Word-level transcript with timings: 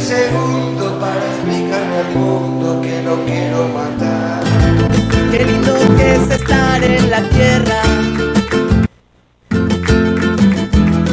segundo 0.00 0.98
para 1.00 1.24
explicarle 1.32 1.98
al 1.98 2.14
mundo 2.14 2.80
que 2.80 3.02
lo 3.02 3.24
quiero 3.24 3.68
matar. 3.68 4.42
Qué 5.30 5.44
lindo 5.44 5.74
que 5.96 6.14
es 6.14 6.30
estar 6.30 6.82
en 6.84 7.10
la 7.10 7.22
tierra. 7.28 7.82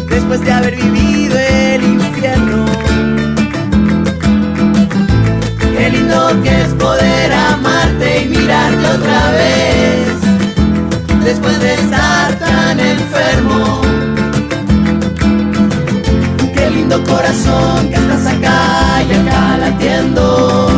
Después 0.09 0.41
de 0.41 0.51
haber 0.51 0.75
vivido 0.75 0.94
que 17.25 17.95
estás 17.95 18.27
acá 18.27 19.01
y 19.09 19.13
acá 19.13 19.57
latiendo. 19.57 20.69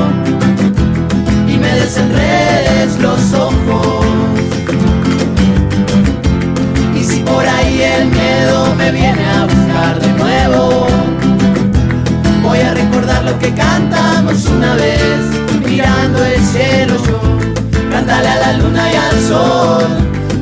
Y 1.45 1.57
me 1.57 1.71
desenredes 1.73 2.97
los 3.01 3.33
ojos. 3.33 4.05
Y 6.95 7.03
si 7.03 7.19
por 7.19 7.45
ahí 7.45 7.81
el 7.81 8.05
miedo 8.07 8.73
me 8.77 8.91
viene 8.91 9.25
a 9.25 9.43
buscar 9.43 9.99
de 9.99 10.07
nuevo 10.13 10.87
voy 12.43 12.59
a 12.59 12.73
recordar 12.73 13.25
lo 13.25 13.37
que 13.39 13.53
cantamos 13.53 14.45
una 14.45 14.75
vez 14.75 15.19
mirando 15.65 16.23
el 16.23 16.41
cielo 16.45 16.95
yo. 17.05 17.19
Cántale 17.91 18.29
a 18.29 18.35
la 18.39 18.53
luna 18.53 18.89
y 18.89 18.95
al 18.95 19.19
sol 19.27 19.87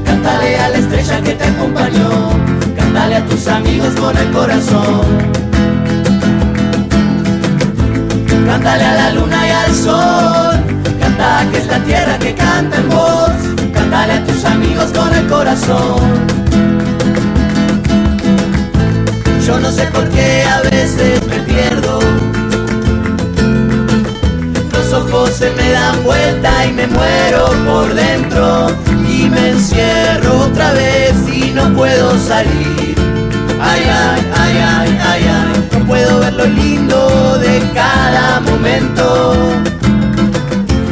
cántale 0.06 0.60
a 0.60 0.70
la 0.70 0.78
estrella 0.78 1.22
que 1.24 1.34
te 1.34 1.44
acompañó 1.46 2.30
cántale 2.76 3.16
a 3.16 3.26
tus 3.26 3.48
amigos 3.48 3.94
con 4.00 4.16
el 4.16 4.32
corazón. 4.32 5.55
Cántale 8.56 8.86
a 8.86 8.94
la 8.94 9.10
luna 9.12 9.46
y 9.46 9.52
al 9.52 9.76
sol, 9.76 10.64
canta 10.98 11.46
que 11.52 11.58
es 11.58 11.68
la 11.68 11.78
tierra 11.80 12.18
que 12.18 12.34
canta 12.34 12.78
en 12.78 12.88
voz, 12.88 13.34
cántale 13.74 14.14
a 14.14 14.24
tus 14.24 14.46
amigos 14.46 14.94
con 14.94 15.14
el 15.14 15.28
corazón. 15.28 16.00
Yo 19.46 19.60
no 19.60 19.70
sé 19.70 19.84
por 19.88 20.08
qué 20.08 20.46
a 20.46 20.62
veces 20.62 21.28
me 21.28 21.40
pierdo. 21.40 22.00
Los 24.72 24.94
ojos 24.94 25.32
se 25.32 25.52
me 25.52 25.72
dan 25.72 26.02
vuelta 26.06 26.66
y 26.66 26.72
me 26.72 26.88
muero 26.88 27.50
por 27.66 27.94
dentro. 27.94 28.68
Y 29.06 29.28
me 29.28 29.50
encierro 29.50 30.46
otra 30.46 30.72
vez 30.72 31.14
y 31.28 31.52
no 31.52 31.74
puedo 31.74 32.18
salir. 32.20 32.96
Ay, 33.60 33.82
ay, 33.84 34.32
ay, 34.34 34.58
ay, 34.58 35.00
ay, 35.04 35.28
ay. 35.28 35.55
Puedo 36.06 36.20
ver 36.20 36.34
lo 36.34 36.46
lindo 36.46 37.40
de 37.40 37.60
cada 37.74 38.40
momento. 38.42 39.34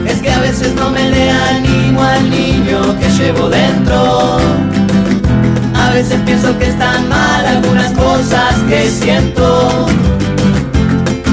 Es 0.07 0.19
que 0.23 0.31
a 0.31 0.39
veces 0.39 0.73
no 0.73 0.89
me 0.89 1.07
le 1.07 1.29
animo 1.29 2.01
al 2.01 2.27
niño 2.31 2.81
que 2.99 3.09
llevo 3.09 3.47
dentro. 3.47 4.37
A 5.75 5.91
veces 5.91 6.19
pienso 6.25 6.57
que 6.57 6.67
están 6.67 7.07
mal 7.09 7.45
algunas 7.45 7.91
cosas 7.91 8.55
que 8.67 8.89
siento. 8.89 9.85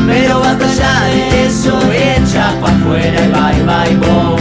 Pero 0.07 0.41
basta 0.41 0.67
ya 0.75 1.05
de 1.05 1.47
eso, 1.47 1.81
echa 1.91 2.53
pa' 2.61 2.69
afuera 2.69 3.25
y 3.25 3.29
bye 3.29 3.65
bye 3.65 3.97
boom. 3.97 4.41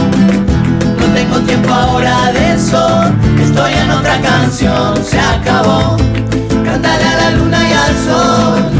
No 0.98 1.06
tengo 1.14 1.38
tiempo 1.46 1.72
ahora 1.72 2.30
de 2.32 2.52
eso, 2.56 3.04
estoy 3.42 3.72
en 3.72 3.90
otra 3.90 4.20
canción, 4.20 5.02
se 5.02 5.18
acabó. 5.18 5.96
Cántale 6.62 7.04
a 7.04 7.16
la 7.16 7.30
luna 7.38 7.58
y 7.70 7.72
al 7.72 7.96
sol, 8.04 8.79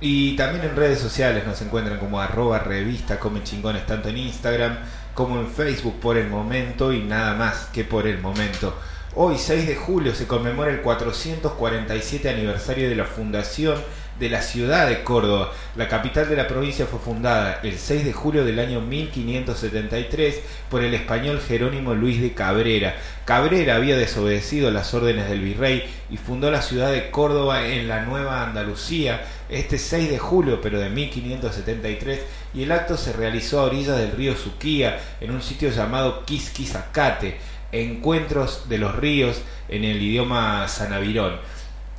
Y 0.00 0.34
también 0.34 0.64
en 0.64 0.74
redes 0.74 0.98
sociales 0.98 1.46
nos 1.46 1.62
encuentran 1.62 2.00
como 2.00 2.20
arroba 2.20 2.58
revista 2.58 3.20
Comechingones 3.20 3.86
tanto 3.86 4.08
en 4.08 4.18
Instagram 4.18 4.76
como 5.14 5.38
en 5.38 5.46
Facebook 5.46 6.00
por 6.00 6.16
el 6.16 6.28
momento 6.28 6.92
y 6.92 7.04
nada 7.04 7.34
más 7.34 7.68
que 7.72 7.84
por 7.84 8.08
el 8.08 8.18
momento. 8.18 8.76
Hoy 9.14 9.38
6 9.38 9.68
de 9.68 9.76
julio 9.76 10.16
se 10.16 10.26
conmemora 10.26 10.72
el 10.72 10.80
447 10.80 12.28
aniversario 12.28 12.88
de 12.88 12.96
la 12.96 13.04
fundación 13.04 13.80
de 14.20 14.28
la 14.28 14.42
ciudad 14.42 14.86
de 14.86 15.02
Córdoba. 15.02 15.50
La 15.74 15.88
capital 15.88 16.28
de 16.28 16.36
la 16.36 16.46
provincia 16.46 16.86
fue 16.86 17.00
fundada 17.00 17.58
el 17.62 17.78
6 17.78 18.04
de 18.04 18.12
julio 18.12 18.44
del 18.44 18.60
año 18.60 18.82
1573 18.82 20.40
por 20.68 20.84
el 20.84 20.94
español 20.94 21.40
Jerónimo 21.40 21.94
Luis 21.94 22.20
de 22.20 22.34
Cabrera. 22.34 22.94
Cabrera 23.24 23.76
había 23.76 23.96
desobedecido 23.96 24.70
las 24.70 24.92
órdenes 24.92 25.28
del 25.28 25.40
virrey 25.40 25.84
y 26.10 26.18
fundó 26.18 26.50
la 26.50 26.60
ciudad 26.60 26.92
de 26.92 27.10
Córdoba 27.10 27.66
en 27.66 27.88
la 27.88 28.02
Nueva 28.02 28.44
Andalucía 28.44 29.22
este 29.48 29.78
6 29.78 30.10
de 30.10 30.18
julio 30.18 30.60
pero 30.60 30.78
de 30.78 30.90
1573 30.90 32.20
y 32.54 32.62
el 32.62 32.72
acto 32.72 32.96
se 32.96 33.12
realizó 33.12 33.60
a 33.60 33.64
orillas 33.64 33.96
del 33.96 34.12
río 34.12 34.36
Suquía 34.36 35.00
en 35.20 35.30
un 35.30 35.42
sitio 35.42 35.70
llamado 35.70 36.24
Quisquizacate 36.24 37.38
encuentros 37.72 38.68
de 38.68 38.78
los 38.78 38.94
ríos 38.96 39.40
en 39.68 39.84
el 39.84 40.02
idioma 40.02 40.66
sanavirón. 40.68 41.36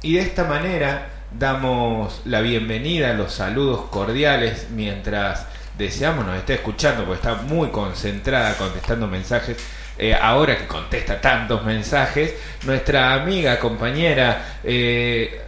Y 0.02 0.14
de 0.14 0.22
esta 0.22 0.46
manera 0.46 1.21
damos 1.38 2.22
la 2.26 2.42
bienvenida, 2.42 3.14
los 3.14 3.34
saludos 3.34 3.90
cordiales 3.90 4.68
mientras 4.72 5.46
deseamos 5.78 6.26
nos 6.26 6.38
esté 6.38 6.56
escuchando, 6.56 7.06
porque 7.06 7.28
está 7.28 7.36
muy 7.44 7.70
concentrada 7.70 8.56
contestando 8.58 9.08
mensajes. 9.08 9.58
eh, 9.98 10.16
ahora 10.20 10.58
que 10.58 10.68
contesta 10.68 11.22
tantos 11.22 11.64
mensajes, 11.64 12.34
nuestra 12.64 13.14
amiga, 13.14 13.60
compañera, 13.60 14.60
eh, 14.64 15.42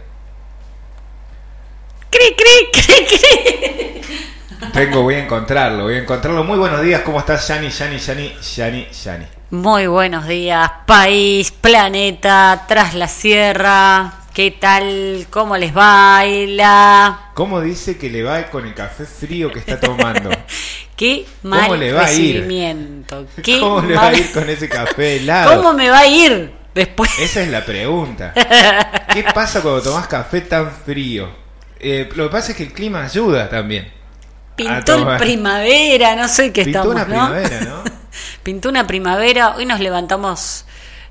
¡Cri, 2.10 2.36
cri, 2.36 2.70
cri, 2.72 3.06
cri! 3.06 4.00
tengo, 4.72 5.02
voy 5.02 5.14
a 5.14 5.24
encontrarlo, 5.24 5.84
voy 5.84 5.94
a 5.94 5.98
encontrarlo. 5.98 6.44
Muy 6.44 6.58
buenos 6.58 6.82
días, 6.82 7.02
¿cómo 7.02 7.18
estás, 7.18 7.48
Yani, 7.48 7.68
Yani, 7.70 7.98
Yani, 7.98 8.36
Yani, 8.56 8.88
Yani? 9.04 9.26
Muy 9.50 9.86
buenos 9.88 10.26
días, 10.26 10.70
país, 10.86 11.50
planeta, 11.50 12.64
tras 12.68 12.94
la 12.94 13.08
sierra. 13.08 14.23
¿Qué 14.34 14.50
tal? 14.50 15.28
¿Cómo 15.30 15.56
les 15.56 15.72
baila? 15.72 17.30
¿Cómo 17.34 17.60
dice 17.60 17.96
que 17.96 18.10
le 18.10 18.24
va 18.24 18.50
con 18.50 18.66
el 18.66 18.74
café 18.74 19.04
frío 19.04 19.52
que 19.52 19.60
está 19.60 19.78
tomando? 19.78 20.28
Qué 20.96 21.24
mal 21.44 21.68
¿Cómo 21.68 21.76
le 21.76 21.92
va 21.92 22.06
a 22.06 22.12
ir? 22.12 22.42
Qué 23.44 23.60
¿Cómo 23.60 23.80
le 23.82 23.94
va 23.94 24.08
a 24.08 24.12
ir 24.12 24.32
con 24.32 24.50
ese 24.50 24.68
café 24.68 25.18
helado? 25.18 25.54
¿Cómo 25.56 25.72
me 25.72 25.88
va 25.88 26.00
a 26.00 26.06
ir 26.08 26.52
después? 26.74 27.16
Esa 27.20 27.42
es 27.42 27.48
la 27.48 27.64
pregunta. 27.64 28.34
¿Qué 29.12 29.22
pasa 29.22 29.62
cuando 29.62 29.82
tomás 29.82 30.08
café 30.08 30.40
tan 30.40 30.68
frío? 30.72 31.28
Eh, 31.78 32.08
lo 32.16 32.24
que 32.24 32.30
pasa 32.30 32.50
es 32.50 32.56
que 32.56 32.64
el 32.64 32.72
clima 32.72 33.04
ayuda 33.04 33.48
también. 33.48 33.92
Pintó 34.56 35.12
el 35.12 35.16
primavera, 35.16 36.16
no 36.16 36.26
sé 36.26 36.52
qué 36.52 36.64
Pintó 36.64 36.80
estamos, 36.80 36.92
una 36.92 37.04
¿no? 37.04 37.06
primavera, 37.06 37.60
¿no? 37.60 37.84
Pintó 38.42 38.68
una 38.68 38.84
primavera. 38.84 39.54
Hoy 39.54 39.64
nos 39.64 39.78
levantamos 39.78 40.64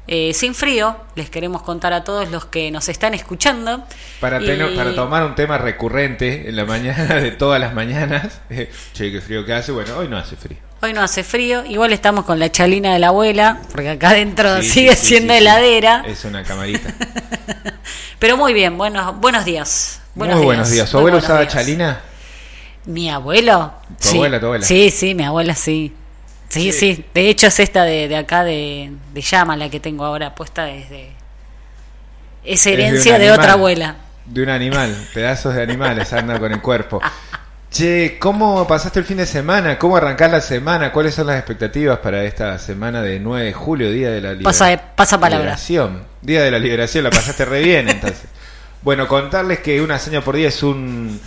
eh, 0.08 0.34
sin 0.34 0.54
frío. 0.56 0.96
Les 1.16 1.30
queremos 1.30 1.62
contar 1.62 1.94
a 1.94 2.04
todos 2.04 2.30
los 2.30 2.46
que 2.46 2.72
nos 2.72 2.90
están 2.90 3.14
escuchando. 3.14 3.84
Para, 4.20 4.42
Y- 4.42 4.46
tener- 4.46 4.76
para 4.76 4.94
tomar 4.96 5.24
un 5.24 5.36
tema 5.36 5.58
recurrente 5.58 6.50
en 6.50 6.56
la 6.56 6.66
mañana 6.66 7.16
de 7.22 7.32
todas 7.32 7.60
las 7.60 7.74
mañanas. 7.74 8.42
eh, 8.50 8.72
che, 8.94 9.12
qué 9.12 9.22
frío 9.22 9.46
que 9.46 9.54
hace. 9.54 9.72
Bueno, 9.72 9.98
hoy 9.98 10.08
no 10.08 10.18
hace 10.18 10.36
frío. 10.36 10.58
Hoy 10.82 10.92
no 10.92 11.02
hace 11.02 11.24
frío. 11.24 11.64
Igual 11.66 11.94
estamos 11.94 12.26
con 12.26 12.40
la 12.40 12.52
chalina 12.52 12.92
de 12.94 13.00
la 13.00 13.08
abuela, 13.08 13.62
porque 13.72 13.90
acá 13.92 14.10
adentro 14.10 14.62
Sí, 14.62 14.68
sigue 14.70 14.96
sí, 14.98 15.06
siendo 15.08 15.34
sí, 15.34 15.40
heladera. 15.40 16.04
Es 16.06 16.26
una 16.26 16.44
camarita. 16.44 16.94
Pero 18.20 18.36
muy 18.38 18.54
bien, 18.54 18.78
buenos, 18.78 19.18
buenos 19.20 19.46
días. 19.46 20.02
Buenos 20.16 20.38
Muy 20.38 20.46
buenos 20.46 20.70
días. 20.70 20.90
¿Su 20.90 20.98
abuelo 20.98 21.18
usaba 21.20 21.48
chalina? 21.48 22.02
¿Mi 22.86 23.10
abuelo? 23.10 23.74
¿Tu 24.02 24.10
sí. 24.10 24.16
abuela, 24.18 24.40
tu 24.42 24.46
abuela? 24.48 24.66
Sí, 24.66 24.92
sí, 24.92 25.16
mi 25.16 25.24
abuela 25.24 25.56
sí. 25.56 25.94
Sí, 26.50 26.72
sí. 26.72 27.06
De 27.14 27.30
hecho 27.30 27.48
es 27.48 27.60
esta 27.60 27.84
de, 27.84 28.08
de 28.08 28.16
acá 28.18 28.44
de, 28.44 28.92
de 29.14 29.22
llama 29.22 29.56
la 29.58 29.70
que 29.70 29.80
tengo 29.80 30.06
ahora 30.06 30.36
puesta 30.36 30.66
desde... 30.66 31.12
Es 32.44 32.64
de 32.66 32.74
herencia 32.74 33.14
de, 33.18 33.28
animal. 33.28 33.40
otra 33.40 33.54
abuela. 33.54 33.96
De 34.26 34.44
un 34.44 34.50
animal. 34.50 34.96
Pedazos 35.14 35.56
de 35.56 35.64
animales 35.64 36.12
andan 36.14 36.40
con 36.40 36.52
el 36.52 36.62
cuerpo. 36.62 37.02
Che, 37.72 38.20
¿cómo 38.20 38.68
pasaste 38.68 39.00
el 39.00 39.06
fin 39.06 39.18
de 39.18 39.26
semana? 39.26 39.80
¿Cómo 39.80 39.98
arrancás 39.98 40.30
la 40.30 40.42
semana? 40.42 40.92
¿Cuáles 40.92 41.16
son 41.16 41.26
las 41.26 41.38
expectativas 41.38 41.98
para 41.98 42.24
esta 42.24 42.60
semana 42.60 43.02
de 43.02 43.20
9 43.20 43.46
de 43.48 43.54
julio, 43.54 43.90
Día 43.90 44.12
de 44.12 44.22
la 44.22 44.34
Liber- 44.34 44.44
Pasa- 44.44 44.80
pasa 44.96 45.20
palabra. 45.20 45.46
Liberación? 45.46 46.04
Día 46.22 46.44
de 46.44 46.52
la 46.52 46.60
Liberación, 46.60 47.04
la 47.04 47.10
pasaste 47.10 47.46
re 47.46 47.62
bien 47.64 47.90
entonces. 47.90 48.26
Bueno, 48.84 49.08
contarles 49.08 49.60
que 49.62 49.82
una 49.82 49.96
hazaña 49.96 50.20
por 50.22 50.36
día 50.36 50.50
es 50.50 50.62
un 50.62 51.20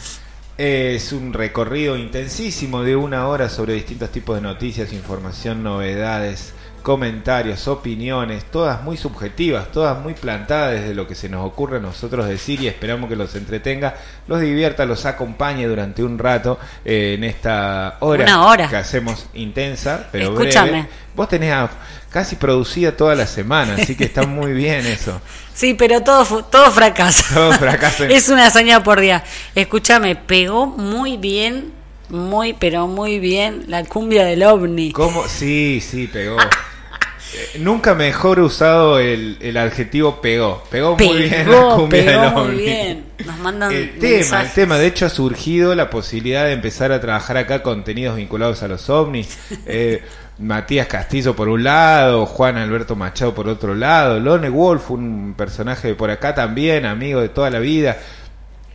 es 0.59 1.13
un 1.13 1.33
recorrido 1.33 1.97
intensísimo 1.97 2.83
de 2.83 2.97
una 2.97 3.29
hora 3.29 3.49
sobre 3.49 3.75
distintos 3.75 4.11
tipos 4.11 4.37
de 4.37 4.43
noticias, 4.43 4.93
información, 4.93 5.63
novedades, 5.63 6.55
comentarios, 6.83 7.67
opiniones, 7.67 8.45
todas 8.45 8.81
muy 8.83 8.97
subjetivas, 8.97 9.73
todas 9.73 9.99
muy 9.99 10.15
plantadas 10.15 10.73
desde 10.81 10.95
lo 10.95 11.07
que 11.09 11.17
se 11.17 11.29
nos 11.29 11.45
ocurre 11.45 11.79
a 11.79 11.81
nosotros 11.81 12.29
decir 12.29 12.61
y 12.63 12.69
esperamos 12.69 13.11
que 13.11 13.17
los 13.17 13.35
entretenga, 13.35 13.97
los 14.29 14.41
divierta, 14.41 14.87
los 14.87 15.05
acompañe 15.05 15.67
durante 15.67 16.05
un 16.05 16.17
rato 16.17 16.59
eh, 16.85 17.15
en 17.19 17.25
esta 17.25 17.97
hora, 18.01 18.23
Una 18.23 18.47
hora. 18.47 18.69
que 18.69 18.77
hacemos 18.77 19.27
intensa, 19.35 20.09
pero 20.13 20.33
Escúchame. 20.33 20.71
breve. 20.71 20.89
Vos 21.17 21.29
tenés 21.29 21.53
a- 21.53 21.71
casi 22.17 22.37
producida 22.37 22.97
toda 22.97 23.15
la 23.15 23.27
semana, 23.27 23.75
así 23.75 23.95
que 23.95 24.05
está 24.05 24.27
muy 24.27 24.55
bien 24.55 24.87
eso. 24.87 25.21
Sí, 25.53 25.73
pero 25.73 26.03
todo, 26.03 26.45
todo 26.45 26.71
fracasa. 26.71 27.35
Todo 27.35 27.53
fracasa. 27.53 28.07
es 28.09 28.29
una 28.29 28.47
hazaña 28.47 28.83
por 28.83 29.01
día. 29.01 29.25
Escúchame, 29.55 30.15
pegó 30.15 30.67
muy 30.67 31.17
bien, 31.17 31.73
muy, 32.11 32.53
pero 32.53 32.87
muy 32.87 33.19
bien 33.19 33.65
la 33.67 33.83
cumbia 33.85 34.25
del 34.25 34.43
ovni. 34.43 34.93
¿Cómo? 34.93 35.27
Sí, 35.29 35.83
sí, 35.83 36.09
pegó. 36.09 36.37
Eh, 36.41 37.59
Nunca 37.59 37.95
mejor 37.95 38.41
usado 38.41 38.99
el, 38.99 39.37
el 39.41 39.57
adjetivo 39.57 40.21
pegó. 40.21 40.63
Pegó, 40.71 40.97
muy 40.97 41.23
bien 41.23 41.51
la 41.51 41.75
cumbia 41.75 42.05
pegó 42.05 42.21
del 42.23 42.33
muy 42.33 42.43
ovni. 42.43 42.63
bien. 42.63 43.05
Nos 43.25 43.39
mandan 43.39 43.73
El 43.73 43.99
tema, 43.99 44.43
el 44.43 44.53
tema, 44.53 44.79
de 44.79 44.87
hecho 44.87 45.07
ha 45.07 45.11
surgido 45.11 45.75
la 45.75 45.89
posibilidad 45.91 46.45
de 46.45 46.53
empezar 46.53 46.93
a 46.93 47.01
trabajar 47.01 47.39
acá 47.39 47.63
contenidos 47.63 48.17
vinculados 48.17 48.63
a 48.63 48.69
los 48.69 48.89
ovnis. 48.91 49.39
Eh, 49.67 50.03
Matías 50.39 50.87
Castillo 50.87 51.35
por 51.35 51.49
un 51.49 51.65
lado, 51.65 52.27
Juan 52.27 52.57
Alberto 52.59 52.95
Machado 52.95 53.35
por 53.35 53.49
otro 53.49 53.75
lado, 53.75 54.21
Lone 54.21 54.49
Wolf, 54.51 54.91
un 54.91 55.35
personaje 55.37 55.89
de 55.89 55.95
por 55.95 56.11
acá 56.11 56.35
también, 56.35 56.85
amigo 56.85 57.21
de 57.21 57.29
toda 57.31 57.51
la 57.51 57.59
vida. 57.59 57.97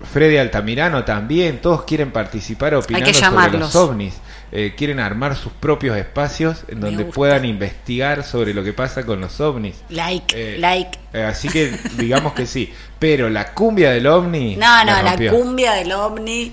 Freddy 0.03 0.37
Altamirano 0.37 1.03
también, 1.03 1.61
todos 1.61 1.83
quieren 1.83 2.11
participar 2.11 2.73
opinando 2.73 3.13
sobre 3.13 3.57
los 3.59 3.75
ovnis. 3.75 4.15
Eh, 4.51 4.73
quieren 4.75 4.99
armar 4.99 5.35
sus 5.37 5.53
propios 5.53 5.95
espacios 5.95 6.63
en 6.67 6.79
Me 6.79 6.87
donde 6.87 7.03
gusta. 7.03 7.15
puedan 7.15 7.45
investigar 7.45 8.23
sobre 8.23 8.53
lo 8.53 8.63
que 8.63 8.73
pasa 8.73 9.05
con 9.05 9.21
los 9.21 9.39
ovnis. 9.39 9.75
Like, 9.89 10.33
Eh, 10.35 10.57
like. 10.57 10.97
Eh, 11.13 11.23
así 11.23 11.47
que 11.47 11.77
digamos 11.97 12.33
que 12.33 12.45
sí. 12.47 12.73
Pero 12.99 13.29
la 13.29 13.53
cumbia 13.53 13.91
del 13.91 14.07
ovni. 14.07 14.55
No, 14.59 14.83
no, 14.83 15.01
la, 15.03 15.15
cumbia 15.29 15.73
del 15.73 15.91
ovni 15.91 16.51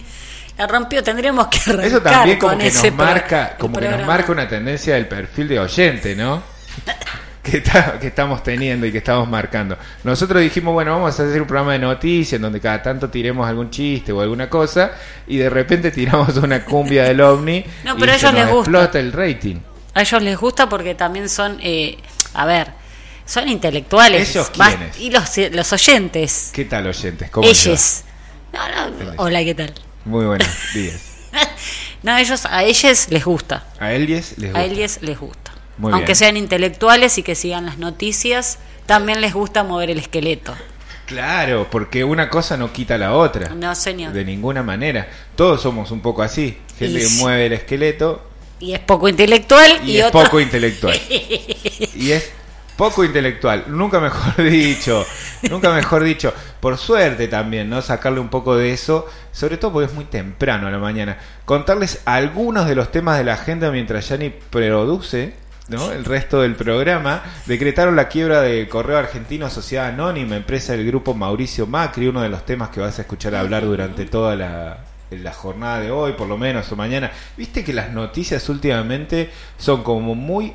rompió. 0.66 1.02
Tendríamos 1.02 1.46
que 1.48 1.58
arrancar 1.70 1.86
Eso 1.86 2.00
también 2.02 2.38
como 2.38 2.52
con 2.52 2.60
que 2.60 2.66
ese 2.68 2.90
nos 2.90 2.96
marca, 2.98 3.56
como 3.58 3.78
que 3.78 3.88
nos 3.88 4.06
marca 4.06 4.32
una 4.32 4.48
tendencia 4.48 4.94
del 4.94 5.06
perfil 5.06 5.48
de 5.48 5.60
oyente, 5.60 6.16
¿no? 6.16 6.42
que, 7.42 7.58
está- 7.58 7.98
que 7.98 8.08
estamos 8.08 8.42
teniendo 8.42 8.84
y 8.86 8.92
que 8.92 8.98
estamos 8.98 9.28
marcando. 9.28 9.78
Nosotros 10.04 10.42
dijimos, 10.42 10.74
bueno, 10.74 10.92
vamos 10.92 11.18
a 11.18 11.22
hacer 11.22 11.40
un 11.40 11.46
programa 11.46 11.72
de 11.72 11.78
noticias 11.78 12.34
en 12.34 12.42
donde 12.42 12.60
cada 12.60 12.82
tanto 12.82 13.08
tiremos 13.08 13.48
algún 13.48 13.70
chiste 13.70 14.12
o 14.12 14.20
alguna 14.20 14.50
cosa 14.50 14.92
y 15.26 15.36
de 15.38 15.48
repente 15.48 15.90
tiramos 15.90 16.36
una 16.36 16.64
cumbia 16.64 17.04
del 17.04 17.20
ovni 17.20 17.64
No, 17.84 17.96
y 17.96 18.00
pero 18.00 18.12
a 18.12 18.18
se 18.18 18.26
ellos 18.26 18.34
les 18.34 18.48
gusta. 18.50 18.70
explota 18.70 18.98
el 19.00 19.12
rating. 19.12 19.56
A 19.94 20.02
ellos 20.02 20.22
les 20.22 20.36
gusta 20.38 20.68
porque 20.68 20.94
también 20.94 21.28
son, 21.28 21.58
eh, 21.62 21.96
a 22.34 22.44
ver, 22.44 22.68
son 23.24 23.48
intelectuales. 23.48 24.28
¿Ellos 24.30 24.50
quiénes? 24.50 24.98
Y 25.00 25.10
los, 25.10 25.30
los 25.52 25.72
oyentes. 25.72 26.50
¿Qué 26.52 26.64
tal 26.66 26.86
oyentes? 26.86 27.30
¿Cómo? 27.30 27.46
Ellos. 27.46 28.02
No, 28.52 28.60
no, 28.90 29.12
hola, 29.16 29.42
¿qué 29.44 29.54
tal? 29.54 29.72
Muy 30.08 30.24
buenos 30.26 30.48
días. 30.74 31.00
No, 32.00 32.16
ellos, 32.16 32.46
a 32.46 32.62
ellos 32.62 33.08
les 33.10 33.24
gusta. 33.24 33.64
A 33.80 33.92
Elies 33.92 34.38
les 34.38 34.50
gusta. 34.52 34.60
A 34.60 34.64
ellos 34.64 34.98
les 35.02 35.18
gusta. 35.18 35.50
Muy 35.78 35.92
Aunque 35.92 36.06
bien. 36.06 36.16
sean 36.16 36.36
intelectuales 36.36 37.18
y 37.18 37.24
que 37.24 37.34
sigan 37.34 37.66
las 37.66 37.78
noticias, 37.78 38.58
también 38.86 39.20
les 39.20 39.34
gusta 39.34 39.64
mover 39.64 39.90
el 39.90 39.98
esqueleto. 39.98 40.54
Claro, 41.06 41.66
porque 41.68 42.04
una 42.04 42.30
cosa 42.30 42.56
no 42.56 42.72
quita 42.72 42.96
la 42.98 43.14
otra. 43.14 43.48
No, 43.48 43.74
señor. 43.74 44.12
De 44.12 44.24
ninguna 44.24 44.62
manera. 44.62 45.08
Todos 45.34 45.60
somos 45.60 45.90
un 45.90 46.00
poco 46.00 46.22
así. 46.22 46.56
Gente 46.78 47.00
Y 47.00 47.02
que 47.02 47.08
mueve 47.16 47.46
el 47.46 47.52
esqueleto 47.54 48.22
Y 48.60 48.74
es 48.74 48.78
poco 48.80 49.08
intelectual 49.08 49.80
y, 49.84 49.90
y, 49.90 49.98
es 49.98 50.04
otro- 50.06 50.22
poco 50.22 50.40
intelectual. 50.40 50.96
y 51.96 52.12
es 52.12 52.30
poco 52.78 53.04
intelectual. 53.04 53.64
Nunca 53.66 54.00
mejor 54.00 54.42
dicho. 54.42 55.04
Nunca 55.50 55.70
mejor 55.70 56.04
dicho. 56.04 56.32
Por 56.60 56.78
suerte 56.78 57.28
también, 57.28 57.68
¿no? 57.68 57.82
Sacarle 57.82 58.20
un 58.20 58.30
poco 58.30 58.56
de 58.56 58.72
eso. 58.72 59.06
Sobre 59.32 59.58
todo 59.58 59.72
porque 59.72 59.88
es 59.88 59.94
muy 59.94 60.04
temprano 60.04 60.68
a 60.68 60.70
la 60.70 60.78
mañana. 60.78 61.18
Contarles 61.44 62.00
algunos 62.06 62.66
de 62.66 62.76
los 62.76 62.90
temas 62.90 63.18
de 63.18 63.24
la 63.24 63.34
agenda 63.34 63.70
mientras 63.70 64.08
Yani 64.08 64.30
produce. 64.30 65.34
¿no? 65.68 65.90
El 65.92 66.06
resto 66.06 66.40
del 66.40 66.54
programa 66.54 67.22
decretaron 67.44 67.94
la 67.94 68.08
quiebra 68.08 68.40
de 68.40 68.66
Correo 68.68 68.96
Argentino 68.96 69.50
Sociedad 69.50 69.88
Anónima, 69.88 70.36
empresa 70.36 70.72
del 70.72 70.86
grupo 70.86 71.12
Mauricio 71.12 71.66
Macri, 71.66 72.06
uno 72.06 72.22
de 72.22 72.30
los 72.30 72.46
temas 72.46 72.70
que 72.70 72.80
vas 72.80 72.98
a 72.98 73.02
escuchar 73.02 73.34
hablar 73.34 73.64
durante 73.66 74.06
toda 74.06 74.34
la, 74.34 74.78
la 75.10 75.32
jornada 75.34 75.80
de 75.80 75.90
hoy, 75.90 76.12
por 76.12 76.26
lo 76.26 76.38
menos, 76.38 76.72
o 76.72 76.76
mañana. 76.76 77.10
Viste 77.36 77.64
que 77.64 77.74
las 77.74 77.90
noticias 77.90 78.48
últimamente 78.48 79.30
son 79.58 79.82
como 79.82 80.14
muy 80.14 80.54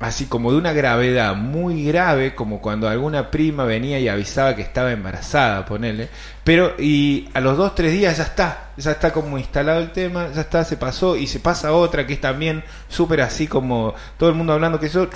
así 0.00 0.26
como 0.26 0.52
de 0.52 0.58
una 0.58 0.72
gravedad 0.72 1.34
muy 1.34 1.84
grave, 1.84 2.34
como 2.34 2.60
cuando 2.60 2.88
alguna 2.88 3.30
prima 3.30 3.64
venía 3.64 3.98
y 3.98 4.08
avisaba 4.08 4.54
que 4.54 4.62
estaba 4.62 4.92
embarazada, 4.92 5.64
ponele, 5.64 6.08
pero 6.44 6.74
y 6.78 7.28
a 7.34 7.40
los 7.40 7.56
dos, 7.56 7.74
tres 7.74 7.92
días 7.92 8.16
ya 8.16 8.24
está, 8.24 8.70
ya 8.76 8.92
está 8.92 9.12
como 9.12 9.38
instalado 9.38 9.80
el 9.80 9.90
tema, 9.90 10.28
ya 10.32 10.42
está, 10.42 10.64
se 10.64 10.76
pasó, 10.76 11.16
y 11.16 11.26
se 11.26 11.40
pasa 11.40 11.72
otra 11.72 12.06
que 12.06 12.14
es 12.14 12.20
también 12.20 12.62
súper 12.88 13.20
así 13.22 13.48
como 13.48 13.94
todo 14.16 14.28
el 14.28 14.36
mundo 14.36 14.52
hablando 14.52 14.78
que 14.78 14.86
eso, 14.86 15.08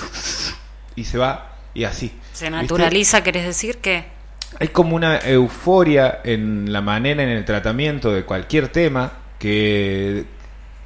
y 0.97 1.05
se 1.05 1.19
va, 1.19 1.53
y 1.75 1.85
así. 1.85 2.13
Se 2.33 2.47
¿Viste? 2.47 2.51
naturaliza, 2.51 3.23
¿querés 3.23 3.45
decir 3.45 3.79
que? 3.79 4.05
Hay 4.61 4.69
como 4.69 4.97
una 4.97 5.19
euforia 5.19 6.21
en 6.25 6.73
la 6.73 6.83
manera 6.83 7.23
en 7.23 7.31
el 7.31 7.45
tratamiento 7.45 8.13
de 8.13 8.25
cualquier 8.25 8.69
tema 8.69 9.13
que 9.39 10.27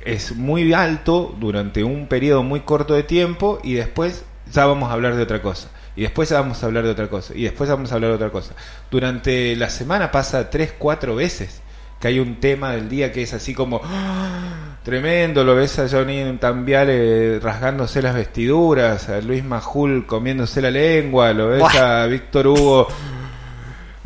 es 0.06 0.36
muy 0.36 0.72
alto 0.72 1.34
durante 1.38 1.82
un 1.82 2.06
periodo 2.06 2.42
muy 2.42 2.60
corto 2.60 2.94
de 2.94 3.02
tiempo 3.02 3.58
y 3.62 3.74
después 3.74 4.24
ya 4.52 4.66
vamos 4.66 4.88
a 4.88 4.92
hablar 4.92 5.16
de 5.16 5.22
otra 5.22 5.42
cosa. 5.42 5.68
Y 5.96 6.02
después 6.02 6.28
ya 6.28 6.40
vamos 6.40 6.62
a 6.62 6.66
hablar 6.66 6.84
de 6.84 6.90
otra 6.90 7.08
cosa. 7.08 7.34
Y 7.34 7.42
después 7.42 7.68
vamos 7.68 7.90
a 7.90 7.96
hablar 7.96 8.10
de 8.10 8.16
otra 8.16 8.30
cosa. 8.30 8.54
Durante 8.90 9.56
la 9.56 9.68
semana 9.68 10.12
pasa 10.12 10.48
tres, 10.50 10.74
cuatro 10.78 11.16
veces 11.16 11.62
que 11.98 12.08
hay 12.08 12.18
un 12.18 12.40
tema 12.40 12.72
del 12.72 12.88
día 12.88 13.10
que 13.10 13.22
es 13.22 13.32
así 13.32 13.54
como 13.54 13.80
¡ah! 13.82 14.76
tremendo, 14.84 15.42
lo 15.42 15.54
ves 15.54 15.78
a 15.78 15.88
Johnny 15.88 16.36
Tambiale 16.38 17.40
rasgándose 17.40 18.02
las 18.02 18.14
vestiduras, 18.14 19.08
a 19.08 19.20
Luis 19.20 19.42
Majul 19.42 20.06
comiéndose 20.06 20.60
la 20.60 20.70
lengua, 20.70 21.32
lo 21.32 21.48
ves 21.48 21.60
Buah. 21.60 22.02
a 22.02 22.06
Víctor 22.06 22.48
Hugo 22.48 22.88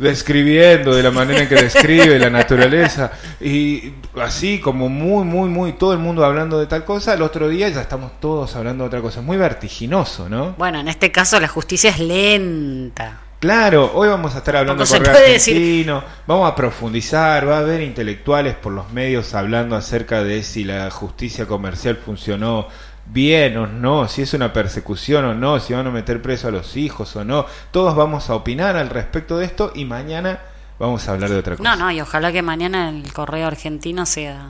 describiendo 0.01 0.95
de 0.95 1.03
la 1.03 1.11
manera 1.11 1.41
en 1.41 1.47
que 1.47 1.55
describe 1.55 2.17
la 2.19 2.29
naturaleza. 2.29 3.11
Y 3.39 3.93
así 4.19 4.59
como 4.59 4.89
muy 4.89 5.23
muy 5.23 5.49
muy 5.49 5.73
todo 5.73 5.93
el 5.93 5.99
mundo 5.99 6.25
hablando 6.25 6.59
de 6.59 6.65
tal 6.67 6.83
cosa 6.83 7.13
el 7.13 7.21
otro 7.21 7.47
día 7.47 7.69
ya 7.69 7.81
estamos 7.81 8.19
todos 8.19 8.55
hablando 8.55 8.83
de 8.83 8.87
otra 8.87 9.01
cosa. 9.01 9.21
Muy 9.21 9.37
vertiginoso 9.37 10.27
no 10.29 10.55
Bueno, 10.57 10.79
en 10.79 10.87
este 10.87 11.11
caso 11.11 11.39
la 11.39 11.47
justicia 11.47 11.91
es 11.91 11.99
lenta. 11.99 13.19
claro 13.39 13.91
hoy 13.93 14.07
vamos 14.09 14.35
a 14.35 14.39
estar 14.39 14.55
hablando 14.57 14.85
correo 14.85 15.03
puede 15.11 15.31
decir- 15.33 15.55
argentino. 15.55 16.03
Vamos 16.27 16.51
a 16.51 16.55
profundizar 16.55 17.47
va 17.47 17.57
a 17.57 17.59
haber 17.59 17.81
intelectuales 17.81 18.55
por 18.55 18.73
los 18.73 18.91
medios 18.91 19.33
hablando 19.33 19.75
acerca 19.75 20.23
de 20.23 20.43
si 20.43 20.63
la 20.63 20.89
justicia 20.91 21.45
comercial 21.45 21.97
funcionó 21.97 22.67
bien 23.11 23.57
o 23.57 23.67
no, 23.67 24.07
si 24.07 24.21
es 24.21 24.33
una 24.33 24.53
persecución 24.53 25.25
o 25.25 25.33
no, 25.33 25.59
si 25.59 25.73
van 25.73 25.87
a 25.87 25.91
meter 25.91 26.21
preso 26.21 26.47
a 26.47 26.51
los 26.51 26.77
hijos 26.77 27.15
o 27.15 27.25
no. 27.25 27.45
Todos 27.71 27.95
vamos 27.95 28.29
a 28.29 28.35
opinar 28.35 28.77
al 28.77 28.89
respecto 28.89 29.37
de 29.37 29.45
esto 29.45 29.71
y 29.75 29.85
mañana 29.85 30.39
vamos 30.79 31.07
a 31.07 31.11
hablar 31.11 31.29
de 31.29 31.37
otra 31.37 31.57
cosa. 31.57 31.69
No, 31.69 31.75
no, 31.75 31.91
y 31.91 32.01
ojalá 32.01 32.31
que 32.31 32.41
mañana 32.41 32.89
el 32.89 33.11
correo 33.13 33.47
argentino 33.47 34.05
sea 34.05 34.49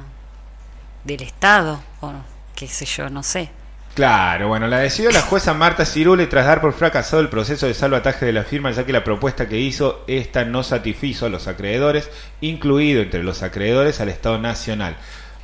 del 1.04 1.22
Estado, 1.22 1.82
o 2.02 2.14
qué 2.56 2.68
sé 2.68 2.86
yo, 2.86 3.10
no 3.10 3.24
sé. 3.24 3.50
Claro, 3.96 4.48
bueno, 4.48 4.68
la 4.68 4.80
decidió 4.80 5.12
la 5.12 5.22
jueza 5.22 5.54
Marta 5.54 5.86
Cirule 5.86 6.26
tras 6.28 6.46
dar 6.46 6.62
por 6.62 6.72
fracasado 6.72 7.22
el 7.22 7.28
proceso 7.28 7.66
de 7.66 7.74
salvataje 7.74 8.26
de 8.26 8.32
la 8.32 8.44
firma, 8.44 8.72
ya 8.72 8.86
que 8.86 8.94
la 8.94 9.04
propuesta 9.04 9.50
que 9.50 9.60
hizo 9.60 10.06
esta 10.08 10.46
no 10.46 10.64
satisfizo 10.64 11.26
a 11.26 11.30
los 11.30 11.50
acreedores, 11.50 12.10
incluido 12.40 13.02
entre 13.02 13.22
los 13.22 13.44
acreedores 13.44 14.00
al 14.00 14.08
Estado 14.08 14.38
Nacional. 14.38 14.96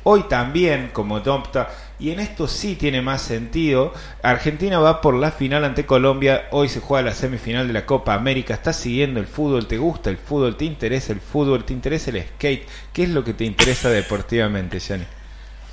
Hoy 0.04 0.24
también, 0.28 0.90
como 0.92 1.20
Dompta, 1.20 1.70
y 1.98 2.10
en 2.10 2.20
esto 2.20 2.46
sí 2.46 2.76
tiene 2.76 3.02
más 3.02 3.22
sentido, 3.22 3.92
Argentina 4.22 4.78
va 4.78 5.00
por 5.00 5.14
la 5.14 5.32
final 5.32 5.64
ante 5.64 5.86
Colombia, 5.86 6.46
hoy 6.50 6.68
se 6.68 6.80
juega 6.80 7.10
la 7.10 7.14
semifinal 7.14 7.66
de 7.66 7.72
la 7.72 7.86
Copa 7.86 8.14
América, 8.14 8.54
estás 8.54 8.76
siguiendo 8.76 9.20
el 9.20 9.26
fútbol, 9.26 9.66
te 9.66 9.78
gusta 9.78 10.10
el 10.10 10.16
fútbol, 10.16 10.56
te 10.56 10.64
interesa 10.64 11.12
el 11.12 11.20
fútbol, 11.20 11.64
te 11.64 11.72
interesa 11.72 12.10
el 12.10 12.22
skate, 12.22 12.66
¿qué 12.92 13.02
es 13.02 13.08
lo 13.08 13.24
que 13.24 13.34
te 13.34 13.44
interesa 13.44 13.90
deportivamente, 13.90 14.78
Yanni? 14.78 15.04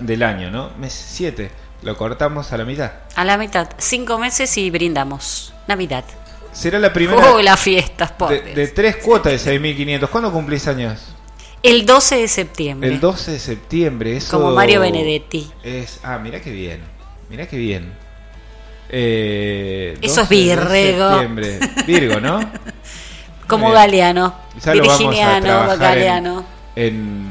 del 0.00 0.22
año, 0.22 0.50
¿no? 0.50 0.70
Mes 0.78 0.92
7. 0.92 1.50
Lo 1.82 1.96
cortamos 1.96 2.52
a 2.52 2.56
la 2.56 2.64
mitad. 2.64 2.92
A 3.14 3.24
la 3.24 3.38
mitad. 3.38 3.68
Cinco 3.78 4.18
meses 4.18 4.56
y 4.58 4.70
brindamos. 4.70 5.52
Navidad. 5.66 6.04
Será 6.52 6.78
la 6.78 6.92
primera. 6.92 7.32
Oh, 7.32 7.42
las 7.42 7.60
fiestas, 7.60 8.12
de, 8.28 8.40
de, 8.40 8.68
tres 8.68 8.96
cuotas 8.96 9.44
de 9.44 9.60
6.500. 9.60 10.08
¿Cuándo 10.08 10.32
cumplís 10.32 10.66
años? 10.66 11.14
El 11.62 11.86
12 11.86 12.16
de 12.16 12.28
septiembre. 12.28 12.88
El 12.88 13.00
12 13.00 13.32
de 13.32 13.38
septiembre. 13.38 14.16
Eso 14.16 14.38
Como 14.38 14.52
Mario 14.52 14.80
Benedetti. 14.80 15.50
Es, 15.62 16.00
ah, 16.02 16.18
mira 16.18 16.40
qué 16.40 16.50
bien. 16.50 16.80
Mira 17.28 17.46
qué 17.46 17.56
bien. 17.56 17.92
Eh, 18.88 19.98
eso 20.00 20.22
es 20.22 20.28
Virgo. 20.28 21.20
Virgo, 21.86 22.20
¿no? 22.20 22.40
Como 23.46 23.70
Galeano. 23.70 24.34
Virginiano, 24.72 25.76
Galeano. 25.76 26.44
en 26.74 27.28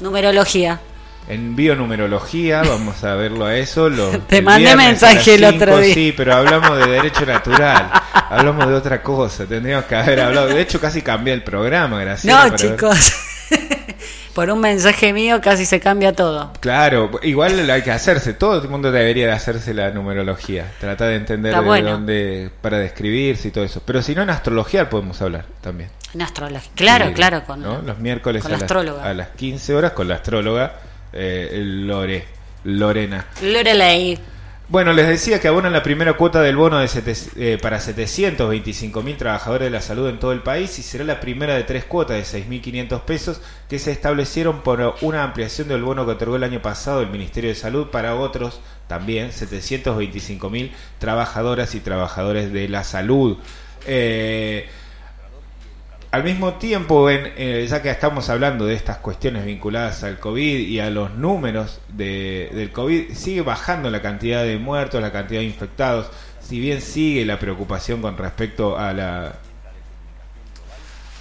Numerología 0.00 0.80
en 1.28 1.56
bionumerología, 1.56 2.62
vamos 2.62 3.02
a 3.04 3.14
verlo 3.14 3.46
a 3.46 3.56
eso. 3.56 3.90
Te 4.28 4.42
mandé 4.42 4.76
mensaje 4.76 5.34
el 5.34 5.44
otro 5.44 5.78
día. 5.78 5.94
Sí, 5.94 6.14
pero 6.16 6.34
hablamos 6.34 6.78
de 6.78 6.86
derecho 6.86 7.26
natural, 7.26 7.90
hablamos 8.30 8.68
de 8.68 8.74
otra 8.74 9.02
cosa, 9.02 9.46
tendríamos 9.46 9.86
que 9.86 9.96
haber 9.96 10.20
hablado. 10.20 10.48
De 10.48 10.60
hecho, 10.60 10.80
casi 10.80 11.02
cambié 11.02 11.34
el 11.34 11.42
programa, 11.42 12.00
gracias. 12.00 12.32
No, 12.34 12.56
chicos. 12.56 13.14
Por 14.34 14.50
un 14.50 14.60
mensaje 14.60 15.14
mío 15.14 15.40
casi 15.40 15.64
se 15.64 15.80
cambia 15.80 16.12
todo. 16.12 16.52
Claro, 16.60 17.10
igual 17.22 17.70
hay 17.70 17.80
que 17.80 17.90
hacerse, 17.90 18.34
todo 18.34 18.60
el 18.60 18.68
mundo 18.68 18.92
debería 18.92 19.26
de 19.28 19.32
hacerse 19.32 19.72
la 19.72 19.90
numerología, 19.90 20.72
tratar 20.78 21.08
de 21.08 21.16
entender 21.16 21.58
de 21.58 21.82
dónde, 21.82 22.50
para 22.60 22.78
describirse 22.78 23.48
y 23.48 23.50
todo 23.50 23.64
eso. 23.64 23.80
Pero 23.84 24.02
si 24.02 24.14
no, 24.14 24.22
en 24.22 24.28
astrología 24.30 24.90
podemos 24.90 25.22
hablar 25.22 25.46
también. 25.62 25.88
En 26.12 26.20
astrología, 26.20 26.70
claro, 26.74 27.12
claro, 27.14 27.44
con, 27.44 27.62
los 27.62 27.98
miércoles 27.98 28.44
a, 28.44 28.50
las, 28.50 28.70
a 28.70 29.14
las 29.14 29.28
15 29.28 29.74
horas 29.74 29.92
con 29.92 30.06
la 30.06 30.16
astróloga 30.16 30.80
eh, 31.12 31.62
Lore, 31.64 32.24
Lorena. 32.64 33.26
Lorelei. 33.42 34.18
Bueno, 34.68 34.92
les 34.92 35.06
decía 35.06 35.38
que 35.38 35.46
abonan 35.46 35.72
la 35.72 35.84
primera 35.84 36.14
cuota 36.14 36.42
del 36.42 36.56
bono 36.56 36.80
de 36.80 36.88
eh, 37.36 37.56
para 37.62 37.78
725 37.78 39.00
mil 39.00 39.16
trabajadores 39.16 39.66
de 39.66 39.70
la 39.70 39.80
salud 39.80 40.08
en 40.08 40.18
todo 40.18 40.32
el 40.32 40.40
país 40.40 40.76
y 40.80 40.82
será 40.82 41.04
la 41.04 41.20
primera 41.20 41.54
de 41.54 41.62
tres 41.62 41.84
cuotas 41.84 42.32
de 42.32 42.40
6.500 42.40 43.02
pesos 43.02 43.40
que 43.68 43.78
se 43.78 43.92
establecieron 43.92 44.62
por 44.62 44.96
una 45.02 45.22
ampliación 45.22 45.68
del 45.68 45.84
bono 45.84 46.04
que 46.04 46.12
otorgó 46.12 46.34
el 46.34 46.42
año 46.42 46.62
pasado 46.62 47.00
el 47.00 47.10
Ministerio 47.10 47.50
de 47.50 47.54
Salud 47.54 47.90
para 47.90 48.16
otros 48.16 48.60
también 48.88 49.30
725 49.30 50.50
mil 50.50 50.72
trabajadoras 50.98 51.76
y 51.76 51.80
trabajadores 51.80 52.52
de 52.52 52.68
la 52.68 52.82
salud. 52.82 53.38
Eh, 53.86 54.68
al 56.16 56.24
mismo 56.24 56.54
tiempo, 56.54 57.10
eh, 57.10 57.66
ya 57.68 57.82
que 57.82 57.90
estamos 57.90 58.30
hablando 58.30 58.64
de 58.64 58.72
estas 58.72 58.96
cuestiones 58.96 59.44
vinculadas 59.44 60.02
al 60.02 60.18
COVID 60.18 60.60
y 60.60 60.80
a 60.80 60.88
los 60.88 61.14
números 61.14 61.78
de, 61.88 62.50
del 62.54 62.72
COVID, 62.72 63.12
sigue 63.12 63.42
bajando 63.42 63.90
la 63.90 64.00
cantidad 64.00 64.42
de 64.42 64.56
muertos, 64.56 65.02
la 65.02 65.12
cantidad 65.12 65.40
de 65.40 65.46
infectados, 65.46 66.10
si 66.40 66.58
bien 66.58 66.80
sigue 66.80 67.26
la 67.26 67.38
preocupación 67.38 68.00
con 68.00 68.16
respecto 68.16 68.78
a 68.78 68.94
la 68.94 69.34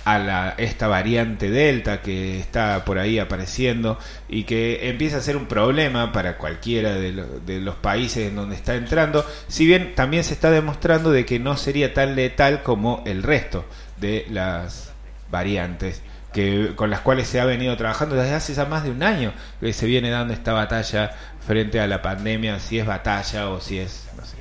a 0.05 0.19
la, 0.19 0.53
esta 0.57 0.87
variante 0.87 1.49
Delta 1.49 2.01
que 2.01 2.39
está 2.39 2.85
por 2.85 2.99
ahí 2.99 3.17
apareciendo 3.17 3.97
y 4.29 4.43
que 4.43 4.87
empieza 4.87 5.17
a 5.17 5.21
ser 5.21 5.35
un 5.35 5.47
problema 5.47 6.11
para 6.11 6.37
cualquiera 6.37 6.93
de, 6.93 7.11
de, 7.43 7.59
los 7.59 7.75
países 7.75 8.29
en 8.29 8.35
donde 8.35 8.55
está 8.55 8.75
entrando, 8.75 9.25
si 9.47 9.65
bien 9.65 9.93
también 9.95 10.23
se 10.23 10.35
está 10.35 10.51
demostrando 10.51 11.11
de 11.11 11.25
que 11.25 11.39
no 11.39 11.57
sería 11.57 11.93
tan 11.93 12.15
letal 12.15 12.61
como 12.61 13.03
el 13.07 13.23
resto 13.23 13.65
de 13.99 14.27
las 14.29 14.84
variantes 15.29 16.01
que 16.33 16.73
con 16.75 16.89
las 16.89 16.99
cuales 16.99 17.29
se 17.29 17.39
ha 17.39 17.45
venido 17.45 17.77
trabajando 17.77 18.15
desde 18.15 18.33
hace 18.33 18.53
ya 18.53 18.65
más 18.65 18.83
de 18.83 18.91
un 18.91 19.01
año 19.03 19.33
que 19.61 19.71
se 19.71 19.85
viene 19.85 20.09
dando 20.09 20.33
esta 20.33 20.51
batalla 20.51 21.15
frente 21.45 21.79
a 21.79 21.87
la 21.87 22.01
pandemia, 22.01 22.59
si 22.59 22.77
es 22.77 22.85
batalla 22.85 23.49
o 23.49 23.61
si 23.61 23.79
es, 23.79 24.07
no 24.17 24.25
sé, 24.25 24.35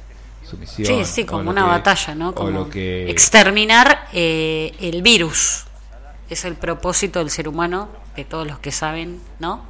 sumisión. 0.48 0.86
Sí, 0.86 1.04
sí, 1.04 1.24
como 1.24 1.50
una 1.50 1.64
batalla, 1.64 2.16
¿no? 2.16 2.34
Como 2.34 2.50
lo 2.50 2.68
que... 2.68 3.08
exterminar 3.10 4.08
eh, 4.12 4.74
el 4.80 5.02
virus. 5.02 5.66
Es 6.28 6.44
el 6.44 6.54
propósito 6.54 7.20
del 7.20 7.30
ser 7.30 7.46
humano, 7.46 7.88
de 8.16 8.24
todos 8.24 8.44
los 8.44 8.58
que 8.58 8.72
saben, 8.72 9.20
¿no? 9.38 9.64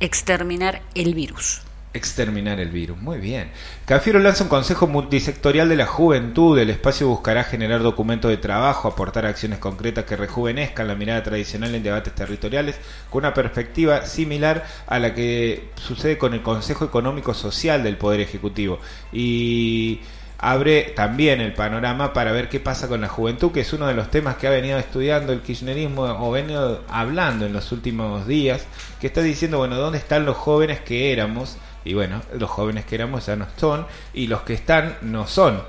Exterminar 0.00 0.80
el 0.94 1.14
virus 1.14 1.63
exterminar 1.94 2.60
el 2.60 2.68
virus. 2.68 3.00
Muy 3.00 3.18
bien. 3.18 3.50
Cafiero 3.86 4.18
lanza 4.18 4.44
un 4.44 4.50
consejo 4.50 4.86
multisectorial 4.86 5.68
de 5.68 5.76
la 5.76 5.86
juventud. 5.86 6.58
El 6.58 6.70
espacio 6.70 7.08
buscará 7.08 7.44
generar 7.44 7.82
documentos 7.82 8.30
de 8.30 8.36
trabajo, 8.36 8.88
aportar 8.88 9.24
acciones 9.24 9.58
concretas 9.58 10.04
que 10.04 10.16
rejuvenezcan 10.16 10.88
la 10.88 10.96
mirada 10.96 11.22
tradicional 11.22 11.74
en 11.74 11.82
debates 11.82 12.14
territoriales 12.14 12.76
con 13.08 13.20
una 13.20 13.32
perspectiva 13.32 14.04
similar 14.04 14.66
a 14.86 14.98
la 14.98 15.14
que 15.14 15.70
sucede 15.76 16.18
con 16.18 16.34
el 16.34 16.42
Consejo 16.42 16.84
Económico 16.84 17.32
Social 17.32 17.82
del 17.82 17.96
Poder 17.96 18.20
Ejecutivo. 18.20 18.80
Y 19.12 20.00
abre 20.38 20.92
también 20.94 21.40
el 21.40 21.54
panorama 21.54 22.12
para 22.12 22.32
ver 22.32 22.48
qué 22.48 22.60
pasa 22.60 22.88
con 22.88 23.00
la 23.00 23.08
juventud, 23.08 23.52
que 23.52 23.60
es 23.60 23.72
uno 23.72 23.86
de 23.86 23.94
los 23.94 24.10
temas 24.10 24.36
que 24.36 24.46
ha 24.46 24.50
venido 24.50 24.78
estudiando 24.78 25.32
el 25.32 25.40
kirchnerismo 25.40 26.02
o 26.02 26.30
venido 26.30 26.84
hablando 26.88 27.46
en 27.46 27.52
los 27.52 27.72
últimos 27.72 28.26
días, 28.26 28.66
que 29.00 29.06
está 29.06 29.22
diciendo, 29.22 29.58
bueno, 29.58 29.76
¿dónde 29.76 29.98
están 29.98 30.26
los 30.26 30.36
jóvenes 30.36 30.80
que 30.80 31.12
éramos? 31.12 31.56
Y 31.84 31.94
bueno, 31.94 32.22
los 32.38 32.50
jóvenes 32.50 32.84
que 32.84 32.94
éramos 32.94 33.26
ya 33.26 33.36
no 33.36 33.46
son, 33.56 33.86
y 34.12 34.26
los 34.26 34.42
que 34.42 34.54
están 34.54 34.96
no 35.02 35.26
son, 35.26 35.62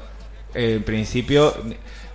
en 0.54 0.84
principio, 0.84 1.54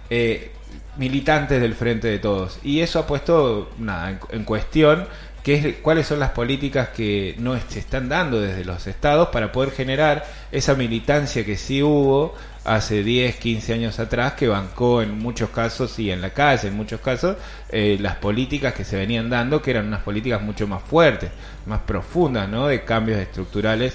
eh, 0.09 0.53
militantes 0.97 1.61
del 1.61 1.75
frente 1.75 2.09
de 2.09 2.19
todos. 2.19 2.59
Y 2.63 2.81
eso 2.81 2.99
ha 2.99 3.07
puesto 3.07 3.71
nada, 3.79 4.19
en, 4.31 4.45
cuestión 4.45 5.07
que 5.43 5.55
es, 5.55 5.77
cuáles 5.77 6.07
son 6.07 6.21
las 6.21 6.31
políticas 6.31 6.89
que 6.91 7.35
no 7.39 7.59
se 7.69 7.79
están 7.79 8.09
dando 8.09 8.41
desde 8.41 8.65
los 8.65 8.87
estados 8.87 9.29
para 9.29 9.53
poder 9.53 9.71
generar 9.71 10.27
esa 10.53 10.75
militancia 10.75 11.45
que 11.45 11.57
sí 11.57 11.83
hubo 11.83 12.35
hace 12.65 13.03
10, 13.03 13.37
15 13.37 13.73
años 13.73 13.99
atrás 13.99 14.35
que 14.35 14.49
bancó 14.49 15.01
en 15.03 15.19
muchos 15.19 15.51
casos 15.51 15.99
y 15.99 16.11
en 16.11 16.21
la 16.21 16.31
calle 16.31 16.69
en 16.69 16.77
muchos 16.77 17.01
casos 17.01 17.37
eh, 17.71 17.97
las 18.01 18.17
políticas 18.17 18.75
que 18.75 18.85
se 18.85 18.97
venían 18.97 19.31
dando 19.31 19.63
que 19.63 19.71
eran 19.71 19.87
unas 19.87 20.03
políticas 20.03 20.43
mucho 20.43 20.67
más 20.67 20.83
fuertes, 20.83 21.31
más 21.67 21.81
profundas, 21.81 22.49
¿no? 22.49 22.67
De 22.67 22.85
cambios 22.85 23.19
estructurales 23.19 23.95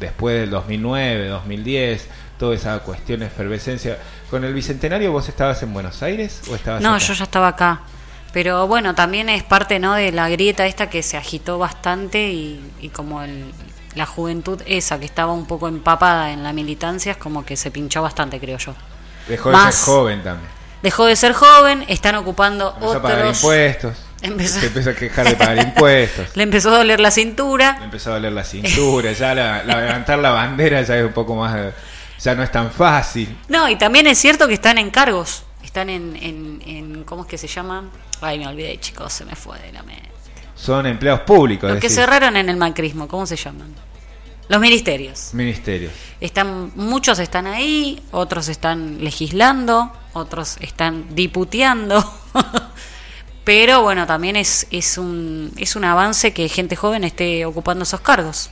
después 0.00 0.40
del 0.40 0.50
2009, 0.50 1.28
2010, 1.28 2.08
toda 2.38 2.54
esa 2.54 2.78
cuestión 2.80 3.20
de 3.20 3.26
efervescencia. 3.26 3.98
¿Con 4.30 4.44
el 4.44 4.54
Bicentenario 4.54 5.12
vos 5.12 5.28
estabas 5.28 5.62
en 5.62 5.72
Buenos 5.72 6.02
Aires 6.02 6.42
o 6.50 6.54
estabas 6.54 6.82
No, 6.82 6.96
yo 6.98 7.12
ya 7.12 7.24
estaba 7.24 7.48
acá. 7.48 7.82
Pero 8.32 8.66
bueno, 8.66 8.94
también 8.94 9.30
es 9.30 9.42
parte 9.42 9.78
¿no? 9.78 9.94
de 9.94 10.12
la 10.12 10.28
grieta 10.28 10.66
esta 10.66 10.90
que 10.90 11.02
se 11.02 11.16
agitó 11.16 11.58
bastante 11.58 12.30
y, 12.30 12.60
y 12.80 12.90
como 12.90 13.22
el, 13.22 13.46
la 13.96 14.06
juventud 14.06 14.62
esa 14.66 15.00
que 15.00 15.06
estaba 15.06 15.32
un 15.32 15.46
poco 15.46 15.68
empapada 15.68 16.30
en 16.30 16.42
la 16.42 16.52
militancia 16.52 17.12
es 17.12 17.18
como 17.18 17.44
que 17.44 17.56
se 17.56 17.70
pinchó 17.70 18.02
bastante, 18.02 18.38
creo 18.38 18.58
yo. 18.58 18.74
Dejó 19.26 19.50
de 19.50 19.72
ser 19.72 19.84
joven 19.84 20.22
también. 20.22 20.50
Dejó 20.82 21.06
de 21.06 21.16
ser 21.16 21.32
joven, 21.32 21.84
están 21.88 22.14
ocupando 22.14 22.74
empezó 22.74 22.98
a 22.98 23.02
pagar 23.02 23.26
impuestos. 23.26 23.96
Empezó... 24.20 24.60
Se 24.60 24.66
empezó 24.66 24.90
a 24.90 24.94
quejar 24.94 25.28
de 25.28 25.36
pagar 25.36 25.58
impuestos. 25.58 26.28
Le 26.36 26.42
empezó 26.42 26.74
a 26.74 26.78
doler 26.78 27.00
la 27.00 27.10
cintura. 27.10 27.76
Le 27.78 27.86
empezó 27.86 28.10
a 28.10 28.14
doler 28.14 28.32
la 28.32 28.44
cintura. 28.44 29.12
ya 29.12 29.34
la, 29.34 29.64
levantar 29.64 30.18
la 30.18 30.30
bandera 30.30 30.82
ya 30.82 30.96
es 30.98 31.04
un 31.04 31.12
poco 31.12 31.34
más. 31.34 31.74
Ya 32.22 32.34
no 32.34 32.42
es 32.42 32.52
tan 32.52 32.70
fácil. 32.70 33.36
No, 33.48 33.68
y 33.68 33.76
también 33.76 34.06
es 34.06 34.18
cierto 34.18 34.46
que 34.46 34.54
están 34.54 34.78
en 34.78 34.90
cargos. 34.90 35.44
Están 35.62 35.88
en. 35.90 36.16
en, 36.16 36.62
en 36.66 37.04
¿Cómo 37.04 37.22
es 37.22 37.28
que 37.28 37.38
se 37.38 37.46
llama? 37.48 37.84
Ay, 38.20 38.38
me 38.38 38.46
olvidé, 38.46 38.78
chicos, 38.78 39.12
se 39.12 39.24
me 39.24 39.34
fue 39.36 39.58
de 39.58 39.72
la 39.72 39.82
mente. 39.82 40.15
Son 40.56 40.86
empleados 40.86 41.20
públicos. 41.20 41.70
Los 41.70 41.80
que 41.80 41.90
cerraron 41.90 42.36
en 42.36 42.48
el 42.48 42.56
macrismo, 42.56 43.06
¿cómo 43.06 43.26
se 43.26 43.36
llaman? 43.36 43.74
Los 44.48 44.60
ministerios. 44.60 45.34
Ministerios. 45.34 45.92
Están, 46.20 46.72
muchos 46.76 47.18
están 47.18 47.46
ahí, 47.46 48.02
otros 48.10 48.48
están 48.48 49.04
legislando, 49.04 49.92
otros 50.12 50.56
están 50.60 51.14
diputeando. 51.14 52.02
Pero 53.44 53.82
bueno, 53.82 54.06
también 54.06 54.36
es, 54.36 54.66
es, 54.70 54.98
un, 54.98 55.52
es 55.56 55.76
un 55.76 55.84
avance 55.84 56.32
que 56.32 56.48
gente 56.48 56.74
joven 56.74 57.04
esté 57.04 57.44
ocupando 57.44 57.84
esos 57.84 58.00
cargos. 58.00 58.50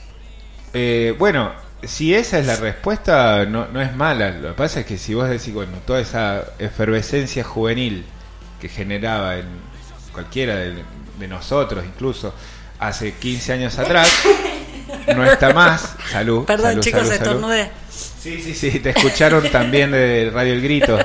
Eh, 0.72 1.16
bueno, 1.18 1.52
si 1.82 2.14
esa 2.14 2.38
es 2.38 2.46
la 2.46 2.56
respuesta, 2.56 3.44
no, 3.46 3.66
no 3.68 3.80
es 3.80 3.94
mala. 3.96 4.30
Lo 4.30 4.48
que 4.48 4.54
pasa 4.54 4.80
es 4.80 4.86
que 4.86 4.98
si 4.98 5.14
vos 5.14 5.28
decís, 5.28 5.54
bueno, 5.54 5.72
toda 5.86 6.00
esa 6.00 6.44
efervescencia 6.58 7.44
juvenil 7.44 8.04
que 8.60 8.68
generaba 8.68 9.36
en 9.36 9.46
cualquiera 10.12 10.56
de, 10.56 10.84
de 11.18 11.28
nosotros, 11.28 11.84
incluso 11.84 12.34
hace 12.78 13.14
15 13.14 13.52
años 13.52 13.78
atrás, 13.78 14.10
no 15.14 15.24
está 15.24 15.52
más. 15.52 15.94
Salud. 16.10 16.44
Perdón, 16.44 16.70
salud, 16.70 16.82
chicos, 16.82 17.00
salud, 17.02 17.12
estornudé. 17.12 17.70
Sí, 17.90 18.40
sí, 18.42 18.54
sí, 18.54 18.80
te 18.80 18.90
escucharon 18.90 19.48
también 19.50 19.90
de 19.90 20.30
Radio 20.32 20.54
El 20.54 20.62
Grito. 20.62 20.98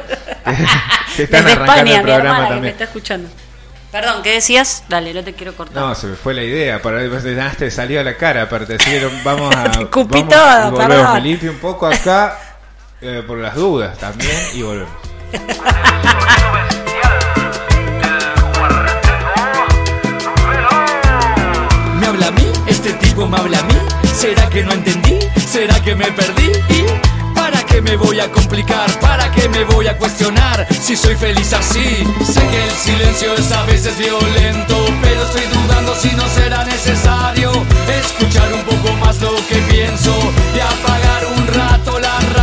que 1.16 1.24
están 1.24 1.44
Desde 1.46 1.52
arrancando 1.52 1.74
España, 1.74 1.96
el 1.98 2.02
programa 2.04 2.38
que 2.38 2.44
me 2.44 2.50
también. 2.50 2.72
está 2.74 2.84
escuchando. 2.86 3.30
Perdón, 3.92 4.22
¿qué 4.22 4.34
decías? 4.34 4.84
Dale, 4.88 5.14
no 5.14 5.24
te 5.24 5.34
quiero 5.34 5.56
cortar. 5.56 5.82
No, 5.84 5.96
se 5.96 6.08
me 6.08 6.16
fue 6.16 6.36
la 6.36 6.44
idea. 6.44 6.80
Para 6.82 7.00
te 7.58 7.72
salió 7.72 8.00
a 8.00 8.04
la 8.04 8.16
cara. 8.16 8.44
Aparte, 8.44 8.78
vamos 9.24 9.56
a. 9.56 9.64
Te 9.72 9.82
escupí 9.84 10.22
vamos, 10.22 10.34
todo, 10.34 10.68
y 10.68 10.72
volvemos. 10.72 11.14
Me 11.16 11.22
limpio 11.22 11.52
un 11.52 11.58
poco 11.58 11.88
acá 11.88 12.38
eh, 13.02 13.24
por 13.26 13.40
las 13.40 13.56
dudas 13.56 13.98
también 13.98 14.38
y 14.54 14.62
volvemos. 14.62 14.94
¿Este 23.20 23.28
tipo 23.28 23.36
me 23.36 23.38
habla 23.38 23.60
a 23.60 23.64
mí? 23.64 23.74
¿Será 24.16 24.50
que 24.50 24.64
no 24.64 24.72
entendí? 24.72 25.20
¿Será 25.46 25.78
que 25.82 25.94
me 25.94 26.06
perdí? 26.06 26.52
¿Y 26.70 27.36
para 27.36 27.62
qué 27.66 27.82
me 27.82 27.98
voy 27.98 28.18
a 28.22 28.32
complicar? 28.32 28.90
¿Para 29.02 29.30
qué 29.32 29.50
me 29.50 29.66
voy 29.66 29.88
a 29.88 29.98
cuestionar? 29.98 30.66
Si 30.82 30.96
soy 30.96 31.16
feliz 31.16 31.52
así 31.52 32.08
Sé 32.24 32.48
que 32.48 32.64
el 32.64 32.72
silencio 32.72 33.34
es 33.34 33.52
a 33.52 33.64
veces 33.64 33.98
violento 33.98 34.86
Pero 35.02 35.24
estoy 35.24 35.46
dudando 35.54 35.96
si 35.96 36.16
no 36.16 36.26
será 36.30 36.64
necesario 36.64 37.52
Escuchar 38.02 38.54
un 38.54 38.64
poco 38.64 38.96
más 38.96 39.20
lo 39.20 39.36
que 39.48 39.58
pienso 39.70 40.16
Y 40.56 40.60
apagar 40.60 41.26
un 41.36 41.48
rato 41.48 42.00
la 42.00 42.20
radio 42.20 42.39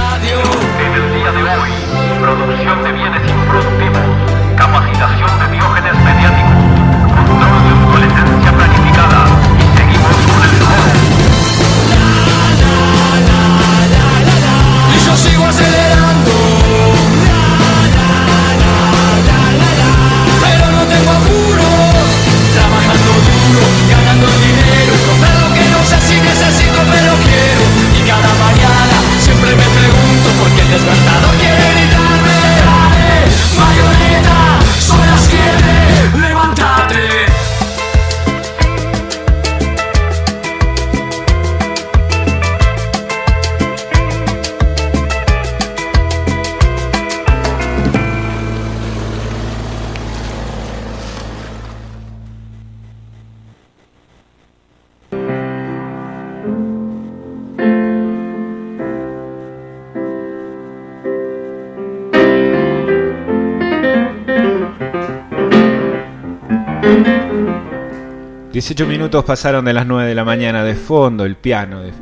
18 68.66 68.84
minutos 68.88 69.24
pasaron 69.24 69.64
de 69.64 69.72
las 69.72 69.86
9 69.86 70.08
de 70.08 70.14
la 70.16 70.24
mañana. 70.24 70.64
De 70.64 70.74
fondo, 70.74 71.24
el 71.24 71.36
piano 71.36 71.82
de 71.82 71.92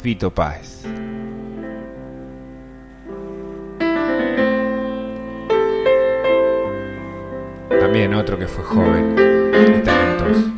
Fito 0.00 0.32
Páez. 0.32 0.84
También 7.80 8.14
otro 8.14 8.38
que 8.38 8.46
fue 8.46 8.62
joven 8.62 9.16
y 9.18 9.82
talentoso. 9.82 10.52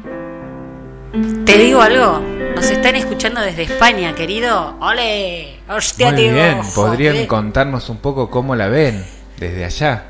Te 1.47 1.57
digo 1.57 1.81
algo, 1.81 2.21
nos 2.55 2.71
están 2.71 2.95
escuchando 2.97 3.41
desde 3.41 3.63
España, 3.63 4.15
querido. 4.15 4.77
¡Ole! 4.81 5.57
¡Hostia, 5.71 6.13
Muy 6.13 6.17
tío! 6.21 6.35
bien, 6.35 6.59
podrían 6.75 7.15
Joder. 7.15 7.29
contarnos 7.29 7.89
un 7.89 7.97
poco 7.97 8.29
cómo 8.29 8.55
la 8.57 8.69
ven 8.69 9.03
desde 9.41 9.65
allá. 9.65 10.05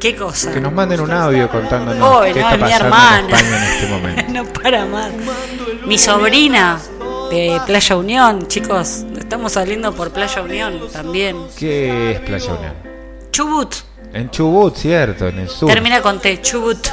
¿Qué 0.00 0.14
cosa? 0.14 0.52
Que 0.52 0.60
nos 0.60 0.72
manden 0.72 1.00
un 1.00 1.10
audio 1.10 1.48
contándonos 1.48 2.08
Oh, 2.08 2.20
qué 2.22 2.40
no, 2.40 2.50
está 2.50 2.52
es 2.52 2.56
mi 2.56 2.62
pasando 2.62 2.84
hermana. 2.86 3.18
en 3.20 3.30
España 3.34 3.56
en 3.56 3.64
este 3.72 3.86
momento. 3.88 4.22
no 4.32 4.44
para 4.62 4.84
más. 4.86 5.10
Mi 5.86 5.98
sobrina 5.98 6.78
de 7.30 7.60
Playa 7.66 7.96
Unión, 7.96 8.46
chicos, 8.46 9.04
estamos 9.18 9.52
saliendo 9.52 9.92
por 9.92 10.10
Playa 10.12 10.40
Unión 10.42 10.80
también. 10.92 11.36
¿Qué 11.58 12.12
es 12.12 12.20
Playa 12.20 12.52
Unión? 12.54 12.72
Chubut, 13.32 13.74
En 14.12 14.30
Chubut, 14.30 14.76
cierto, 14.76 15.26
en 15.28 15.40
el 15.40 15.48
sur. 15.48 15.68
termina 15.68 16.00
con 16.00 16.20
T, 16.20 16.40
Chubut. 16.42 16.88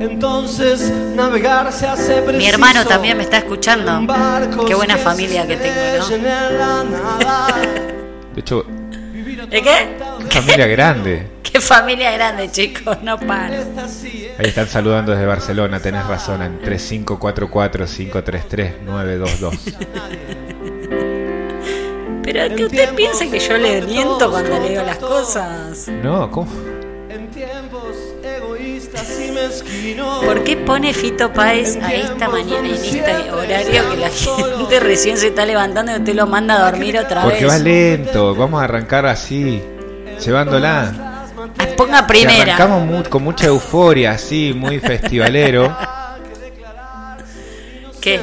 Entonces 0.00 0.90
navegar 1.16 1.72
se 1.72 1.86
hace 1.86 2.14
preciso. 2.22 2.38
Mi 2.38 2.46
hermano 2.46 2.84
también 2.86 3.16
me 3.16 3.24
está 3.24 3.38
escuchando. 3.38 4.06
Qué 4.66 4.74
buena 4.74 4.96
familia 4.96 5.46
que 5.46 5.56
tengo, 5.56 6.16
nada. 6.18 7.48
De 8.34 8.40
hecho, 8.40 8.64
¿De 9.50 9.62
qué? 9.62 9.96
Familia 10.30 10.66
grande. 10.76 11.26
Qué 11.42 11.60
familia 11.60 12.10
grande, 12.12 12.50
chicos, 12.50 12.98
no 13.02 13.18
paro. 13.18 13.54
Ahí 14.38 14.46
están 14.48 14.68
saludando 14.68 15.12
desde 15.12 15.26
Barcelona, 15.26 15.80
tenés 15.80 16.06
razón, 16.06 16.42
en 16.42 16.60
3544-533-922. 16.62 19.58
Pero 22.22 22.54
que 22.54 22.64
usted 22.66 22.94
piense 22.94 23.30
que 23.30 23.38
yo 23.38 23.56
le 23.56 23.80
miento 23.82 24.30
cuando 24.30 24.60
le 24.60 24.68
digo 24.68 24.82
las 24.82 24.98
cosas. 24.98 25.88
No, 26.02 26.30
¿cómo? 26.30 26.50
¿Por 30.24 30.44
qué 30.44 30.56
pone 30.56 30.92
Fito 30.92 31.32
Páez 31.32 31.76
a 31.76 31.92
esta 31.94 32.28
mañana, 32.28 32.68
en 32.68 32.74
este 32.74 33.30
horario 33.32 33.90
que 33.90 33.96
la 33.96 34.10
gente 34.10 34.80
recién 34.80 35.16
se 35.16 35.28
está 35.28 35.46
levantando 35.46 35.92
y 35.92 35.96
usted 35.96 36.14
lo 36.14 36.26
manda 36.26 36.56
a 36.56 36.70
dormir 36.70 36.98
otra 36.98 37.22
Porque 37.22 37.44
vez? 37.44 37.54
va 37.54 37.58
lento, 37.58 38.34
vamos 38.34 38.60
a 38.60 38.64
arrancar 38.64 39.06
así, 39.06 39.62
llevándola. 40.24 40.92
Ah, 41.58 41.66
Ponga 41.76 42.06
primera. 42.06 42.54
arrancamos 42.56 42.84
mu- 42.86 43.04
con 43.08 43.22
mucha 43.22 43.46
euforia, 43.46 44.12
así, 44.12 44.52
muy 44.54 44.78
festivalero. 44.80 45.76
¿Qué? 48.00 48.20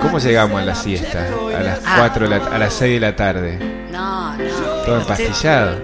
¿Cómo 0.00 0.18
llegamos 0.18 0.60
a 0.60 0.64
la 0.64 0.74
siesta? 0.74 1.26
A 1.56 1.60
las 1.62 1.80
Ah. 1.84 1.94
4, 1.98 2.28
de 2.28 2.38
la- 2.38 2.46
a 2.46 2.58
las 2.58 2.72
6 2.74 2.94
de 2.94 3.00
la 3.00 3.16
tarde. 3.16 3.58
No, 3.90 4.34
no. 4.36 4.44
Todo 4.84 4.98
empastillado. 5.00 5.76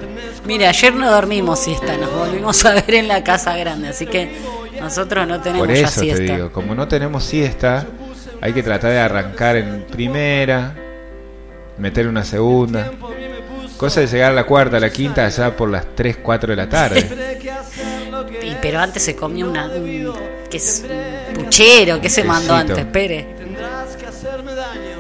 Mire, 0.46 0.66
ayer 0.66 0.94
no 0.94 1.11
dormimos 1.11 1.59
siesta, 1.61 1.96
nos 1.96 2.12
volvimos 2.12 2.64
a 2.64 2.72
ver 2.74 2.94
en 2.94 3.09
la 3.09 3.22
casa 3.22 3.56
grande, 3.56 3.88
así 3.88 4.06
que 4.06 4.37
nosotros 4.80 5.26
no 5.28 5.40
tenemos 5.40 5.66
Por 5.66 5.76
ya 5.76 5.87
eso 5.87 6.00
te 6.00 6.14
digo, 6.20 6.50
como 6.52 6.74
no 6.74 6.88
tenemos 6.88 7.24
siesta, 7.24 7.87
hay 8.40 8.52
que 8.52 8.62
tratar 8.62 8.90
de 8.90 9.00
arrancar 9.00 9.56
en 9.56 9.83
primera, 9.90 10.74
meter 11.78 12.09
una 12.09 12.24
segunda. 12.24 12.90
Cosa 13.81 14.01
de 14.01 14.09
llegar 14.09 14.33
a 14.33 14.35
la 14.35 14.45
cuarta, 14.45 14.77
a 14.77 14.81
la 14.81 14.90
quinta, 14.90 15.25
allá 15.25 15.57
por 15.57 15.71
las 15.71 15.97
3, 15.97 16.19
4 16.19 16.51
de 16.51 16.57
la 16.57 16.69
tarde. 16.69 17.40
Y, 18.43 18.55
pero 18.61 18.81
antes 18.81 19.03
se 19.03 19.16
comió 19.16 19.49
una, 19.49 19.66
un, 19.66 20.12
que 20.51 20.59
es 20.59 20.85
un 21.29 21.35
puchero, 21.35 22.01
¿qué 22.01 22.11
se 22.11 22.23
mandó 22.23 22.55
antes? 22.55 22.77
Espere. 22.77 23.27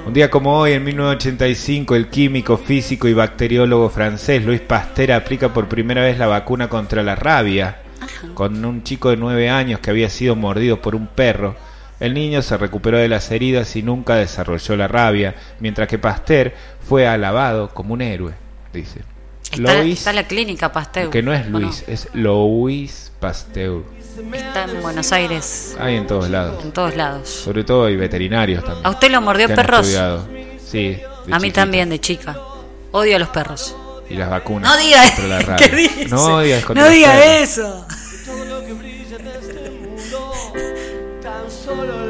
Un 0.06 0.14
día 0.14 0.30
como 0.30 0.58
hoy, 0.58 0.72
en 0.72 0.84
1985, 0.84 1.94
el 1.94 2.08
químico, 2.08 2.56
físico 2.56 3.06
y 3.08 3.12
bacteriólogo 3.12 3.90
francés 3.90 4.42
Louis 4.44 4.62
Pasteur 4.62 5.12
aplica 5.12 5.52
por 5.52 5.68
primera 5.68 6.02
vez 6.02 6.16
la 6.16 6.26
vacuna 6.26 6.68
contra 6.68 7.02
la 7.02 7.14
rabia 7.14 7.82
con 8.32 8.64
un 8.64 8.82
chico 8.82 9.10
de 9.10 9.18
9 9.18 9.50
años 9.50 9.80
que 9.80 9.90
había 9.90 10.08
sido 10.08 10.36
mordido 10.36 10.80
por 10.80 10.94
un 10.94 11.06
perro. 11.06 11.54
El 11.98 12.14
niño 12.14 12.40
se 12.40 12.56
recuperó 12.56 12.96
de 12.96 13.08
las 13.08 13.30
heridas 13.30 13.76
y 13.76 13.82
nunca 13.82 14.14
desarrolló 14.14 14.74
la 14.76 14.88
rabia, 14.88 15.34
mientras 15.58 15.86
que 15.86 15.98
Pasteur 15.98 16.54
fue 16.80 17.06
alabado 17.06 17.68
como 17.74 17.92
un 17.92 18.00
héroe, 18.00 18.32
dice. 18.72 19.00
Está, 19.50 19.74
Louis, 19.78 19.98
está 19.98 20.12
la 20.12 20.26
clínica 20.28 20.70
Pasteur. 20.72 21.10
que 21.10 21.22
no 21.22 21.32
es 21.32 21.44
¿o 21.46 21.50
Luis, 21.58 21.84
es 21.88 22.08
Louis 22.14 23.10
Pasteur. 23.18 23.82
Está 24.32 24.64
en 24.64 24.82
Buenos 24.82 25.10
Aires, 25.12 25.76
Hay 25.80 25.96
en 25.96 26.06
todos 26.06 26.28
lados. 26.30 26.62
en 26.64 26.72
todos 26.72 26.94
lados. 26.94 27.28
Sobre 27.28 27.64
todo 27.64 27.86
hay 27.86 27.96
veterinarios 27.96 28.62
también. 28.64 28.86
¿A 28.86 28.90
usted 28.90 29.10
lo 29.10 29.20
mordió 29.20 29.48
perros? 29.48 29.86
Sí. 30.64 31.00
A 31.30 31.38
mí 31.38 31.50
también, 31.50 31.88
de 31.90 32.00
chica. 32.00 32.36
Odio 32.92 33.16
a 33.16 33.18
los 33.18 33.28
perros. 33.28 33.74
Y 34.08 34.14
las 34.14 34.28
vacunas. 34.30 34.68
No 34.70 34.76
diga 34.76 35.04
contra 35.04 35.26
la 35.26 35.38
rabia. 35.40 35.56
¿Qué 35.70 35.76
dice? 35.76 36.08
No 36.08 36.40
digas 36.40 36.64
No 36.74 36.88
diga 36.88 37.34
eso. 37.36 37.86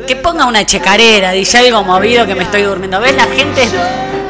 Que 0.07 0.17
ponga 0.17 0.47
una 0.47 0.65
checarera, 0.67 1.33
dice 1.33 1.59
algo 1.59 1.85
movido 1.85 2.27
que 2.27 2.35
me 2.35 2.43
estoy 2.45 2.63
durmiendo. 2.63 3.01
¿Ves? 3.01 3.15
La 3.15 3.27
gente 3.27 3.63
es- 3.63 3.73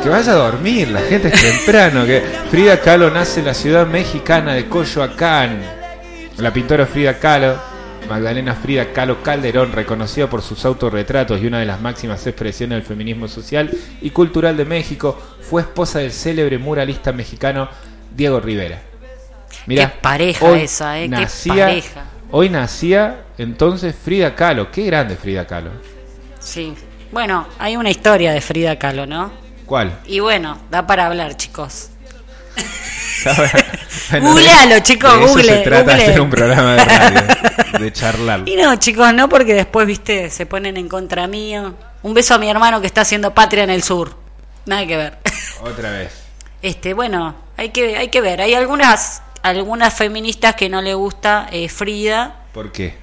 Que 0.02 0.08
vaya 0.08 0.32
a 0.32 0.36
dormir, 0.36 0.88
la 0.88 1.00
gente 1.00 1.28
es 1.28 1.40
temprano. 1.40 2.06
Que 2.06 2.20
Frida 2.50 2.80
Kahlo 2.80 3.10
nace 3.10 3.40
en 3.40 3.46
la 3.46 3.54
ciudad 3.54 3.86
mexicana 3.86 4.54
de 4.54 4.66
Coyoacán. 4.66 5.60
La 6.38 6.52
pintora 6.52 6.86
Frida 6.86 7.18
Kahlo, 7.18 7.56
Magdalena 8.08 8.54
Frida 8.54 8.92
Kahlo 8.94 9.22
Calderón, 9.22 9.72
reconocida 9.72 10.28
por 10.30 10.40
sus 10.40 10.64
autorretratos 10.64 11.40
y 11.42 11.46
una 11.46 11.58
de 11.60 11.66
las 11.66 11.80
máximas 11.82 12.26
expresiones 12.26 12.78
del 12.78 12.86
feminismo 12.86 13.28
social 13.28 13.70
y 14.00 14.10
cultural 14.10 14.56
de 14.56 14.64
México, 14.64 15.20
fue 15.42 15.62
esposa 15.62 15.98
del 15.98 16.12
célebre 16.12 16.56
muralista 16.56 17.12
mexicano 17.12 17.68
Diego 18.16 18.40
Rivera. 18.40 18.80
Mirá, 19.66 19.90
Qué 19.90 19.98
pareja 20.00 20.46
hoy 20.46 20.60
esa, 20.62 20.98
eh, 20.98 21.02
qué 21.02 21.08
nacía- 21.08 21.66
pareja. 21.66 22.04
Hoy 22.30 22.48
nacía 22.48 23.24
entonces 23.36 23.94
Frida 24.02 24.34
Kahlo. 24.34 24.70
Qué 24.70 24.84
grande 24.86 25.16
Frida 25.16 25.46
Kahlo. 25.46 25.72
Sí. 26.38 26.74
Bueno, 27.12 27.46
hay 27.58 27.76
una 27.76 27.90
historia 27.90 28.32
de 28.32 28.40
Frida 28.40 28.78
Kahlo, 28.78 29.04
¿no? 29.04 29.30
¿Cuál? 29.70 30.00
Y 30.04 30.18
bueno, 30.18 30.58
da 30.68 30.84
para 30.84 31.06
hablar, 31.06 31.36
chicos. 31.36 31.90
Bueno, 34.10 34.30
Googlealo, 34.32 34.74
de- 34.74 34.82
chicos, 34.82 35.12
de 35.14 35.18
eso 35.24 35.28
google, 35.28 35.44
se 35.44 35.58
trata 35.58 35.92
google. 35.92 36.02
hacer 36.02 36.20
un 36.20 36.30
programa 36.30 36.74
de 36.74 36.84
radio, 36.84 37.22
de 37.78 37.92
charlar. 38.00 38.48
Y 38.48 38.56
no, 38.56 38.74
chicos, 38.76 39.14
no, 39.14 39.28
porque 39.28 39.54
después, 39.54 39.86
viste, 39.86 40.30
se 40.30 40.46
ponen 40.46 40.76
en 40.76 40.88
contra 40.88 41.28
mío. 41.28 41.74
Un 42.02 42.14
beso 42.14 42.34
a 42.34 42.38
mi 42.38 42.48
hermano 42.50 42.80
que 42.80 42.88
está 42.88 43.02
haciendo 43.02 43.32
patria 43.32 43.62
en 43.62 43.70
el 43.70 43.84
sur. 43.84 44.16
Nada 44.66 44.84
que 44.86 44.96
ver. 44.96 45.18
Otra 45.62 45.90
vez. 45.92 46.12
Este, 46.62 46.92
bueno, 46.94 47.36
hay 47.56 47.68
que, 47.68 47.96
hay 47.96 48.08
que 48.08 48.20
ver. 48.20 48.40
Hay 48.40 48.54
algunas, 48.54 49.22
algunas 49.42 49.94
feministas 49.94 50.56
que 50.56 50.68
no 50.68 50.82
le 50.82 50.94
gusta 50.94 51.46
eh, 51.52 51.68
Frida 51.68 52.40
¿Por 52.52 52.72
qué? 52.72 52.96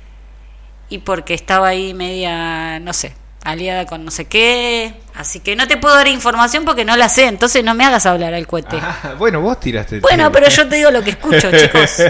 y 0.90 0.98
porque 0.98 1.34
estaba 1.36 1.70
ahí 1.70 1.94
media, 1.94 2.80
no 2.82 2.92
sé, 2.92 3.14
aliada 3.48 3.86
con 3.86 4.04
no 4.06 4.12
sé 4.12 4.26
qué. 4.26 4.94
Así 5.16 5.40
que 5.40 5.56
no 5.56 5.68
te 5.68 5.78
puedo 5.78 5.96
dar 5.96 6.08
información 6.08 6.64
porque 6.66 6.86
no 6.86 6.96
la 6.96 7.10
sé, 7.10 7.26
entonces 7.26 7.64
no 7.64 7.74
me 7.74 7.84
hagas 7.86 8.06
hablar 8.06 8.34
al 8.36 8.46
cohete. 8.46 8.78
Ah, 8.80 9.16
bueno, 9.18 9.42
vos 9.42 9.60
tiraste. 9.60 9.96
el 9.96 10.02
Bueno, 10.02 10.32
pero 10.32 10.48
yo 10.50 10.68
te 10.68 10.76
digo 10.76 10.92
lo 10.92 11.02
que 11.04 11.12
escucho, 11.12 11.50
chicos. 11.58 12.02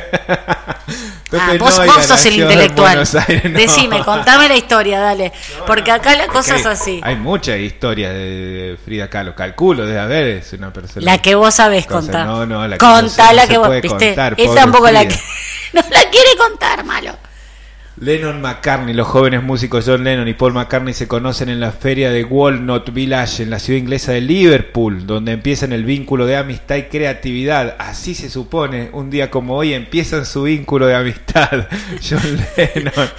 Ah, 1.39 1.53
vos, 1.59 1.85
vos 1.85 2.05
sos 2.05 2.25
el 2.25 2.35
intelectual. 2.41 2.87
Buenos 2.89 3.15
Aires, 3.15 3.43
no. 3.51 3.57
Decime, 3.59 4.03
contame 4.03 4.47
la 4.49 4.55
historia, 4.55 4.99
dale. 4.99 5.31
Porque 5.65 5.91
acá 5.91 6.15
la 6.15 6.27
cosa 6.27 6.55
es 6.55 6.65
así. 6.65 6.99
Hay 7.03 7.15
muchas 7.15 7.59
historias 7.59 8.13
de, 8.13 8.19
de 8.19 8.77
Frida 8.83 9.09
Kahlo. 9.09 9.35
Calculo, 9.35 9.85
debe 9.85 9.99
haber, 9.99 10.27
es 10.27 10.53
una 10.53 10.73
persona. 10.73 11.05
La 11.05 11.17
que 11.21 11.35
vos 11.35 11.53
sabés 11.53 11.85
contar. 11.85 12.25
no, 12.25 12.45
no, 12.45 12.67
la 12.67 12.77
que 12.77 12.85
Contá 12.85 13.31
la 13.33 13.47
que 13.47 13.57
vos, 13.57 13.69
viste. 13.81 13.87
contar, 13.89 14.35
Él 14.37 14.49
tampoco 14.55 14.89
la, 14.89 15.07
que- 15.07 15.15
no 15.73 15.81
la 15.89 16.09
quiere 16.09 16.35
contar, 16.37 16.83
malo. 16.83 17.15
Lennon 17.99 18.41
McCartney, 18.41 18.93
los 18.93 19.07
jóvenes 19.07 19.41
músicos 19.41 19.85
John 19.87 20.03
Lennon 20.03 20.27
y 20.27 20.35
Paul 20.35 20.53
McCartney 20.53 20.93
se 20.93 21.07
conocen 21.07 21.49
en 21.49 21.59
la 21.59 21.71
feria 21.71 22.11
de 22.11 22.23
Walnut 22.23 22.93
Village, 22.93 23.41
en 23.41 23.49
la 23.49 23.57
ciudad 23.57 23.79
inglesa 23.79 24.11
de 24.11 24.21
Liverpool, 24.21 25.07
donde 25.07 25.31
empiezan 25.31 25.73
el 25.73 25.83
vínculo 25.83 26.27
de 26.27 26.37
amistad 26.37 26.75
y 26.75 26.83
creatividad. 26.83 27.75
Así 27.79 28.13
se 28.13 28.29
supone, 28.29 28.91
un 28.93 29.09
día 29.09 29.31
como 29.31 29.55
hoy 29.55 29.73
empiezan 29.73 30.27
su 30.27 30.43
vínculo 30.43 30.85
de 30.85 30.93
amistad. 30.93 31.67
John 32.07 32.21
Lennon 32.55 33.09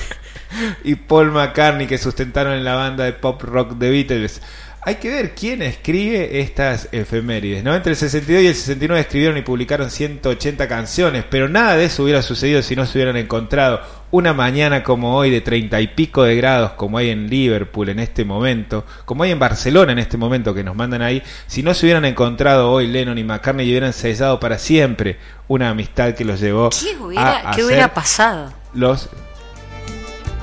y 0.84 0.94
Paul 0.94 1.32
McCartney, 1.32 1.88
que 1.88 1.98
sustentaron 1.98 2.52
en 2.52 2.64
la 2.64 2.76
banda 2.76 3.04
de 3.04 3.12
pop 3.12 3.42
rock 3.42 3.76
The 3.80 3.90
Beatles. 3.90 4.40
Hay 4.80 4.94
que 4.94 5.10
ver 5.10 5.34
quién 5.34 5.60
escribe 5.60 6.40
estas 6.40 6.88
efemérides, 6.92 7.62
¿no? 7.64 7.74
Entre 7.74 7.90
el 7.92 7.96
62 7.96 8.42
y 8.42 8.46
el 8.46 8.54
69 8.54 9.00
escribieron 9.00 9.36
y 9.36 9.42
publicaron 9.42 9.90
180 9.90 10.66
canciones, 10.68 11.24
pero 11.28 11.48
nada 11.48 11.76
de 11.76 11.86
eso 11.86 12.04
hubiera 12.04 12.22
sucedido 12.22 12.62
si 12.62 12.76
no 12.76 12.86
se 12.86 12.96
hubieran 12.96 13.16
encontrado 13.16 13.80
una 14.12 14.32
mañana 14.32 14.82
como 14.84 15.16
hoy 15.16 15.30
de 15.30 15.40
30 15.42 15.80
y 15.80 15.88
pico 15.88 16.22
de 16.22 16.36
grados, 16.36 16.72
como 16.72 16.96
hay 16.96 17.10
en 17.10 17.28
Liverpool 17.28 17.88
en 17.90 17.98
este 17.98 18.24
momento, 18.24 18.86
como 19.04 19.24
hay 19.24 19.32
en 19.32 19.38
Barcelona 19.38 19.92
en 19.92 19.98
este 19.98 20.16
momento 20.16 20.54
que 20.54 20.64
nos 20.64 20.74
mandan 20.76 21.02
ahí, 21.02 21.22
si 21.46 21.62
no 21.62 21.74
se 21.74 21.84
hubieran 21.84 22.04
encontrado 22.06 22.70
hoy 22.70 22.86
Lennon 22.86 23.18
y 23.18 23.24
McCartney 23.24 23.66
y 23.66 23.70
hubieran 23.70 23.92
sellado 23.92 24.40
para 24.40 24.58
siempre 24.58 25.18
una 25.48 25.70
amistad 25.70 26.14
que 26.14 26.24
los 26.24 26.40
llevó 26.40 26.70
¿Qué 26.70 26.96
hubiera, 26.98 27.50
a 27.50 27.54
qué 27.54 27.64
hubiera 27.64 27.92
pasado? 27.92 28.54
los... 28.72 29.10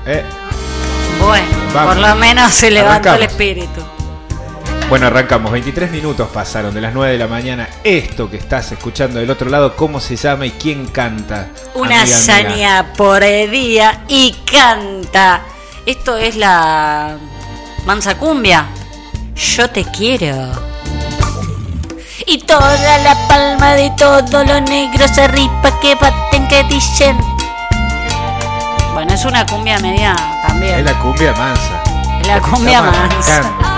Eh, 0.06 0.22
Bueno, 1.20 1.46
Vamos. 1.74 1.94
por 1.94 2.02
lo 2.06 2.14
menos 2.16 2.52
se 2.52 2.70
levantó 2.70 3.14
el 3.14 3.22
espíritu. 3.22 3.80
Bueno, 4.88 5.08
arrancamos. 5.08 5.50
23 5.50 5.90
minutos 5.90 6.28
pasaron 6.32 6.72
de 6.72 6.80
las 6.80 6.94
9 6.94 7.12
de 7.12 7.18
la 7.18 7.26
mañana. 7.26 7.68
Esto 7.82 8.30
que 8.30 8.36
estás 8.36 8.70
escuchando 8.70 9.18
del 9.18 9.28
otro 9.28 9.50
lado, 9.50 9.74
¿cómo 9.74 9.98
se 9.98 10.14
llama 10.14 10.46
y 10.46 10.52
quién 10.52 10.86
canta? 10.86 11.48
Una 11.74 12.02
Amiga 12.02 12.16
hazaña 12.16 12.92
por 12.96 13.20
día 13.20 14.04
y 14.06 14.32
canta. 14.50 15.42
Esto 15.84 16.16
es 16.16 16.36
la 16.36 17.18
mansa 17.84 18.16
cumbia. 18.16 18.66
Yo 19.34 19.68
te 19.68 19.84
quiero. 19.84 20.52
Y 22.24 22.38
toda 22.38 22.98
la 22.98 23.16
palma 23.28 23.74
de 23.74 23.90
todos 23.98 24.46
los 24.46 24.62
negros 24.62 25.18
arriba 25.18 25.80
que 25.80 25.96
baten, 25.96 26.46
que 26.46 26.62
dicen. 26.64 27.16
Bueno, 28.94 29.14
es 29.14 29.24
una 29.24 29.44
cumbia 29.46 29.80
media 29.80 30.14
también. 30.46 30.78
Es 30.78 30.84
la 30.84 30.98
cumbia 31.00 31.32
mansa. 31.32 31.82
Es 32.20 32.26
la 32.28 32.40
cumbia 32.40 32.82
mansa. 32.82 33.75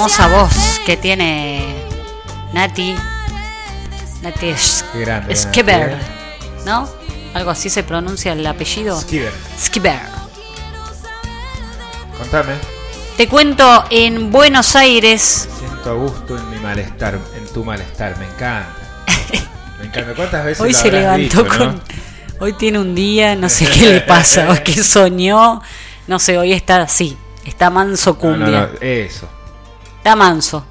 Hermosa 0.00 0.28
voz 0.28 0.80
que 0.86 0.96
tiene 0.96 1.62
Nati. 2.54 2.94
Nati 4.22 4.54
grande, 4.94 5.36
Skiber, 5.36 5.90
Nati, 5.90 6.04
¿no? 6.64 6.88
Algo 7.34 7.50
así 7.50 7.68
se 7.68 7.82
pronuncia 7.82 8.32
el 8.32 8.46
apellido. 8.46 8.98
Skiber. 8.98 9.32
Skiber. 9.58 10.00
Contame. 12.16 12.54
Te 13.18 13.28
cuento 13.28 13.84
en 13.90 14.32
Buenos 14.32 14.74
Aires. 14.74 15.50
Siento 15.58 15.90
a 15.90 15.94
gusto 15.94 16.38
en 16.38 16.48
mi 16.48 16.56
malestar, 16.56 17.18
en 17.36 17.46
tu 17.52 17.62
malestar. 17.62 18.16
Me 18.18 18.24
encanta. 18.24 19.04
Me 19.78 19.84
encanta. 19.84 20.14
¿Cuántas 20.14 20.44
veces 20.46 20.62
Hoy 20.62 20.72
lo 20.72 20.78
se 20.78 20.92
levantó 20.92 21.42
dicho, 21.42 21.42
no? 21.44 21.58
con. 21.58 21.82
Hoy 22.40 22.54
tiene 22.54 22.78
un 22.78 22.94
día, 22.94 23.36
no 23.36 23.50
sé 23.50 23.66
qué 23.66 23.92
le 23.92 24.00
pasa, 24.00 24.50
o 24.58 24.64
que 24.64 24.82
soñó. 24.82 25.60
No 26.06 26.18
sé, 26.18 26.38
hoy 26.38 26.54
está 26.54 26.80
así. 26.80 27.18
Está 27.44 27.68
manso 27.68 28.16
cumbia. 28.16 28.46
no, 28.46 28.60
no, 28.62 28.68
eso. 28.80 29.28
Está 30.00 30.16
manso. 30.16 30.64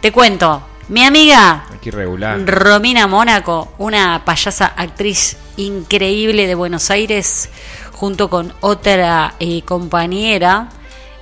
Te 0.00 0.12
cuento. 0.12 0.62
Mi 0.86 1.04
amiga 1.04 1.66
Aquí 1.74 1.90
regular. 1.90 2.46
Romina 2.46 3.08
Mónaco, 3.08 3.72
una 3.78 4.24
payasa 4.24 4.66
actriz 4.76 5.36
increíble 5.56 6.46
de 6.46 6.54
Buenos 6.54 6.88
Aires, 6.92 7.48
junto 7.90 8.30
con 8.30 8.54
otra 8.60 9.34
eh, 9.40 9.62
compañera, 9.62 10.68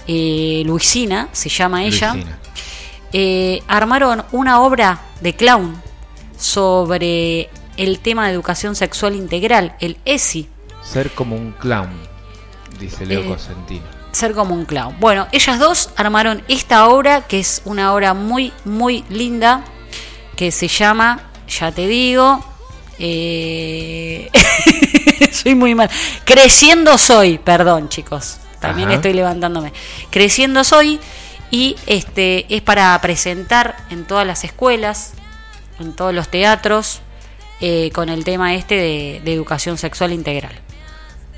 eh, 0.07 0.65
Luisina, 0.67 1.31
se 1.33 1.49
llama 1.49 1.85
ella, 1.85 2.15
eh, 3.15 3.63
armaron 3.69 4.23
una 4.33 4.61
obra 4.61 5.01
de 5.23 5.35
clown 5.35 5.81
sobre 6.37 7.49
el 7.79 8.01
tema 8.01 8.27
de 8.27 8.35
educación 8.35 8.77
sexual 8.77 9.15
integral, 9.15 9.77
el 9.81 9.97
ESI, 10.05 10.47
Ser 10.83 11.11
como 11.13 11.37
un 11.37 11.53
clown, 11.53 11.89
dice 12.79 13.07
Leo 13.07 13.27
Cosentino. 13.27 14.00
Ser 14.13 14.33
como 14.33 14.55
un 14.55 14.65
clown. 14.65 14.97
Bueno, 14.99 15.27
ellas 15.33 15.59
dos 15.59 15.91
armaron 15.97 16.43
esta 16.49 16.89
obra, 16.89 17.27
que 17.27 17.41
es 17.41 17.63
una 17.65 17.95
obra 17.95 18.15
muy, 18.15 18.53
muy 18.65 19.05
linda, 19.09 19.65
que 20.37 20.51
se 20.51 20.69
llama, 20.69 21.31
ya 21.49 21.73
te 21.73 21.87
digo, 21.87 22.45
eh, 22.99 24.31
soy 25.33 25.55
muy 25.55 25.75
mal. 25.75 25.91
Creciendo 26.25 26.99
soy, 26.99 27.39
perdón 27.39 27.89
chicos, 27.89 28.39
también 28.61 28.89
Ajá. 28.89 28.97
estoy 28.97 29.13
levantándome. 29.13 29.73
Creciendo 30.11 30.65
soy 30.65 31.01
y 31.51 31.77
este 31.87 32.47
es 32.55 32.63
para 32.63 32.99
presentar 33.01 33.77
en 33.91 34.05
todas 34.05 34.27
las 34.27 34.45
escuelas, 34.45 35.15
en 35.79 35.95
todos 35.95 36.15
los 36.15 36.29
teatros, 36.29 37.01
eh, 37.61 37.91
con 37.93 38.09
el 38.09 38.25
tema 38.25 38.55
este 38.55 38.77
de, 38.77 39.21
de 39.25 39.35
educación 39.35 39.79
sexual 39.79 40.13
integral. 40.13 40.53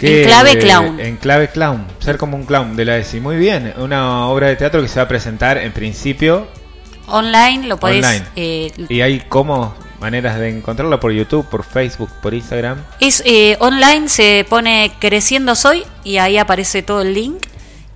En 0.00 0.24
clave 0.26 0.58
clown. 0.58 1.00
En 1.00 1.16
clave 1.16 1.48
clown. 1.48 1.86
Ser 2.00 2.18
como 2.18 2.36
un 2.36 2.44
clown 2.44 2.76
de 2.76 2.84
la 2.84 2.98
ESI. 2.98 3.20
Muy 3.20 3.36
bien. 3.36 3.72
Una 3.78 4.26
obra 4.26 4.48
de 4.48 4.56
teatro 4.56 4.82
que 4.82 4.88
se 4.88 4.96
va 4.98 5.04
a 5.04 5.08
presentar 5.08 5.58
en 5.58 5.72
principio 5.72 6.46
Online 7.08 7.66
lo 7.66 7.78
podés 7.78 8.04
online. 8.04 8.24
eh, 8.36 8.72
Y 8.88 9.00
hay 9.00 9.20
como 9.20 9.74
maneras 10.00 10.38
de 10.38 10.48
encontrarla 10.50 10.98
por 10.98 11.12
YouTube, 11.12 11.46
por 11.48 11.64
Facebook, 11.64 12.10
por 12.22 12.32
Instagram. 12.34 12.78
Es 13.00 13.22
eh, 13.26 13.56
online, 13.60 14.08
se 14.08 14.46
pone 14.48 14.92
Creciendo 14.98 15.54
Soy 15.54 15.84
y 16.04 16.18
ahí 16.18 16.38
aparece 16.38 16.82
todo 16.82 17.02
el 17.02 17.14
link. 17.14 17.46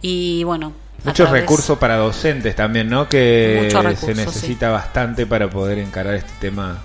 Y 0.02 0.44
bueno, 0.44 0.72
Muchos 1.04 1.30
recursos 1.30 1.78
para 1.78 1.96
docentes 1.96 2.56
también, 2.56 2.88
¿no? 2.88 3.09
Que 3.09 3.68
se 3.98 4.14
necesita 4.14 4.70
bastante 4.70 5.24
para 5.24 5.48
poder 5.48 5.78
encarar 5.78 6.14
este 6.14 6.32
tema. 6.40 6.78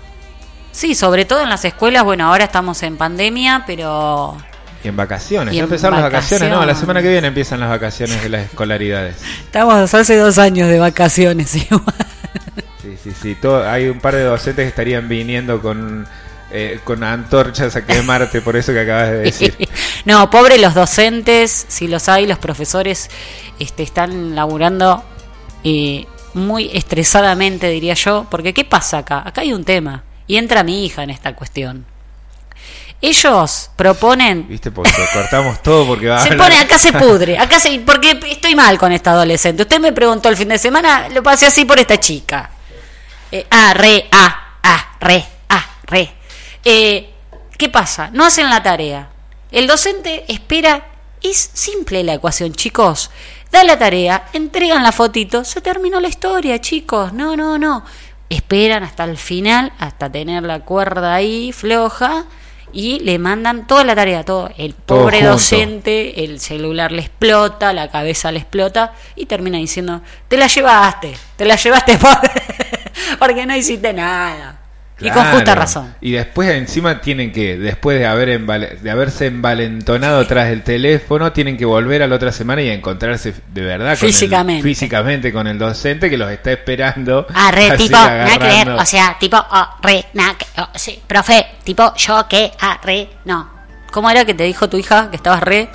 Sí, 0.70 0.94
sobre 0.94 1.24
todo 1.24 1.42
en 1.42 1.48
las 1.48 1.64
escuelas. 1.64 2.04
Bueno, 2.04 2.28
ahora 2.28 2.44
estamos 2.44 2.82
en 2.84 2.96
pandemia, 2.96 3.64
pero 3.66 4.36
Y 4.84 4.88
en 4.88 4.96
vacaciones. 4.96 5.54
Y 5.54 5.58
ya 5.58 5.64
empezaron 5.64 6.00
las 6.00 6.10
vacaciones, 6.10 6.50
no, 6.50 6.64
la 6.64 6.74
semana 6.74 7.02
que 7.02 7.08
viene 7.08 7.28
empiezan 7.28 7.60
las 7.60 7.68
vacaciones 7.70 8.22
de 8.22 8.28
las 8.28 8.46
escolaridades. 8.46 9.16
estamos 9.44 9.94
hace 9.94 10.16
dos 10.16 10.38
años 10.38 10.68
de 10.68 10.78
vacaciones. 10.78 11.54
igual. 11.70 11.84
Sí, 12.82 12.96
sí, 13.02 13.12
sí. 13.20 13.34
todo- 13.36 13.68
hay 13.68 13.88
un 13.88 14.00
par 14.00 14.14
de 14.16 14.22
docentes 14.24 14.64
que 14.64 14.68
estarían 14.68 15.08
viniendo 15.08 15.62
con, 15.62 16.06
eh, 16.50 16.80
con 16.82 17.04
antorchas 17.04 17.76
a 17.76 17.86
quemarte 17.86 18.40
por 18.40 18.56
eso 18.56 18.72
que 18.72 18.80
acabas 18.80 19.10
de 19.10 19.18
decir. 19.18 19.56
no, 20.04 20.28
pobre 20.30 20.58
los 20.58 20.74
docentes, 20.74 21.64
si 21.68 21.86
los 21.86 22.08
hay, 22.08 22.26
los 22.26 22.38
profesores 22.38 23.08
este, 23.60 23.84
están 23.84 24.34
laburando 24.34 25.04
eh, 25.62 26.06
muy 26.34 26.70
estresadamente, 26.74 27.68
diría 27.68 27.94
yo. 27.94 28.26
Porque 28.28 28.52
¿qué 28.52 28.64
pasa 28.64 28.98
acá? 28.98 29.22
Acá 29.24 29.42
hay 29.42 29.52
un 29.52 29.64
tema. 29.64 30.02
Y 30.26 30.36
entra 30.38 30.64
mi 30.64 30.84
hija 30.84 31.04
en 31.04 31.10
esta 31.10 31.36
cuestión. 31.36 31.84
Ellos 33.04 33.68
proponen 33.74 34.46
¿Viste? 34.46 34.70
Porque 34.70 34.92
cortamos 35.12 35.60
todo 35.60 35.84
porque 35.88 36.06
va 36.06 36.16
a 36.22 36.22
Se 36.22 36.36
pone, 36.36 36.56
acá 36.56 36.78
se 36.78 36.92
pudre, 36.92 37.36
acá 37.36 37.58
se, 37.58 37.80
porque 37.80 38.18
estoy 38.30 38.54
mal 38.54 38.78
con 38.78 38.92
esta 38.92 39.10
adolescente. 39.10 39.62
Usted 39.62 39.80
me 39.80 39.92
preguntó 39.92 40.28
el 40.28 40.36
fin 40.36 40.48
de 40.48 40.56
semana, 40.56 41.08
lo 41.08 41.20
pasé 41.20 41.46
así 41.46 41.64
por 41.64 41.80
esta 41.80 41.98
chica. 41.98 42.50
Eh, 43.32 43.44
ah, 43.50 43.74
re, 43.74 44.08
ah, 44.12 44.58
ah, 44.62 44.96
re, 45.00 45.24
ah, 45.48 45.66
re. 45.82 46.12
Eh, 46.64 47.12
¿Qué 47.58 47.68
pasa? 47.68 48.08
No 48.12 48.24
hacen 48.24 48.48
la 48.48 48.62
tarea. 48.62 49.08
El 49.50 49.66
docente 49.66 50.24
espera, 50.32 50.86
es 51.20 51.50
simple 51.52 52.04
la 52.04 52.14
ecuación, 52.14 52.52
chicos. 52.52 53.10
Da 53.50 53.64
la 53.64 53.78
tarea, 53.78 54.28
entregan 54.32 54.84
la 54.84 54.92
fotito, 54.92 55.44
se 55.44 55.60
terminó 55.60 56.00
la 56.00 56.08
historia, 56.08 56.60
chicos. 56.60 57.12
No, 57.12 57.36
no, 57.36 57.58
no. 57.58 57.84
Esperan 58.28 58.84
hasta 58.84 59.02
el 59.04 59.18
final, 59.18 59.72
hasta 59.80 60.10
tener 60.10 60.44
la 60.44 60.60
cuerda 60.60 61.14
ahí 61.14 61.52
floja 61.52 62.26
y 62.72 63.00
le 63.00 63.18
mandan 63.18 63.66
toda 63.66 63.84
la 63.84 63.94
tarea, 63.94 64.24
todo. 64.24 64.50
El 64.56 64.72
pobre 64.74 65.18
docente, 65.32 66.24
el 66.24 66.40
celular 66.40 66.90
le 66.92 67.02
explota, 67.02 67.72
la 67.72 67.90
cabeza 67.90 68.32
le 68.32 68.38
explota 68.38 68.94
y 69.16 69.26
termina 69.26 69.58
diciendo, 69.58 70.00
te 70.28 70.36
la 70.36 70.46
llevaste, 70.46 71.12
te 71.36 71.44
la 71.44 71.56
llevaste 71.56 71.98
por- 71.98 72.18
porque 73.18 73.44
no 73.46 73.54
hiciste 73.56 73.92
nada. 73.92 74.58
Y 75.06 75.10
con 75.10 75.24
justa 75.26 75.54
razón. 75.54 75.94
Y 76.00 76.12
después 76.12 76.50
encima 76.50 77.00
tienen 77.00 77.32
que, 77.32 77.56
después 77.58 77.98
de 77.98 78.06
haber 78.06 78.40
de 78.80 78.90
haberse 78.90 79.26
envalentonado 79.26 80.26
tras 80.26 80.48
el 80.48 80.62
teléfono, 80.62 81.32
tienen 81.32 81.56
que 81.56 81.64
volver 81.64 82.02
a 82.02 82.06
la 82.06 82.16
otra 82.16 82.32
semana 82.32 82.62
y 82.62 82.70
encontrarse 82.70 83.34
de 83.52 83.60
verdad 83.62 83.98
con 83.98 84.06
el- 84.06 84.12
Físicamente. 84.14 84.62
físicamente 84.62 85.32
con 85.32 85.46
el 85.46 85.58
docente 85.58 86.08
que 86.10 86.16
los 86.16 86.30
está 86.30 86.52
esperando. 86.52 87.26
Arre, 87.34 87.70
así 87.70 87.84
tipo, 87.84 87.98
nada 87.98 88.38
que 88.38 88.44
ver, 88.46 88.68
o 88.70 88.84
sea, 88.86 89.16
tipo, 89.18 89.36
oh, 89.36 89.68
re, 89.82 90.04
nada 90.14 90.34
que, 90.38 90.46
oh, 90.60 90.68
sí, 90.74 91.00
profe, 91.06 91.46
tipo, 91.64 91.94
yo 91.96 92.26
que, 92.28 92.52
arre, 92.60 93.08
no. 93.24 93.50
¿Cómo 93.90 94.08
era 94.10 94.24
que 94.24 94.34
te 94.34 94.44
dijo 94.44 94.68
tu 94.68 94.78
hija 94.78 95.10
que 95.10 95.16
estabas 95.16 95.42
re? 95.42 95.68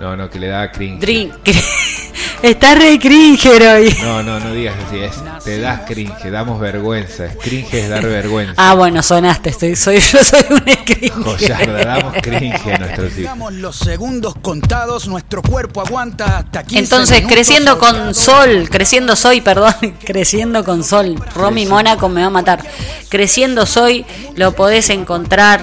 No, 0.00 0.16
no, 0.16 0.28
que 0.30 0.38
le 0.38 0.48
da 0.48 0.70
cringe. 0.72 1.00
Drink. 1.00 1.34
Está 2.42 2.74
re 2.74 2.98
cringer 2.98 3.62
hoy. 3.62 3.94
No, 4.02 4.22
no, 4.22 4.40
no 4.40 4.54
digas 4.54 4.74
así, 4.86 4.98
es, 4.98 5.44
te 5.44 5.60
das 5.60 5.82
cringe, 5.82 6.30
damos 6.30 6.58
vergüenza. 6.58 7.26
Es 7.26 7.36
cringe 7.36 7.74
es 7.74 7.88
dar 7.90 8.06
vergüenza. 8.06 8.54
Ah, 8.56 8.74
bueno, 8.74 9.02
sonaste, 9.02 9.50
estoy, 9.50 9.76
soy, 9.76 10.00
yo 10.12 10.24
soy 10.24 10.44
un 10.48 10.60
cringer. 10.60 11.12
Joyarda, 11.22 11.84
damos 11.84 12.14
cringe 12.22 12.74
a 12.74 12.78
nuestros 12.78 13.18
hijos. 13.18 13.52
Los 13.52 13.76
segundos 13.76 14.34
contados, 14.40 15.06
nuestro 15.06 15.42
cuerpo 15.42 15.82
aguanta 15.82 16.38
hasta 16.38 16.62
15 16.62 16.78
Entonces, 16.78 17.16
minutos 17.18 17.34
creciendo 17.34 17.78
con 17.78 18.14
sol, 18.14 18.68
creciendo 18.70 19.16
soy, 19.16 19.42
perdón, 19.42 19.74
creciendo 20.04 20.64
con 20.64 20.82
sol. 20.82 21.22
Romy 21.34 21.66
Mónaco 21.66 22.08
me 22.08 22.22
va 22.22 22.28
a 22.28 22.30
matar. 22.30 22.64
Creciendo 23.10 23.66
soy, 23.66 24.06
lo 24.36 24.52
podés 24.52 24.88
encontrar 24.88 25.60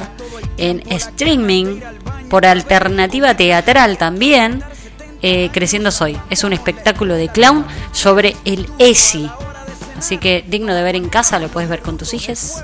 en 0.57 0.83
streaming 0.91 1.79
por 2.29 2.45
alternativa 2.45 3.35
teatral 3.35 3.97
también. 3.97 4.63
Eh, 5.21 5.49
creciendo 5.51 5.91
soy. 5.91 6.17
Es 6.29 6.43
un 6.43 6.53
espectáculo 6.53 7.15
de 7.15 7.29
clown 7.29 7.65
sobre 7.91 8.35
el 8.45 8.69
ESI. 8.77 9.29
Así 9.97 10.17
que 10.17 10.43
digno 10.47 10.73
de 10.73 10.83
ver 10.83 10.95
en 10.95 11.09
casa, 11.09 11.39
lo 11.39 11.47
puedes 11.49 11.69
ver 11.69 11.81
con 11.81 11.97
tus 11.97 12.13
hijas. 12.13 12.63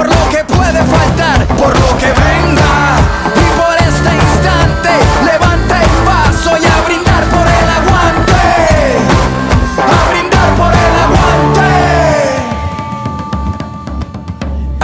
por 0.00 0.08
lo 0.08 0.28
que 0.30 0.42
puede 0.44 0.82
faltar, 0.82 1.46
por 1.58 1.78
lo 1.78 1.98
que 1.98 2.06
venga. 2.06 2.96
Y 3.36 3.60
por 3.60 3.76
este 3.86 4.14
instante 4.14 4.88
levanta 5.26 5.39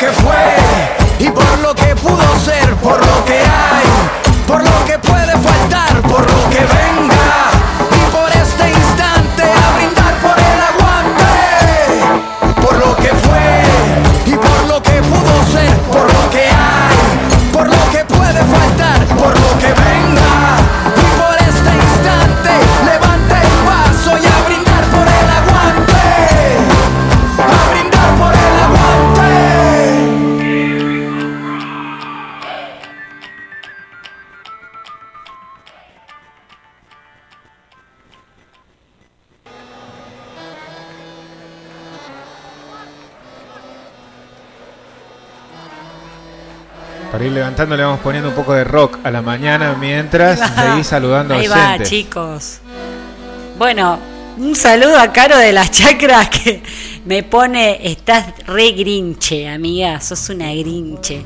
Que 0.00 0.06
fue 0.06 1.26
y 1.26 1.28
por 1.28 1.58
lo 1.58 1.74
que 1.74 1.94
pudo 1.96 2.22
ser, 2.42 2.74
por 2.76 2.98
lo 2.98 3.24
que 3.26 3.34
hay, 3.38 4.46
por 4.46 4.64
lo 4.64 4.84
que 4.86 4.98
puede 4.98 5.29
levantando 47.50 47.76
le 47.76 47.82
vamos 47.82 47.98
poniendo 48.00 48.28
un 48.28 48.34
poco 48.36 48.54
de 48.54 48.62
rock 48.62 48.98
a 49.02 49.10
la 49.10 49.22
mañana 49.22 49.74
mientras 49.78 50.38
seguís 50.38 50.86
saludando 50.86 51.34
Ahí 51.34 51.48
va, 51.48 51.70
oyentes. 51.70 51.88
chicos. 51.90 52.58
Bueno, 53.58 53.98
un 54.38 54.54
saludo 54.54 54.96
a 55.00 55.12
Caro 55.12 55.36
de 55.36 55.52
las 55.52 55.68
chacras 55.72 56.28
que 56.28 56.62
me 57.06 57.24
pone, 57.24 57.80
estás 57.90 58.26
re 58.46 58.70
grinche, 58.70 59.48
amiga, 59.48 60.00
sos 60.00 60.28
una 60.28 60.52
grinche. 60.52 61.24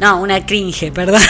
No, 0.00 0.20
una 0.20 0.44
cringe, 0.44 0.90
perdón. 0.92 1.20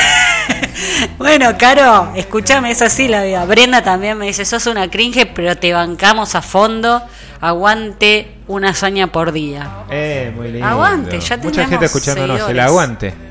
bueno, 1.18 1.58
Caro, 1.58 2.12
escúchame, 2.16 2.70
es 2.70 2.80
así 2.80 3.08
la 3.08 3.22
vida. 3.22 3.44
Brenda 3.44 3.82
también 3.82 4.16
me 4.16 4.26
dice, 4.26 4.46
sos 4.46 4.66
una 4.66 4.88
cringe, 4.88 5.26
pero 5.34 5.54
te 5.58 5.74
bancamos 5.74 6.34
a 6.34 6.40
fondo. 6.40 7.02
Aguante 7.42 8.36
una 8.48 8.70
hazaña 8.70 9.08
por 9.08 9.32
día. 9.32 9.68
Eh, 9.90 10.32
muy 10.34 10.50
lindo. 10.52 10.66
Aguante, 10.66 11.20
ya 11.20 11.36
Mucha 11.36 11.50
tenemos 11.50 11.70
gente 11.70 11.86
escuchándonos, 11.86 12.36
el 12.36 12.42
seguidores. 12.46 12.64
aguante. 12.66 13.29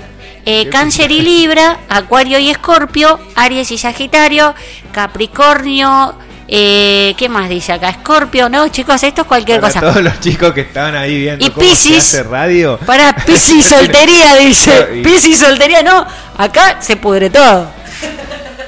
Eh, 0.45 0.69
cáncer 0.69 1.11
y 1.11 1.21
Libra, 1.21 1.81
Acuario 1.87 2.39
y 2.39 2.49
Escorpio, 2.49 3.19
Aries 3.35 3.69
y 3.71 3.77
Sagitario, 3.77 4.55
Capricornio, 4.91 6.15
eh, 6.53 7.15
¿qué 7.17 7.29
más 7.29 7.47
dice 7.49 7.71
acá? 7.71 7.89
Escorpio, 7.89 8.49
no, 8.49 8.67
chicos, 8.67 9.01
esto 9.03 9.21
es 9.21 9.27
cualquier 9.27 9.61
Para 9.61 9.73
cosa. 9.73 9.79
todos 9.85 10.03
los 10.03 10.19
chicos 10.19 10.51
que 10.53 10.61
estaban 10.61 10.95
ahí 10.95 11.17
viendo 11.17 11.45
Y 11.45 11.49
cómo 11.49 11.65
se 11.65 11.71
Piscis. 11.71 11.97
hace 11.97 12.23
radio. 12.23 12.77
Para 12.85 13.15
Piscis 13.15 13.65
soltería, 13.69 14.35
dice. 14.35 14.89
Y- 14.95 15.01
Piscis 15.01 15.39
soltería, 15.39 15.81
no, 15.81 16.05
acá 16.37 16.81
se 16.81 16.97
pudre 16.97 17.29
todo. 17.29 17.71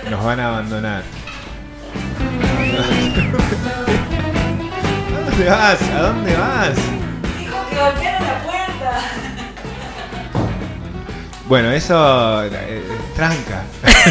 Nos 0.10 0.24
van 0.24 0.40
a 0.40 0.48
abandonar. 0.48 1.04
¿A 5.14 5.30
dónde 5.30 5.50
vas? 5.50 5.82
¿A 5.82 6.02
dónde 6.02 6.36
vas? 6.38 6.76
Bueno, 11.48 11.72
eso 11.72 12.44
eh, 12.46 12.84
tranca. 13.16 13.64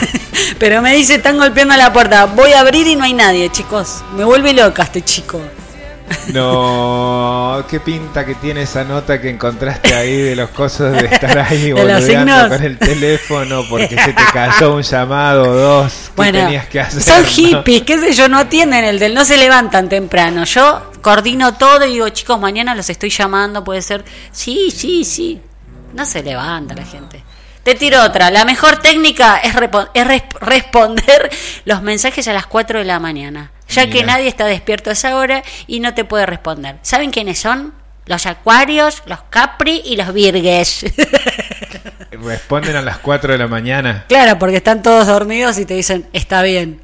Pero 0.59 0.83
me 0.83 0.95
dice, 0.95 1.15
están 1.17 1.39
golpeando 1.39 1.75
la 1.77 1.93
puerta. 1.93 2.27
Voy 2.27 2.53
a 2.53 2.61
abrir 2.61 2.87
y 2.87 2.97
no 2.97 3.05
hay 3.05 3.15
nadie, 3.15 3.51
chicos. 3.51 4.03
Me 4.17 4.25
vuelve 4.25 4.53
loca 4.53 4.83
este 4.83 5.03
chico. 5.03 5.41
No, 6.33 7.65
qué 7.71 7.81
pinta 7.81 8.27
que 8.27 8.35
tiene 8.35 8.63
esa 8.63 8.85
nota 8.85 9.19
que 9.21 9.31
encontraste 9.31 9.95
ahí 9.95 10.21
de 10.21 10.37
los 10.37 10.51
cosos 10.51 10.93
de 10.93 11.07
estar 11.07 11.39
ahí 11.39 11.73
boludeando 11.73 12.49
con 12.49 12.63
el 12.63 12.79
teléfono 12.79 13.63
porque 13.69 13.97
se 13.99 14.13
te 14.13 14.23
cayó 14.33 14.75
un 14.75 14.83
llamado 14.83 15.43
o 15.43 15.55
dos. 15.55 15.93
¿Qué 15.93 16.13
Bueno, 16.17 16.39
tenías 16.41 16.67
que 16.67 16.81
hacer? 16.81 17.03
son 17.03 17.23
no? 17.23 17.29
hippies, 17.29 17.83
qué 17.83 17.99
sé 17.99 18.13
yo, 18.13 18.29
no 18.29 18.39
atienden 18.39 18.85
el 18.85 18.99
del, 18.99 19.15
no 19.15 19.25
se 19.25 19.39
levantan 19.39 19.89
temprano. 19.89 20.45
Yo 20.45 20.93
coordino 21.01 21.55
todo 21.55 21.87
y 21.87 21.93
digo, 21.93 22.09
chicos, 22.11 22.39
mañana 22.39 22.75
los 22.75 22.91
estoy 22.91 23.09
llamando, 23.09 23.65
puede 23.65 23.81
ser. 23.81 24.05
Sí, 24.33 24.71
sí, 24.71 25.05
sí. 25.05 25.41
No 25.95 26.05
se 26.05 26.23
levanta 26.23 26.75
la 26.75 26.85
gente. 26.85 27.23
Te 27.63 27.75
tiro 27.77 28.03
otra. 28.03 28.31
La 28.31 28.45
mejor 28.45 28.79
técnica 28.79 29.37
es, 29.39 29.55
repo- 29.55 29.89
es 29.95 30.07
res- 30.07 30.25
responder 30.41 31.31
los 31.65 31.83
mensajes 31.83 32.27
a 32.29 32.33
las 32.33 32.47
4 32.47 32.81
de 32.81 32.85
la 32.85 32.99
mañana, 32.99 33.53
ya 33.69 33.89
que 33.89 34.03
nadie 34.03 34.27
está 34.29 34.47
despierto 34.47 34.91
a 34.91 34.95
esa 34.95 35.17
hora 35.17 35.43
y 35.69 35.79
no 35.81 35.95
te 35.95 36.05
puede 36.05 36.27
responder. 36.27 36.79
¿Saben 36.83 37.11
quiénes 37.13 37.39
son? 37.39 37.73
Los 38.07 38.27
acuarios, 38.27 39.03
los 39.07 39.21
capri 39.31 39.81
y 39.85 39.95
los 39.97 40.13
virgues. 40.13 40.85
Responden 42.11 42.77
a 42.77 42.83
las 42.83 42.99
4 42.99 43.33
de 43.33 43.39
la 43.39 43.47
mañana. 43.47 44.05
Claro, 44.09 44.39
porque 44.39 44.57
están 44.57 44.83
todos 44.83 45.07
dormidos 45.07 45.59
y 45.59 45.65
te 45.65 45.75
dicen, 45.75 46.09
está 46.13 46.43
bien. 46.43 46.83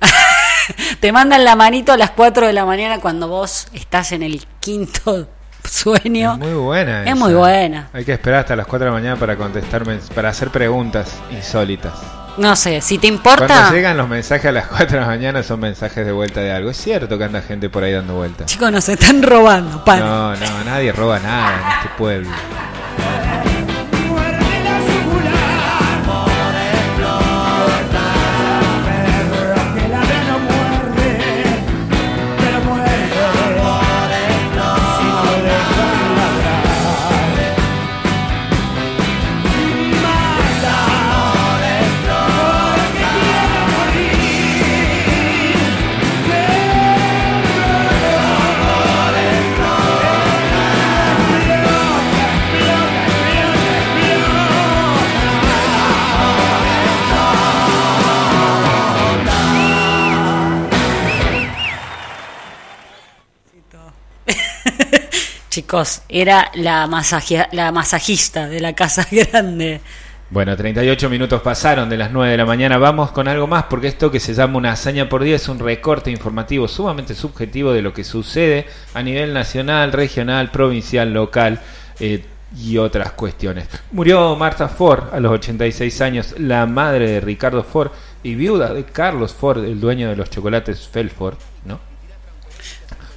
te 1.01 1.13
mandan 1.13 1.45
la 1.45 1.57
manito 1.57 1.93
a 1.93 1.97
las 1.97 2.11
4 2.13 2.47
de 2.47 2.53
la 2.53 2.65
mañana 2.65 3.01
cuando 3.01 3.29
vos 3.29 3.69
estás 3.73 4.13
en 4.13 4.23
el 4.23 4.47
quinto 4.61 5.29
sueño. 5.69 6.33
Es 6.35 6.39
muy 6.39 6.53
buena. 6.55 7.01
Es 7.03 7.07
esa. 7.07 7.15
muy 7.17 7.35
buena. 7.35 7.89
Hay 7.93 8.05
que 8.05 8.13
esperar 8.13 8.41
hasta 8.41 8.57
las 8.57 8.67
4 8.67 8.87
de 8.87 8.91
la 8.91 8.97
mañana 8.99 9.17
para 9.17 9.37
contestar, 9.37 9.85
mens- 9.85 10.09
para 10.15 10.29
hacer 10.31 10.51
preguntas 10.51 11.15
insólitas. 11.31 11.93
No 12.37 12.55
sé, 12.55 12.81
si 12.81 12.99
te 12.99 13.09
Cuando 13.09 13.33
importa, 13.45 13.73
llegan 13.73 13.97
los 13.97 14.09
mensajes 14.09 14.47
a 14.47 14.53
las 14.53 14.67
4 14.69 14.87
de 14.87 15.01
la 15.01 15.07
mañana 15.07 15.43
son 15.43 15.59
mensajes 15.59 16.07
de 16.07 16.13
vuelta 16.13 16.41
de 16.41 16.53
algo. 16.53 16.71
Es 16.71 16.77
cierto 16.77 17.19
que 17.19 17.25
anda 17.25 17.43
gente 17.43 17.69
por 17.69 17.83
ahí 17.83 17.93
dando 17.93 18.15
vueltas. 18.15 18.47
chicos, 18.47 18.71
nos 18.71 18.89
están 18.89 19.23
robando. 19.25 19.85
Para. 19.85 20.01
No, 20.01 20.37
no, 20.37 20.65
nadie 20.65 20.93
roba 20.93 21.19
nada 21.19 21.55
en 21.55 21.69
este 21.79 21.89
pueblo. 21.99 22.31
Chicos, 65.63 66.03
era 66.09 66.53
la, 66.55 66.87
masagia- 66.87 67.49
la 67.51 67.73
masajista 67.73 68.47
de 68.47 68.61
la 68.61 68.75
casa 68.75 69.05
grande. 69.11 69.81
Bueno, 70.31 70.57
38 70.57 71.11
minutos 71.11 71.43
pasaron 71.43 71.89
de 71.89 71.97
las 71.97 72.13
9 72.13 72.31
de 72.31 72.37
la 72.37 72.47
mañana. 72.47 72.79
Vamos 72.79 73.11
con 73.11 73.27
algo 73.27 73.49
más 73.49 73.65
porque 73.65 73.89
esto 73.89 74.09
que 74.09 74.21
se 74.21 74.35
llama 74.35 74.59
una 74.59 74.71
hazaña 74.71 75.09
por 75.09 75.25
día 75.25 75.35
es 75.35 75.49
un 75.49 75.59
recorte 75.59 76.13
informativo 76.13 76.69
sumamente 76.69 77.17
subjetivo 77.17 77.73
de 77.73 77.83
lo 77.83 77.93
que 77.93 78.05
sucede 78.05 78.69
a 78.95 79.03
nivel 79.03 79.35
nacional, 79.35 79.91
regional, 79.91 80.53
provincial, 80.53 81.13
local 81.13 81.59
eh, 81.99 82.25
y 82.57 82.79
otras 82.79 83.11
cuestiones. 83.11 83.67
Murió 83.91 84.37
Martha 84.37 84.69
Ford 84.69 85.13
a 85.13 85.19
los 85.19 85.33
86 85.33 86.01
años, 86.03 86.35
la 86.39 86.67
madre 86.67 87.11
de 87.11 87.21
Ricardo 87.21 87.65
Ford 87.65 87.91
y 88.23 88.37
viuda 88.37 88.73
de 88.73 88.85
Carlos 88.85 89.35
Ford, 89.35 89.65
el 89.65 89.81
dueño 89.81 90.09
de 90.09 90.15
los 90.15 90.31
chocolates 90.31 90.87
Felford, 90.87 91.35
¿no? 91.65 91.81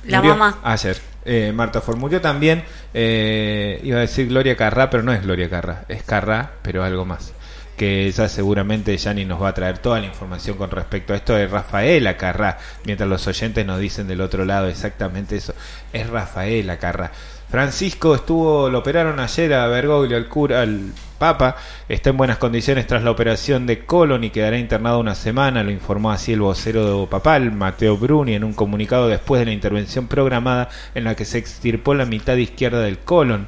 La 0.05 0.17
Murió 0.17 0.35
mamá. 0.35 0.57
Ayer. 0.63 1.10
Eh, 1.25 1.51
Marta 1.53 1.81
Ford 1.81 1.97
murió 1.97 2.21
también. 2.21 2.63
eh, 2.93 3.79
iba 3.83 3.97
a 3.97 4.01
decir 4.01 4.27
Gloria 4.27 4.55
Carrá, 4.55 4.89
pero 4.89 5.03
no 5.03 5.13
es 5.13 5.23
Gloria 5.23 5.49
Carrá. 5.49 5.85
Es 5.87 6.03
Carrá, 6.03 6.51
pero 6.61 6.83
algo 6.83 7.05
más. 7.05 7.33
Que 7.77 8.11
ya 8.11 8.27
seguramente 8.27 8.95
Yani 8.97 9.25
nos 9.25 9.41
va 9.41 9.49
a 9.49 9.53
traer 9.53 9.79
toda 9.79 9.99
la 9.99 10.05
información 10.05 10.57
con 10.57 10.69
respecto 10.69 11.13
a 11.13 11.15
esto 11.15 11.33
de 11.33 11.47
Rafaela 11.47 12.17
Carrá. 12.17 12.57
Mientras 12.85 13.09
los 13.09 13.25
oyentes 13.27 13.65
nos 13.65 13.79
dicen 13.79 14.07
del 14.07 14.21
otro 14.21 14.45
lado 14.45 14.67
exactamente 14.67 15.37
eso. 15.37 15.53
Es 15.93 16.09
Rafaela 16.09 16.77
Carrá. 16.77 17.11
Francisco 17.49 18.15
estuvo, 18.15 18.69
lo 18.69 18.79
operaron 18.79 19.19
ayer 19.19 19.53
a 19.53 19.67
Bergoglio, 19.67 20.15
al 20.17 20.27
cura, 20.27 20.61
al 20.61 20.91
Papa, 21.21 21.55
está 21.87 22.09
en 22.09 22.17
buenas 22.17 22.39
condiciones 22.39 22.87
tras 22.87 23.03
la 23.03 23.11
operación 23.11 23.67
de 23.67 23.85
colon 23.85 24.23
y 24.23 24.31
quedará 24.31 24.57
internado 24.57 24.99
una 24.99 25.13
semana, 25.13 25.63
lo 25.63 25.69
informó 25.69 26.09
así 26.09 26.33
el 26.33 26.41
vocero 26.41 27.07
papal, 27.11 27.51
Mateo 27.51 27.95
Bruni, 27.95 28.33
en 28.33 28.43
un 28.43 28.53
comunicado 28.53 29.07
después 29.07 29.37
de 29.37 29.45
la 29.45 29.51
intervención 29.51 30.07
programada 30.07 30.69
en 30.95 31.03
la 31.03 31.13
que 31.13 31.25
se 31.25 31.37
extirpó 31.37 31.93
la 31.93 32.07
mitad 32.07 32.37
izquierda 32.37 32.79
del 32.79 32.97
colon. 32.97 33.47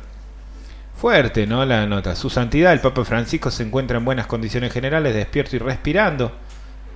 Fuerte, 0.96 1.48
¿no? 1.48 1.66
La 1.66 1.88
nota. 1.88 2.16
Su 2.16 2.30
santidad, 2.30 2.74
el 2.74 2.80
Papa 2.80 3.06
Francisco, 3.06 3.50
se 3.50 3.64
encuentra 3.64 3.98
en 3.98 4.06
buenas 4.06 4.28
condiciones 4.28 4.72
generales, 4.72 5.16
despierto 5.16 5.56
y 5.56 5.60
respirando 5.60 6.32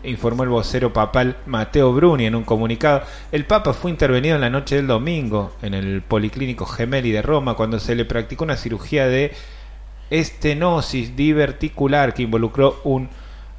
informó 0.03 0.43
el 0.43 0.49
vocero 0.49 0.93
papal 0.93 1.38
Mateo 1.47 1.91
Bruni 1.91 2.28
en 2.28 2.36
un 2.36 2.43
comunicado. 2.43 3.01
El 3.32 3.45
Papa 3.45 3.73
fue 3.73 3.89
intervenido 3.89 4.36
en 4.36 4.41
la 4.41 4.51
noche 4.51 4.75
del 4.75 4.86
domingo 4.86 5.55
en 5.63 5.73
el 5.73 6.03
Policlínico 6.03 6.67
Gemelli 6.67 7.11
de 7.11 7.23
Roma 7.23 7.55
cuando 7.55 7.80
se 7.80 7.95
le 7.95 8.05
practicó 8.05 8.43
una 8.43 8.57
cirugía 8.57 9.07
de 9.07 9.34
estenosis 10.10 11.16
diverticular 11.16 12.14
que 12.14 12.24
involucró 12.24 12.80
un 12.84 13.10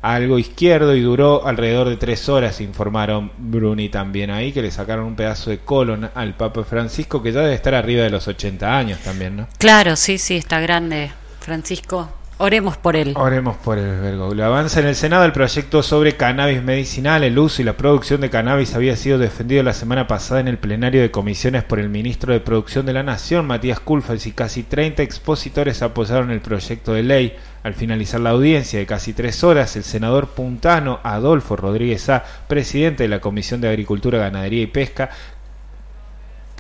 algo 0.03 0.39
izquierdo 0.39 0.95
y 0.95 1.01
duró 1.01 1.47
alrededor 1.47 1.89
de 1.89 1.97
tres 1.97 2.29
horas, 2.29 2.61
informaron 2.61 3.33
Bruni 3.37 3.89
también 3.89 4.31
ahí, 4.31 4.53
que 4.53 4.63
le 4.63 4.71
sacaron 4.71 5.07
un 5.07 5.17
pedazo 5.17 5.51
de 5.51 5.59
colon 5.59 6.11
al 6.15 6.35
Papa 6.35 6.65
Francisco, 6.65 7.23
que 7.23 7.33
ya 7.33 7.41
debe 7.41 7.55
estar 7.55 7.75
arriba 7.75 8.05
de 8.05 8.11
los 8.11 8.29
80 8.29 8.79
años 8.79 9.01
también, 9.01 9.37
¿no? 9.37 9.49
Claro, 9.59 9.97
sí, 9.97 10.19
sí, 10.19 10.37
está 10.37 10.61
grande. 10.61 11.11
Francisco, 11.41 12.09
oremos 12.39 12.77
por 12.77 12.97
él. 12.97 13.15
Oremos 13.17 13.57
por 13.57 13.79
el 13.79 14.01
Bergoglio. 14.01 14.45
Avanza 14.45 14.81
en 14.81 14.87
el 14.87 14.95
Senado 14.95 15.25
el 15.25 15.33
proyecto 15.33 15.83
sobre 15.83 16.17
cannabis 16.17 16.63
medicinal. 16.63 17.25
El 17.25 17.39
uso 17.39 17.61
y 17.63 17.65
la 17.65 17.77
producción 17.77 18.21
de 18.21 18.31
cannabis 18.31 18.75
había 18.75 18.97
sido 18.97 19.19
defendido 19.19 19.63
la 19.63 19.73
semana 19.75 20.07
pasada 20.07 20.41
en 20.41 20.49
el 20.49 20.59
plenario 20.59 21.03
de 21.03 21.11
comisiones 21.11 21.65
por 21.65 21.79
el 21.79 21.89
ministro 21.89 22.33
de 22.33 22.41
Producción 22.41 22.87
de 22.87 22.93
la 22.93 23.03
Nación, 23.03 23.47
Matías 23.47 23.81
Culfels, 23.81 24.27
y 24.27 24.33
casi 24.33 24.63
30 24.63 25.03
expositores 25.03 25.83
apoyaron 25.83 26.31
el 26.31 26.41
proyecto 26.41 26.93
de 26.95 27.03
ley. 27.03 27.37
Al 27.65 27.75
finalizar 27.75 28.21
la 28.21 28.31
audiencia 28.31 28.79
de 28.79 28.87
casi 28.87 29.13
tres 29.13 29.43
horas, 29.45 29.75
el 29.77 29.83
senador 29.83 30.29
puntano 30.29 31.01
Adolfo 31.03 31.57
Rodríguez 31.57 32.09
A., 32.09 32.25
presidente 32.47 33.03
de 33.03 33.09
la 33.09 33.21
Comisión 33.21 33.61
de 33.61 33.69
Agricultura, 33.69 34.19
Ganadería 34.19 34.63
y 34.63 34.67
Pesca, 34.69 35.11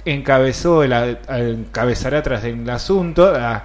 encabezó 0.04 0.82
el, 0.82 0.92
encabezará 1.28 2.22
tras 2.22 2.44
el 2.44 2.68
asunto. 2.68 3.26
a- 3.34 3.64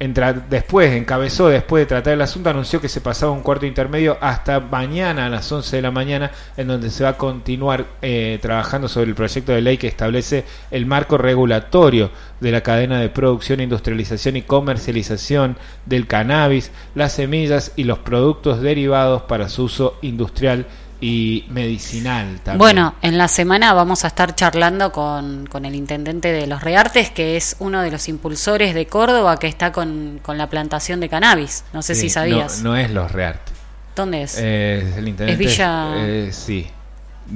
entra- 0.00 0.32
después, 0.32 0.90
encabezó 0.92 1.48
después 1.48 1.82
de 1.82 1.86
tratar 1.86 2.14
el 2.14 2.22
asunto, 2.22 2.50
anunció 2.50 2.80
que 2.80 2.88
se 2.88 3.00
pasaba 3.00 3.30
un 3.32 3.42
cuarto 3.42 3.66
intermedio 3.66 4.18
hasta 4.20 4.58
mañana 4.58 5.26
a 5.26 5.28
las 5.28 5.50
11 5.52 5.76
de 5.76 5.82
la 5.82 5.90
mañana, 5.92 6.30
en 6.56 6.66
donde 6.66 6.90
se 6.90 7.04
va 7.04 7.10
a 7.10 7.16
continuar 7.16 7.86
eh, 8.02 8.38
trabajando 8.42 8.88
sobre 8.88 9.10
el 9.10 9.14
proyecto 9.14 9.52
de 9.52 9.60
ley 9.60 9.76
que 9.78 9.86
establece 9.86 10.44
el 10.70 10.86
marco 10.86 11.18
regulatorio 11.18 12.10
de 12.40 12.50
la 12.50 12.62
cadena 12.62 12.98
de 12.98 13.10
producción, 13.10 13.60
industrialización 13.60 14.36
y 14.36 14.42
comercialización 14.42 15.56
del 15.86 16.06
cannabis, 16.06 16.72
las 16.94 17.12
semillas 17.12 17.72
y 17.76 17.84
los 17.84 17.98
productos 17.98 18.62
derivados 18.62 19.22
para 19.22 19.48
su 19.48 19.64
uso 19.64 19.98
industrial 20.02 20.66
y 21.00 21.46
medicinal 21.48 22.40
también. 22.42 22.58
Bueno, 22.58 22.94
en 23.00 23.16
la 23.16 23.26
semana 23.28 23.72
vamos 23.72 24.04
a 24.04 24.08
estar 24.08 24.34
charlando 24.34 24.92
con, 24.92 25.46
con 25.46 25.64
el 25.64 25.74
intendente 25.74 26.30
de 26.32 26.46
Los 26.46 26.62
Reartes, 26.62 27.10
que 27.10 27.36
es 27.38 27.56
uno 27.58 27.80
de 27.82 27.90
los 27.90 28.08
impulsores 28.08 28.74
de 28.74 28.86
Córdoba 28.86 29.38
que 29.38 29.46
está 29.46 29.72
con, 29.72 30.20
con 30.22 30.36
la 30.36 30.48
plantación 30.48 31.00
de 31.00 31.08
cannabis. 31.08 31.64
No 31.72 31.80
sé 31.82 31.94
Sí, 31.94 32.02
si 32.02 32.10
sabías. 32.10 32.58
No, 32.62 32.70
no 32.70 32.76
es 32.76 32.90
Los 32.90 33.10
Rearte. 33.12 33.52
¿Dónde 33.96 34.22
es? 34.22 34.36
Eh, 34.38 34.94
el 34.98 35.08
intendente. 35.08 35.32
Es 35.32 35.50
Villa- 35.50 35.92
eh, 35.96 36.30
sí, 36.32 36.66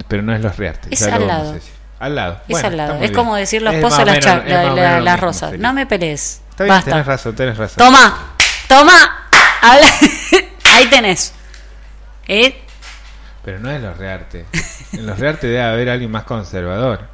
pero 0.09 0.23
no 0.23 0.35
es 0.35 0.41
Los 0.43 0.57
Rearte. 0.57 0.89
Es 0.91 1.03
al 1.03 1.27
lado. 1.27 1.57
Al 2.01 2.15
lado. 2.15 2.35
es 2.35 2.49
Bueno, 2.49 2.69
al 2.69 2.77
lado. 2.77 2.95
Es 3.03 3.11
como 3.13 3.35
decir 3.37 3.63
los 3.63 3.75
Es 3.75 3.81
pozos 3.81 4.05
las, 4.05 4.17
menos- 4.25 4.45
es 4.45 4.51
la- 4.53 4.63
la- 4.75 4.99
lo 4.99 5.05
las 5.05 5.21
rosas. 5.21 5.51
sería. 5.51 5.67
No 5.67 5.73
me 5.73 5.87
pelees. 5.87 6.43
Está 6.51 6.65
bien, 6.65 6.77
Basta. 6.77 6.91
tenés 6.91 7.07
razón, 7.07 7.35
tenés 7.35 7.57
razón. 7.57 7.77
Toma, 7.79 8.35
toma. 8.69 9.29
Habla. 9.63 9.87
Ahí 10.65 10.87
tenés. 10.91 11.33
¿Eh? 12.29 12.61
Pero 13.45 13.59
no 13.59 13.71
es 13.71 13.81
Los 13.83 13.97
Rearte. 13.99 14.47
En 14.93 15.07
Los 15.07 15.19
Rearte 15.19 15.47
debe 15.49 15.63
haber 15.63 15.91
alguien 15.91 16.11
más 16.11 16.25
conservador. 16.25 17.13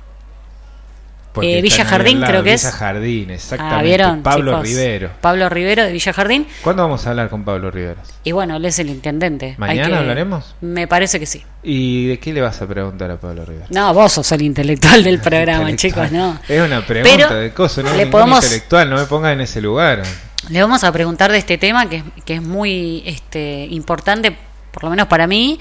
Eh, 1.42 1.62
Villa 1.62 1.84
Jardín, 1.84 2.20
lado, 2.20 2.32
creo 2.32 2.42
que 2.42 2.54
es. 2.54 2.62
Villa 2.64 2.72
Jardín, 2.76 3.30
exactamente. 3.30 3.78
Ah, 3.78 3.82
¿vieron? 3.82 4.22
Pablo 4.22 4.50
chicos? 4.52 4.66
Rivero. 4.68 5.10
Pablo 5.20 5.48
Rivero 5.48 5.84
de 5.84 5.92
Villa 5.92 6.12
Jardín. 6.12 6.46
¿Cuándo 6.62 6.82
vamos 6.82 7.06
a 7.06 7.10
hablar 7.10 7.28
con 7.30 7.44
Pablo 7.44 7.70
Rivero? 7.70 8.00
Y 8.24 8.32
bueno, 8.32 8.56
él 8.56 8.64
es 8.64 8.80
el 8.80 8.88
intendente. 8.90 9.54
¿Mañana 9.56 9.88
que- 9.90 9.94
hablaremos? 9.94 10.56
Me 10.60 10.88
parece 10.88 11.20
que 11.20 11.26
sí. 11.26 11.44
¿Y 11.62 12.08
de 12.08 12.18
qué 12.18 12.32
le 12.32 12.40
vas 12.40 12.60
a 12.60 12.66
preguntar 12.66 13.12
a 13.12 13.16
Pablo 13.20 13.44
Rivero? 13.44 13.66
No, 13.70 13.94
vos 13.94 14.12
sos 14.12 14.32
el 14.32 14.42
intelectual 14.42 15.04
del 15.04 15.20
programa, 15.22 15.70
Intelectual. 15.70 16.08
chicos, 16.08 16.18
no. 16.20 16.38
Es 16.48 16.60
una 16.62 16.84
pregunta 16.84 17.16
Pero 17.28 17.34
de 17.40 17.52
cosas, 17.52 17.84
no 17.84 17.94
le 17.94 18.06
podemos- 18.08 18.42
intelectual, 18.44 18.90
no 18.90 18.96
me 18.96 19.04
pongas 19.04 19.32
en 19.32 19.40
ese 19.42 19.60
lugar. 19.60 20.02
Le 20.48 20.60
vamos 20.60 20.82
a 20.82 20.90
preguntar 20.90 21.30
de 21.30 21.38
este 21.38 21.58
tema 21.58 21.88
que, 21.88 22.02
que 22.24 22.34
es 22.34 22.42
muy 22.42 23.04
este, 23.06 23.66
importante, 23.70 24.36
por 24.70 24.84
lo 24.84 24.90
menos 24.90 25.06
para 25.08 25.26
mí. 25.26 25.58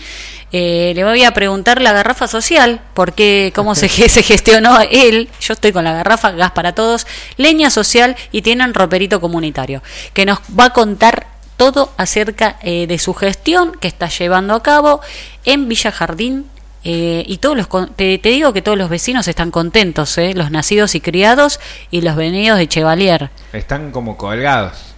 Eh, 0.52 0.94
le 0.96 1.04
voy 1.04 1.24
a 1.24 1.32
preguntar 1.32 1.82
la 1.82 1.94
garrafa 1.94 2.28
social, 2.28 2.82
porque 2.94 3.52
cómo 3.56 3.76
se, 3.76 3.90
se 4.10 4.24
gestionó 4.24 4.80
él. 4.92 5.30
Yo 5.40 5.54
estoy 5.54 5.72
con 5.72 5.84
la 5.84 5.94
garrafa, 5.94 6.32
gas 6.32 6.52
para 6.52 6.74
todos, 6.74 7.08
leña 7.38 7.70
social 7.70 8.16
y 8.32 8.42
tienen 8.42 8.74
roperito 8.74 9.22
comunitario, 9.22 9.84
que 10.14 10.26
nos 10.26 10.40
va 10.58 10.66
a 10.66 10.74
contar 10.74 11.28
todo 11.60 11.92
acerca 11.98 12.56
eh, 12.62 12.88
de 12.88 12.98
su 13.00 13.14
gestión 13.14 13.74
que 13.74 13.90
está 13.90 14.08
llevando 14.08 14.54
a 14.54 14.64
cabo 14.64 15.02
en 15.44 15.68
Villa 15.68 15.92
Jardín. 15.92 16.46
eh, 16.86 17.26
y 17.28 17.40
todos 17.40 17.58
los 17.58 17.68
te, 17.98 18.18
te 18.18 18.30
digo 18.30 18.54
que 18.54 18.62
todos 18.62 18.78
los 18.78 18.90
vecinos 18.90 19.28
están 19.28 19.52
contentos, 19.52 20.18
eh, 20.18 20.34
los 20.34 20.52
nacidos 20.52 20.96
y 20.96 21.02
criados 21.02 21.60
y 21.92 22.00
los 22.00 22.16
venidos 22.16 22.58
de 22.58 22.70
Chevalier 22.70 23.30
Están 23.52 23.92
como 23.92 24.16
colgados. 24.16 24.96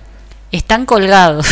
Están 0.51 0.85
colgados. 0.85 1.47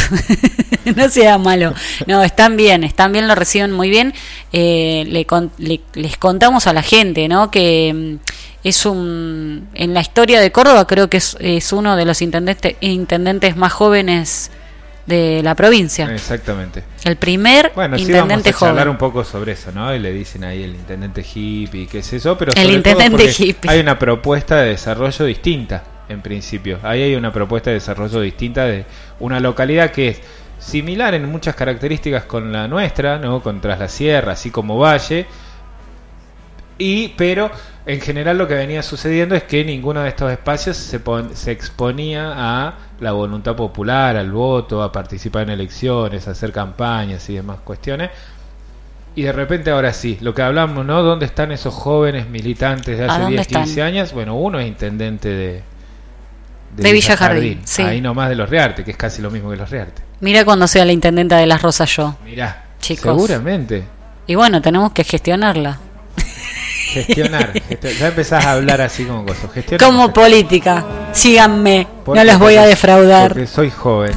no 0.96 1.10
sea 1.10 1.38
malo. 1.38 1.74
No, 2.08 2.24
están 2.24 2.58
bien, 2.58 2.84
están 2.84 3.12
bien, 3.12 3.28
lo 3.28 3.36
reciben 3.36 3.72
muy 3.72 3.90
bien. 3.90 4.14
Eh, 4.54 5.04
le 5.08 5.26
le- 5.58 5.82
les 5.94 6.18
contamos 6.18 6.68
a 6.68 6.74
la 6.74 6.82
gente, 6.82 7.28
¿no? 7.28 7.52
Que 7.52 7.94
mm, 7.94 8.68
es 8.68 8.86
un. 8.86 9.68
En 9.74 9.94
la 9.94 10.02
historia 10.02 10.42
de 10.42 10.52
Córdoba, 10.52 10.86
creo 10.88 11.10
que 11.10 11.18
es, 11.18 11.38
es 11.40 11.72
uno 11.74 11.96
de 11.96 12.06
los 12.06 12.22
intendentes, 12.22 12.76
intendentes 12.82 13.56
más 13.56 13.72
jóvenes 13.74 14.52
de 15.06 15.42
la 15.44 15.56
provincia. 15.56 16.08
Exactamente. 16.14 16.84
El 17.04 17.16
primer 17.16 17.72
Bueno, 17.74 17.98
sí 17.98 18.04
vamos 18.04 18.10
intendente 18.22 18.50
a 18.52 18.54
joven. 18.54 18.90
un 18.90 18.98
poco 18.98 19.24
sobre 19.24 19.54
eso, 19.54 19.72
¿no? 19.72 19.94
Y 19.96 19.98
le 19.98 20.12
dicen 20.12 20.44
ahí 20.44 20.62
el 20.62 20.76
intendente 20.76 21.26
hippie, 21.34 21.88
qué 21.88 22.00
es 22.00 22.14
eso, 22.14 22.38
pero 22.38 22.52
El 22.52 22.58
sobre 22.68 22.82
todo 22.82 22.92
intendente 23.04 23.44
hippie. 23.44 23.72
hay 23.72 23.80
una 23.80 23.98
propuesta 23.98 24.58
de 24.58 24.70
desarrollo 24.70 25.26
distinta, 25.26 25.84
en 26.10 26.22
principio. 26.22 26.80
Ahí 26.84 27.02
hay 27.04 27.16
una 27.16 27.32
propuesta 27.32 27.70
de 27.70 27.76
desarrollo 27.76 28.20
distinta 28.22 28.66
de 28.66 28.86
una 29.20 29.40
localidad 29.40 29.92
que 29.92 30.10
es 30.10 30.22
similar 30.60 31.14
en 31.14 31.26
muchas 31.32 31.56
características 31.56 32.26
con 32.26 32.52
la 32.52 32.68
nuestra, 32.68 33.18
¿no? 33.18 33.42
Con 33.42 33.62
Tras 33.62 33.80
la 33.80 33.88
Sierra, 33.88 34.34
así 34.34 34.52
como 34.52 34.78
Valle, 34.78 35.26
y 36.78 37.10
pero 37.10 37.52
en 37.86 38.00
general 38.00 38.38
lo 38.38 38.48
que 38.48 38.54
venía 38.54 38.82
sucediendo 38.84 39.36
es 39.36 39.44
que 39.44 39.66
ninguno 39.66 40.02
de 40.02 40.10
estos 40.10 40.32
espacios 40.32 40.78
se, 40.78 41.00
pon- 41.00 41.36
se 41.36 41.52
exponía 41.52 42.34
a 42.36 42.74
la 43.00 43.12
voluntad 43.12 43.56
popular, 43.56 44.16
al 44.16 44.32
voto, 44.32 44.82
a 44.84 44.92
participar 44.92 45.44
en 45.44 45.50
elecciones, 45.52 46.28
a 46.28 46.32
hacer 46.32 46.52
campañas 46.52 47.30
y 47.30 47.36
demás 47.36 47.60
cuestiones. 47.64 48.12
Y 49.16 49.24
de 49.24 49.32
repente 49.34 49.72
ahora 49.72 49.92
sí, 49.92 50.18
lo 50.22 50.34
que 50.34 50.42
hablamos, 50.42 50.86
¿no? 50.86 51.02
¿Dónde 51.04 51.26
están 51.26 51.52
esos 51.52 51.74
jóvenes 51.74 52.30
militantes 52.30 52.98
de 52.98 53.06
¿A 53.08 53.08
hace 53.08 53.20
dónde 53.20 53.38
10, 53.38 53.48
15 53.48 53.70
están? 53.72 53.86
años? 53.88 54.14
Bueno, 54.14 54.36
uno 54.36 54.60
es 54.60 54.68
intendente 54.68 55.30
de, 55.30 55.64
De 56.76 56.92
Villa 56.94 57.18
Jardín, 57.18 57.62
sí. 57.66 57.82
Ahí 57.82 58.02
nomás 58.02 58.30
de 58.30 58.36
los 58.36 58.50
Rearte, 58.50 58.84
que 58.84 58.92
es 58.92 58.98
casi 58.98 59.22
lo 59.22 59.30
mismo 59.32 59.50
que 59.50 59.58
los 59.58 59.70
Rearte. 59.70 60.02
Mira 60.22 60.46
cuando 60.46 60.68
sea 60.68 60.86
la 60.86 60.92
intendenta 60.92 61.38
de 61.38 61.46
las 61.46 61.62
Rosas 61.62 61.90
yo. 61.96 62.16
Mirá, 62.26 62.64
Chicos. 62.80 63.04
seguramente. 63.04 63.84
Y 64.28 64.36
bueno, 64.36 64.62
tenemos 64.62 64.92
que 64.92 65.04
gestionarla. 65.04 65.80
Gestionar. 66.94 67.54
gestio- 67.70 67.92
ya 67.98 68.08
empezás 68.08 68.46
a 68.46 68.52
hablar 68.54 68.82
así 68.82 69.06
como 69.06 69.26
cosas. 69.26 69.52
Gestionar. 69.54 69.86
Como 69.88 70.12
política. 70.14 70.86
Síganme. 71.12 71.88
Porque- 72.06 72.20
no 72.20 72.24
las 72.24 72.40
voy 72.40 72.56
a 72.56 72.66
defraudar. 72.66 73.30
Porque 73.30 73.48
soy 73.48 73.70
joven. 73.70 74.14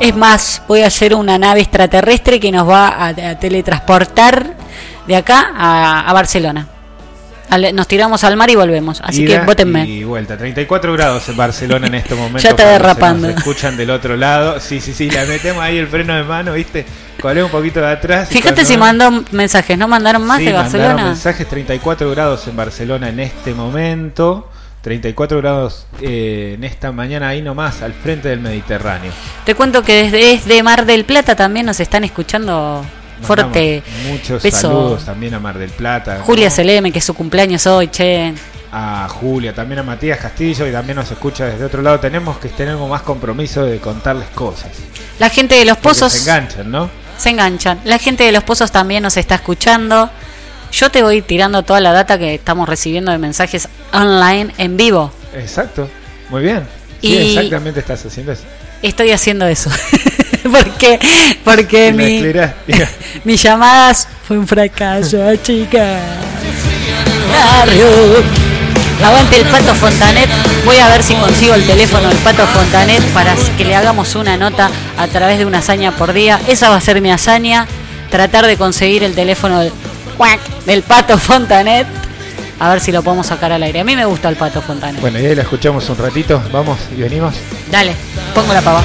Es 0.00 0.14
más, 0.14 0.62
voy 0.68 0.82
a 0.82 0.86
hacer 0.86 1.14
una 1.14 1.38
nave 1.38 1.60
extraterrestre 1.60 2.38
que 2.40 2.52
nos 2.52 2.68
va 2.68 2.88
a, 2.88 3.08
a 3.08 3.38
teletransportar 3.38 4.54
de 5.06 5.16
acá 5.16 5.52
a, 5.56 6.08
a 6.08 6.12
Barcelona. 6.12 6.66
Al- 7.50 7.74
nos 7.74 7.86
tiramos 7.88 8.22
al 8.24 8.36
mar 8.36 8.50
y 8.50 8.54
volvemos. 8.54 9.00
Así 9.02 9.22
Ida 9.24 9.40
que 9.40 9.46
votenme. 9.46 9.86
Y 9.86 10.04
vuelta. 10.04 10.36
34 10.36 10.92
grados 10.92 11.28
en 11.28 11.36
Barcelona 11.36 11.86
en 11.86 11.94
este 11.94 12.14
momento. 12.14 12.38
Ya 12.40 12.50
está 12.50 12.68
derrapando. 12.68 13.28
nos 13.28 13.36
escuchan 13.38 13.76
del 13.76 13.90
otro 13.90 14.16
lado. 14.16 14.60
Sí, 14.60 14.80
sí, 14.80 14.92
sí. 14.92 15.10
Le 15.10 15.24
metemos 15.26 15.62
ahí 15.62 15.78
el 15.78 15.86
freno 15.88 16.14
de 16.14 16.24
mano, 16.24 16.52
¿viste? 16.52 16.84
Colé 17.20 17.42
un 17.42 17.50
poquito 17.50 17.80
de 17.80 17.88
atrás. 17.90 18.28
Fíjate 18.28 18.64
si 18.64 18.76
mandó 18.76 19.24
mensajes. 19.32 19.76
¿No 19.78 19.88
mandaron 19.88 20.24
más 20.24 20.38
Sí, 20.38 20.44
de 20.46 20.52
mandaron 20.52 20.80
Barcelona? 20.82 21.04
mensajes 21.10 21.48
34 21.48 22.10
grados 22.10 22.46
en 22.46 22.56
Barcelona 22.56 23.08
en 23.08 23.20
este 23.20 23.54
momento. 23.54 24.48
34 24.82 25.38
grados 25.38 25.86
eh, 26.00 26.52
en 26.56 26.62
esta 26.64 26.92
mañana 26.92 27.28
ahí 27.28 27.42
nomás, 27.42 27.82
al 27.82 27.92
frente 27.92 28.28
del 28.28 28.40
Mediterráneo. 28.40 29.10
Te 29.44 29.54
cuento 29.56 29.82
que 29.82 30.04
desde, 30.04 30.18
desde 30.18 30.62
Mar 30.62 30.86
del 30.86 31.04
Plata 31.04 31.34
también 31.34 31.66
nos 31.66 31.80
están 31.80 32.04
escuchando 32.04 32.84
fuerte. 33.26 33.82
Muchos 34.08 34.42
beso. 34.42 34.56
saludos 34.58 35.04
también 35.04 35.34
a 35.34 35.38
Mar 35.40 35.58
del 35.58 35.70
Plata. 35.70 36.20
Julia 36.24 36.48
¿no? 36.48 36.54
Seleme, 36.54 36.92
que 36.92 36.98
es 36.98 37.04
su 37.04 37.14
cumpleaños 37.14 37.66
hoy, 37.66 37.88
che. 37.88 38.32
a 38.72 39.08
Julia, 39.08 39.54
también 39.54 39.78
a 39.80 39.82
Matías 39.82 40.18
Castillo 40.18 40.66
y 40.66 40.72
también 40.72 40.96
nos 40.96 41.10
escucha 41.10 41.46
desde 41.46 41.64
otro 41.64 41.80
lado. 41.82 41.98
Tenemos 42.00 42.38
que 42.38 42.48
tener 42.48 42.76
más 42.76 43.02
compromiso 43.02 43.64
de 43.64 43.78
contarles 43.78 44.28
cosas. 44.30 44.70
La 45.18 45.28
gente 45.30 45.54
de 45.56 45.64
los 45.64 45.76
Porque 45.78 45.88
pozos 45.88 46.12
Se 46.12 46.20
enganchan, 46.30 46.70
¿no? 46.70 46.90
se 47.16 47.30
enganchan. 47.30 47.80
La 47.84 47.98
gente 47.98 48.24
de 48.24 48.32
los 48.32 48.44
pozos 48.44 48.70
también 48.70 49.02
nos 49.02 49.16
está 49.16 49.36
escuchando. 49.36 50.10
Yo 50.70 50.90
te 50.90 51.02
voy 51.02 51.22
tirando 51.22 51.62
toda 51.62 51.80
la 51.80 51.92
data 51.92 52.18
que 52.18 52.34
estamos 52.34 52.68
recibiendo 52.68 53.10
de 53.10 53.16
mensajes 53.18 53.68
online 53.92 54.52
en 54.58 54.76
vivo. 54.76 55.10
Exacto, 55.34 55.88
muy 56.28 56.42
bien. 56.42 56.62
Sí, 57.00 57.08
Y- 57.08 57.36
exactamente 57.36 57.80
estás 57.80 58.04
haciendo 58.04 58.32
eso. 58.32 58.42
Estoy 58.82 59.10
haciendo 59.12 59.46
eso. 59.46 59.70
porque 60.52 60.98
porque 61.44 61.92
mi, 61.92 62.22
mis 63.24 63.42
llamadas 63.42 64.08
fue 64.26 64.38
un 64.38 64.46
fracaso, 64.46 65.18
chica. 65.42 65.98
Aguante 69.04 69.36
el 69.36 69.44
Pato 69.46 69.74
Fontanet. 69.74 70.28
Voy 70.64 70.76
a 70.78 70.88
ver 70.88 71.02
si 71.02 71.14
consigo 71.14 71.54
el 71.54 71.64
teléfono 71.64 72.08
del 72.08 72.18
Pato 72.18 72.46
Fontanet 72.46 73.02
para 73.12 73.34
que 73.56 73.64
le 73.64 73.74
hagamos 73.76 74.14
una 74.16 74.36
nota 74.36 74.70
a 74.96 75.06
través 75.06 75.38
de 75.38 75.46
una 75.46 75.58
hazaña 75.58 75.92
por 75.92 76.12
día. 76.12 76.40
Esa 76.48 76.68
va 76.68 76.76
a 76.76 76.80
ser 76.80 77.00
mi 77.00 77.10
hazaña. 77.10 77.66
Tratar 78.10 78.46
de 78.46 78.56
conseguir 78.56 79.04
el 79.04 79.14
teléfono 79.14 79.60
del, 79.60 79.72
del 80.66 80.82
Pato 80.82 81.16
Fontanet. 81.18 81.86
A 82.60 82.70
ver 82.70 82.80
si 82.80 82.90
lo 82.90 83.02
podemos 83.02 83.28
sacar 83.28 83.52
al 83.52 83.62
aire. 83.62 83.80
A 83.80 83.84
mí 83.84 83.94
me 83.94 84.04
gusta 84.04 84.28
el 84.28 84.36
Pato 84.36 84.60
Fontanet. 84.60 85.00
bueno, 85.00 85.20
y 85.20 85.26
ahí 85.26 85.34
la 85.34 85.42
escuchamos 85.42 85.88
un 85.90 85.98
ratito. 85.98 86.42
Vamos 86.52 86.78
y 86.96 87.00
venimos. 87.00 87.34
Dale, 87.70 87.94
pongo 88.34 88.52
la 88.52 88.62
pava. 88.62 88.82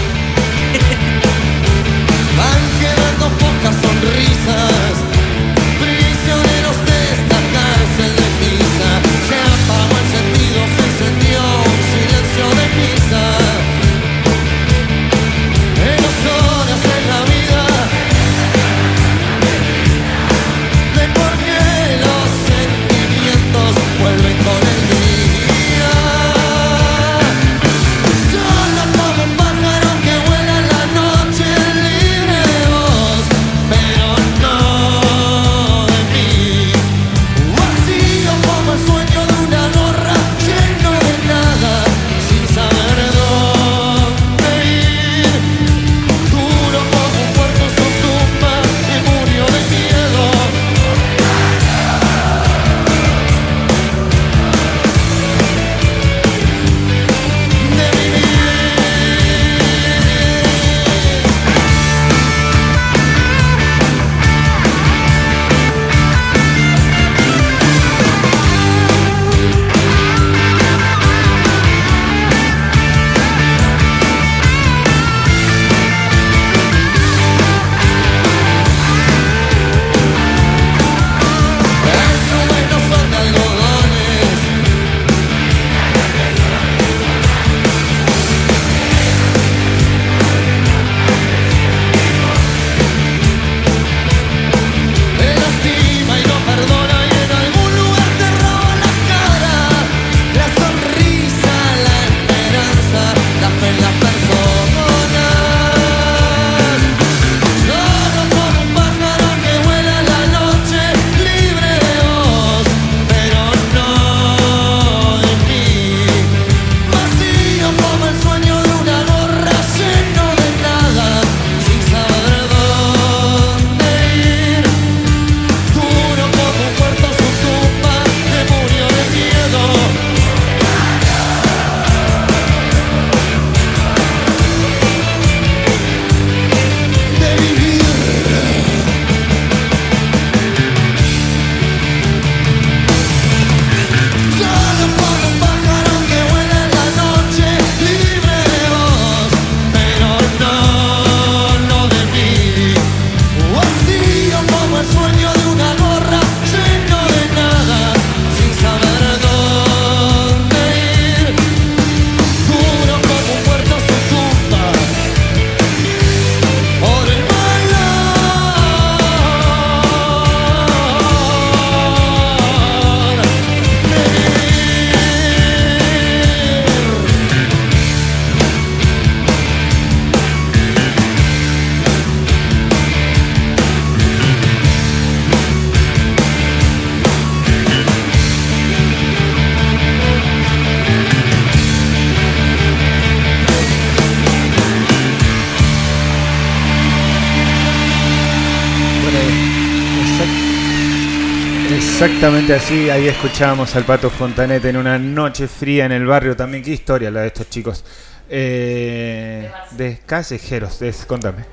Exactamente 202.24 202.54
así, 202.56 202.90
ahí 202.90 203.10
escuchábamos 203.10 203.76
al 203.76 203.84
Pato 203.84 204.10
Fontanet 204.10 204.64
en 204.64 204.78
una 204.78 204.98
noche 204.98 205.46
fría 205.50 205.84
en 205.84 205.92
el 205.92 206.06
barrio 206.06 206.38
también. 206.38 206.64
Qué 206.64 206.72
historia 206.72 207.12
la 207.12 207.20
de 207.20 207.28
estos 207.28 207.50
chicos. 207.50 207.84
Eh, 208.30 209.52
de 209.72 210.00
callejeros, 210.06 210.80
des- 210.80 211.06
contame. 211.06 211.44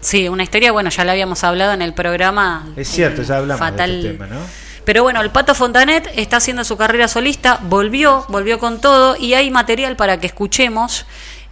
Sí, 0.00 0.26
una 0.30 0.42
historia, 0.42 0.72
bueno, 0.72 0.88
ya 0.88 1.04
la 1.04 1.12
habíamos 1.12 1.44
hablado 1.44 1.74
en 1.74 1.82
el 1.82 1.92
programa. 1.92 2.72
Es 2.74 2.88
cierto, 2.88 3.20
ya 3.20 3.36
hablamos 3.36 3.58
fatal. 3.60 3.90
de 3.90 3.98
este 3.98 4.12
tema, 4.12 4.26
¿no? 4.34 4.40
Pero 4.86 5.02
bueno, 5.02 5.20
el 5.20 5.28
Pato 5.28 5.54
Fontanet 5.54 6.10
está 6.16 6.38
haciendo 6.38 6.64
su 6.64 6.78
carrera 6.78 7.06
solista, 7.06 7.60
volvió, 7.60 8.24
volvió 8.30 8.58
con 8.58 8.80
todo 8.80 9.16
y 9.18 9.34
hay 9.34 9.50
material 9.50 9.94
para 9.94 10.20
que 10.20 10.26
escuchemos. 10.26 11.04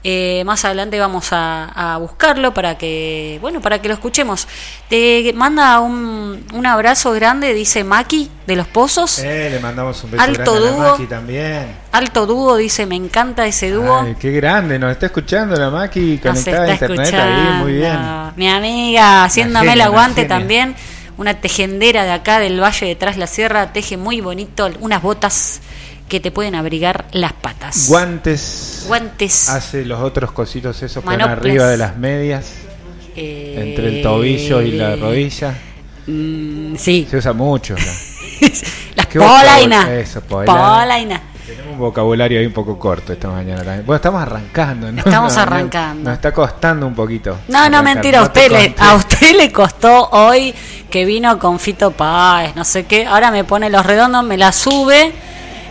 Eh, 0.05 0.43
más 0.45 0.65
adelante 0.65 0.99
vamos 0.99 1.33
a, 1.33 1.95
a 1.95 1.97
buscarlo 1.99 2.53
para 2.53 2.77
que, 2.77 3.39
bueno, 3.41 3.61
para 3.61 3.81
que 3.81 3.87
lo 3.89 3.95
escuchemos. 3.95 4.49
Te 4.89 5.33
manda 5.35 5.79
un, 5.79 6.45
un 6.53 6.67
abrazo 6.67 7.13
grande, 7.13 7.55
dice 7.55 7.85
Maki 7.85 8.29
de 8.47 8.57
los 8.57 8.67
Pozos. 8.67 9.21
Eh, 9.21 9.49
le 9.51 9.61
mandamos 9.61 10.03
un 10.03 10.11
beso 10.11 10.23
Alto 10.25 10.53
grande 10.55 10.69
a 10.69 10.73
dúo. 10.73 10.83
la 10.83 10.91
Maki 10.93 11.07
también. 11.07 11.77
Alto 11.93 12.27
dúo, 12.27 12.57
dice, 12.57 12.85
me 12.87 12.97
encanta 12.97 13.47
ese 13.47 13.71
dúo. 13.71 14.01
Ay, 14.01 14.17
qué 14.19 14.33
grande, 14.33 14.79
nos 14.79 14.91
está 14.91 15.07
escuchando 15.07 15.55
la 15.55 15.71
Maki 15.71 16.19
conectada 16.19 16.65
a 16.65 16.73
internet 16.73 17.01
escuchando. 17.01 17.35
ahí, 17.53 17.63
muy 17.63 17.73
bien. 17.75 17.99
Mi 18.35 18.49
amiga, 18.49 19.25
haciéndome 19.25 19.67
genia, 19.69 19.75
el 19.75 19.81
aguante 19.83 20.25
también. 20.25 20.75
Una 21.19 21.35
tejedera 21.35 22.05
de 22.05 22.11
acá 22.11 22.41
del 22.41 22.61
Valle 22.61 22.87
de 22.87 22.95
Tras 22.97 23.19
la 23.19 23.27
Sierra, 23.29 23.73
teje 23.73 23.97
muy 23.99 24.21
bonito, 24.21 24.69
unas 24.81 25.01
botas 25.03 25.61
que 26.13 26.21
te 26.21 26.31
pueden 26.31 26.55
abrigar 26.55 27.07
las 27.13 27.33
patas. 27.33 27.89
Guantes. 27.89 28.85
Guantes. 28.87 29.49
Hace 29.49 29.87
los 29.87 29.99
otros 30.03 30.31
cositos 30.33 30.83
esos 30.83 31.03
Manoplas. 31.03 31.39
arriba 31.39 31.67
de 31.69 31.79
las 31.79 31.97
medias, 31.97 32.51
eh, 33.17 33.55
entre 33.57 33.89
el 33.97 34.03
tobillo 34.03 34.61
y 34.61 34.73
la 34.73 34.95
rodilla. 34.97 35.55
mm, 36.07 36.77
sí. 36.77 37.07
Se 37.11 37.17
usa 37.17 37.33
mucho. 37.33 37.75
¿no? 37.75 38.49
Las 38.95 39.07
polainas. 39.07 39.89
Eso, 39.89 40.21
polaina. 40.21 40.53
Polainas. 40.53 41.21
Tenemos 41.47 41.73
un 41.73 41.79
vocabulario 41.79 42.41
ahí 42.41 42.45
un 42.47 42.53
poco 42.53 42.79
corto 42.79 43.15
esta 43.15 43.29
mañana 43.29 43.63
también. 43.65 43.87
Bueno, 43.87 43.97
estamos 43.97 44.21
arrancando, 44.21 44.93
¿no? 44.93 44.99
Estamos 44.99 45.35
No, 45.35 45.41
arrancando. 45.41 46.11
Nos 46.11 46.13
está 46.19 46.31
costando 46.33 46.87
un 46.87 46.95
poquito. 46.95 47.39
No, 47.49 47.71
no, 47.71 47.83
mentira, 47.83 48.19
a 48.19 48.21
no 48.21 48.27
usted, 48.27 48.51
le, 48.51 48.75
a 48.79 48.97
usted 48.97 49.35
le 49.35 49.51
costó 49.51 50.11
hoy 50.11 50.55
que 50.91 51.07
vino 51.07 51.39
con 51.39 51.59
Fito 51.59 51.91
Páez, 51.91 52.55
no 52.55 52.65
sé 52.67 52.85
qué. 52.85 53.07
Ahora 53.07 53.31
me 53.31 53.45
pone 53.45 53.71
los 53.71 53.85
redondos, 53.87 54.23
me 54.25 54.37
la 54.37 54.53
sube 54.53 55.11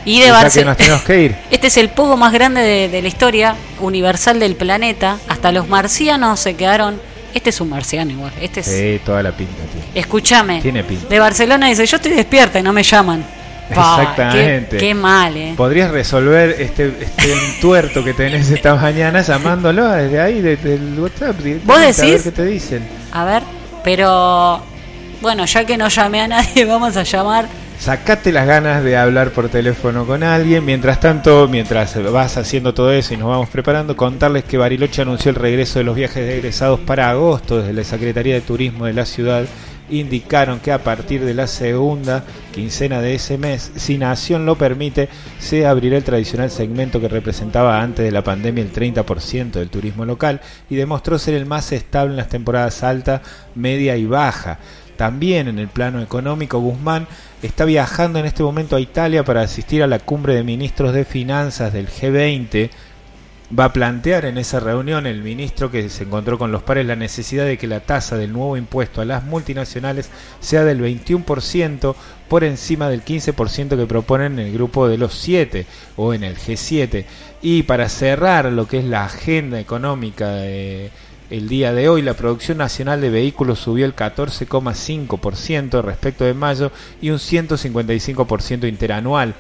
y 0.06 0.20
de 0.22 0.32
O 0.32 0.34
sea 0.34 0.38
que 0.38 0.44
Barcelona. 0.44 0.72
nos 0.72 0.78
tenemos 0.78 1.02
que 1.04 1.22
ir. 1.22 1.36
Este 1.52 1.68
es 1.68 1.78
el 1.78 1.90
pogo 1.90 2.18
más 2.18 2.34
grande 2.34 2.62
de, 2.62 2.90
de 2.90 3.02
la 3.02 3.08
historia 3.08 3.56
universal 3.80 4.40
del 4.40 4.56
planeta. 4.56 5.18
Hasta 5.28 5.52
los 5.52 5.68
marcianos 5.68 6.40
se 6.40 6.56
quedaron. 6.56 7.00
Este 7.34 7.50
es 7.52 7.62
un 7.62 7.70
marciano 7.70 8.12
igual. 8.12 8.32
Este 8.42 8.60
es. 8.62 8.66
Sí, 8.66 9.00
toda 9.06 9.24
la 9.24 9.32
pinta, 9.32 9.54
tío. 9.72 9.82
Escúchame. 10.02 10.62
Tiene 10.62 10.84
pinta. 10.84 11.08
De 11.08 11.20
Barcelona 11.20 11.68
dice: 11.68 11.86
Yo 11.86 11.96
estoy 11.98 12.12
despierta 12.12 12.60
y 12.60 12.64
no 12.64 12.74
me 12.74 12.84
llaman. 12.84 13.24
Exactamente. 13.70 14.78
Qué, 14.78 14.88
qué 14.88 14.94
mal, 14.94 15.36
¿eh? 15.38 15.54
Podrías 15.56 15.92
resolver 15.92 16.56
este, 16.60 16.88
este 17.00 17.34
entuerto 17.56 18.04
que 18.04 18.14
tenés 18.14 18.50
esta 18.52 18.76
mañana 18.76 19.22
llamándolo 19.22 19.90
desde 19.90 20.20
ahí, 20.20 20.42
desde 20.42 20.76
el 20.76 21.00
WhatsApp. 21.00 21.36
¿Vos 21.64 21.78
A 21.78 21.80
ver 21.80 21.96
decís? 21.96 22.22
qué 22.24 22.32
te 22.32 22.46
dicen. 22.46 22.88
A 23.12 23.24
ver, 23.24 23.44
pero. 23.84 24.62
Bueno, 25.22 25.46
ya 25.46 25.64
que 25.66 25.78
no 25.78 25.88
llamé 25.88 26.22
a 26.22 26.28
nadie, 26.28 26.66
vamos 26.66 26.98
a 26.98 27.04
llamar. 27.04 27.46
Sacate 27.82 28.32
las 28.32 28.46
ganas 28.46 28.84
de 28.84 28.96
hablar 28.96 29.32
por 29.32 29.50
teléfono 29.50 30.06
con 30.06 30.22
alguien. 30.22 30.64
Mientras 30.64 31.00
tanto, 31.00 31.48
mientras 31.48 32.00
vas 32.12 32.38
haciendo 32.38 32.76
todo 32.76 32.92
eso 32.92 33.16
y 33.16 33.18
nos 33.18 33.30
vamos 33.30 33.50
preparando, 33.50 33.98
contarles 33.98 34.44
que 34.44 34.60
Bariloche 34.60 35.02
anunció 35.02 35.30
el 35.30 35.36
regreso 35.36 35.80
de 35.80 35.86
los 35.86 35.96
viajes 35.96 36.24
de 36.24 36.38
egresados 36.38 36.80
para 36.80 37.10
agosto 37.10 37.58
desde 37.58 37.74
la 37.74 37.84
Secretaría 37.84 38.36
de 38.36 38.42
Turismo 38.42 38.86
de 38.86 38.94
la 38.94 39.06
ciudad. 39.06 39.46
Indicaron 39.90 40.60
que 40.60 40.72
a 40.72 40.84
partir 40.84 41.26
de 41.26 41.34
la 41.34 41.48
segunda 41.48 42.24
quincena 42.54 43.02
de 43.02 43.16
ese 43.16 43.40
mes, 43.40 43.72
si 43.76 43.98
Nación 43.98 44.46
lo 44.46 44.56
permite, 44.56 45.10
se 45.40 45.66
abrirá 45.66 45.98
el 45.98 46.04
tradicional 46.04 46.52
segmento 46.52 47.02
que 47.02 47.08
representaba 47.08 47.82
antes 47.82 48.06
de 48.06 48.12
la 48.12 48.24
pandemia 48.24 48.64
el 48.64 48.72
30% 48.72 49.54
del 49.54 49.72
turismo 49.72 50.06
local 50.06 50.40
y 50.70 50.76
demostró 50.76 51.18
ser 51.18 51.34
el 51.34 51.48
más 51.48 51.72
estable 51.72 52.12
en 52.12 52.18
las 52.18 52.30
temporadas 52.30 52.84
alta, 52.84 53.24
media 53.56 53.98
y 53.98 54.06
baja. 54.06 54.60
También 55.02 55.48
en 55.48 55.58
el 55.58 55.68
plano 55.68 56.00
económico, 56.00 56.60
Guzmán 56.60 57.08
está 57.42 57.66
viajando 57.66 58.20
en 58.20 58.28
este 58.28 58.44
momento 58.44 58.76
a 58.76 58.80
Italia 58.80 59.24
para 59.24 59.42
asistir 59.42 59.82
a 59.82 59.88
la 59.88 59.98
cumbre 59.98 60.36
de 60.36 60.44
ministros 60.44 60.94
de 60.94 61.06
finanzas 61.06 61.74
del 61.74 61.90
G20. 61.90 62.70
Va 63.60 63.66
a 63.66 63.74
plantear 63.74 64.26
en 64.26 64.38
esa 64.38 64.60
reunión 64.60 65.08
el 65.08 65.24
ministro 65.24 65.72
que 65.72 65.90
se 65.90 66.04
encontró 66.04 66.38
con 66.38 66.52
los 66.52 66.62
pares 66.62 66.86
la 66.86 66.96
necesidad 66.96 67.46
de 67.46 67.58
que 67.58 67.66
la 67.66 67.80
tasa 67.80 68.16
del 68.16 68.32
nuevo 68.32 68.58
impuesto 68.58 69.02
a 69.02 69.06
las 69.06 69.24
multinacionales 69.24 70.12
sea 70.40 70.64
del 70.64 70.80
21% 70.80 71.96
por 72.30 72.44
encima 72.44 72.88
del 72.88 73.04
15% 73.04 73.76
que 73.76 73.88
proponen 73.88 74.38
en 74.38 74.46
el 74.46 74.54
grupo 74.54 74.88
de 74.88 75.00
los 75.00 75.16
7 75.16 75.66
o 75.96 76.14
en 76.14 76.24
el 76.24 76.38
G7. 76.38 77.06
Y 77.42 77.64
para 77.64 77.90
cerrar 77.90 78.46
lo 78.52 78.68
que 78.68 78.78
es 78.78 78.86
la 78.86 79.06
agenda 79.06 79.60
económica 79.60 80.30
de 80.30 80.92
el 81.32 81.48
día 81.48 81.74
de 81.74 81.88
hoy 81.88 82.02
la 82.02 82.14
producción 82.14 82.58
nacional 82.58 83.00
de 83.00 83.10
vehículos 83.10 83.60
subió 83.60 83.86
el 83.86 83.96
14,5% 83.96 85.82
respecto 85.82 86.26
de 86.26 86.34
mayo 86.34 86.72
y 87.02 87.10
un 87.10 87.18
155% 87.18 88.68
interanual. 88.68 89.34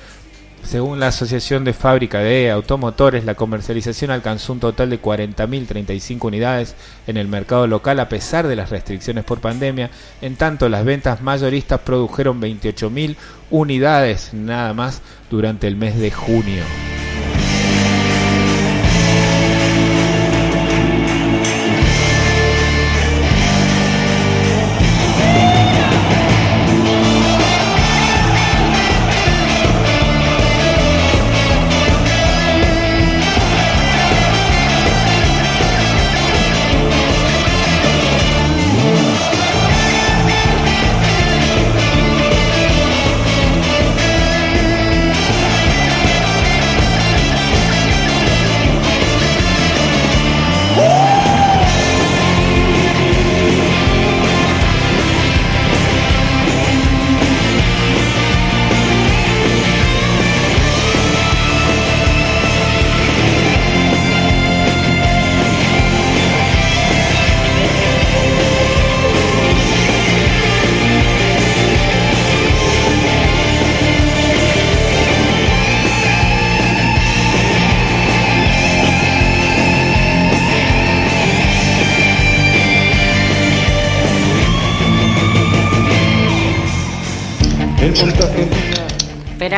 Según 0.63 0.99
la 0.99 1.07
Asociación 1.07 1.65
de 1.65 1.73
Fábrica 1.73 2.19
de 2.19 2.49
Automotores, 2.49 3.25
la 3.25 3.35
comercialización 3.35 4.11
alcanzó 4.11 4.53
un 4.53 4.59
total 4.59 4.89
de 4.89 5.01
40.035 5.01 6.23
unidades 6.23 6.75
en 7.07 7.17
el 7.17 7.27
mercado 7.27 7.67
local 7.67 7.99
a 7.99 8.07
pesar 8.07 8.47
de 8.47 8.55
las 8.55 8.69
restricciones 8.69 9.25
por 9.25 9.41
pandemia. 9.41 9.89
En 10.21 10.37
tanto, 10.37 10.69
las 10.69 10.85
ventas 10.85 11.21
mayoristas 11.21 11.81
produjeron 11.81 12.39
28.000 12.39 13.17
unidades 13.49 14.33
nada 14.33 14.73
más 14.73 15.01
durante 15.29 15.67
el 15.67 15.75
mes 15.75 15.99
de 15.99 16.11
junio. 16.11 16.63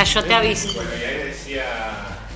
Yo 0.04 0.24
te 0.24 0.34
aviso. 0.34 0.70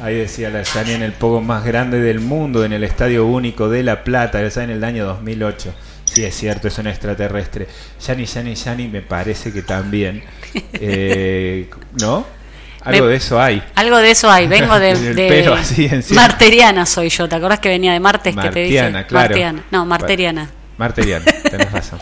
Ahí 0.01 0.15
decía 0.15 0.49
la 0.51 0.61
Yani 0.61 0.91
en 0.93 1.01
el 1.01 1.11
pogo 1.13 1.41
más 1.41 1.63
grande 1.65 1.99
del 1.99 2.19
mundo, 2.19 2.63
en 2.63 2.71
el 2.73 2.83
Estadio 2.83 3.25
Único 3.25 3.67
de 3.67 3.81
La 3.83 4.03
Plata, 4.03 4.47
ya 4.47 4.63
en 4.63 4.69
el 4.69 4.83
año 4.83 5.05
2008. 5.05 5.73
Sí, 6.05 6.23
es 6.23 6.35
cierto, 6.35 6.67
es 6.67 6.77
un 6.77 6.87
extraterrestre. 6.87 7.67
Yani, 8.05 8.25
Yani, 8.25 8.55
Yani, 8.55 8.87
me 8.87 9.01
parece 9.01 9.51
que 9.51 9.63
también. 9.63 10.23
Eh, 10.73 11.69
¿No? 11.99 12.25
Algo 12.83 13.05
Me- 13.05 13.11
de 13.11 13.17
eso 13.17 13.41
hay. 13.41 13.61
Algo 13.75 13.97
de 13.97 14.11
eso 14.11 14.29
hay. 14.31 14.47
Vengo 14.47 14.79
de. 14.79 14.95
De- 15.13 15.27
pelo 15.27 15.53
así 15.55 15.85
encima. 15.85 16.21
Marteriana 16.21 16.85
soy 16.85 17.09
yo. 17.09 17.27
¿Te 17.27 17.35
acordás 17.35 17.59
que 17.59 17.69
venía 17.69 17.91
de 17.91 17.99
martes 17.99 18.35
que 18.35 18.49
te 18.49 18.59
dije? 18.61 18.75
Martiana, 18.81 19.07
claro. 19.07 19.29
Martiana. 19.29 19.63
No, 19.71 19.85
Marteriana. 19.85 20.49
Marteriana, 20.77 21.25
tenés 21.49 21.71
razón. 21.71 21.99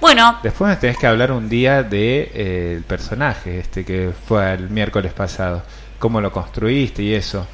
Bueno, 0.00 0.38
Después 0.42 0.70
me 0.70 0.76
tenés 0.76 0.96
que 0.98 1.06
hablar 1.06 1.30
un 1.32 1.48
día 1.48 1.82
de 1.82 2.30
eh, 2.34 2.74
el 2.76 2.82
personaje 2.84 3.58
este 3.60 3.84
que 3.84 4.12
fue 4.26 4.52
el 4.54 4.70
miércoles 4.70 5.12
pasado. 5.12 5.62
Cómo 5.98 6.20
lo 6.20 6.32
construiste 6.32 7.02
y 7.02 7.14
eso. 7.14 7.46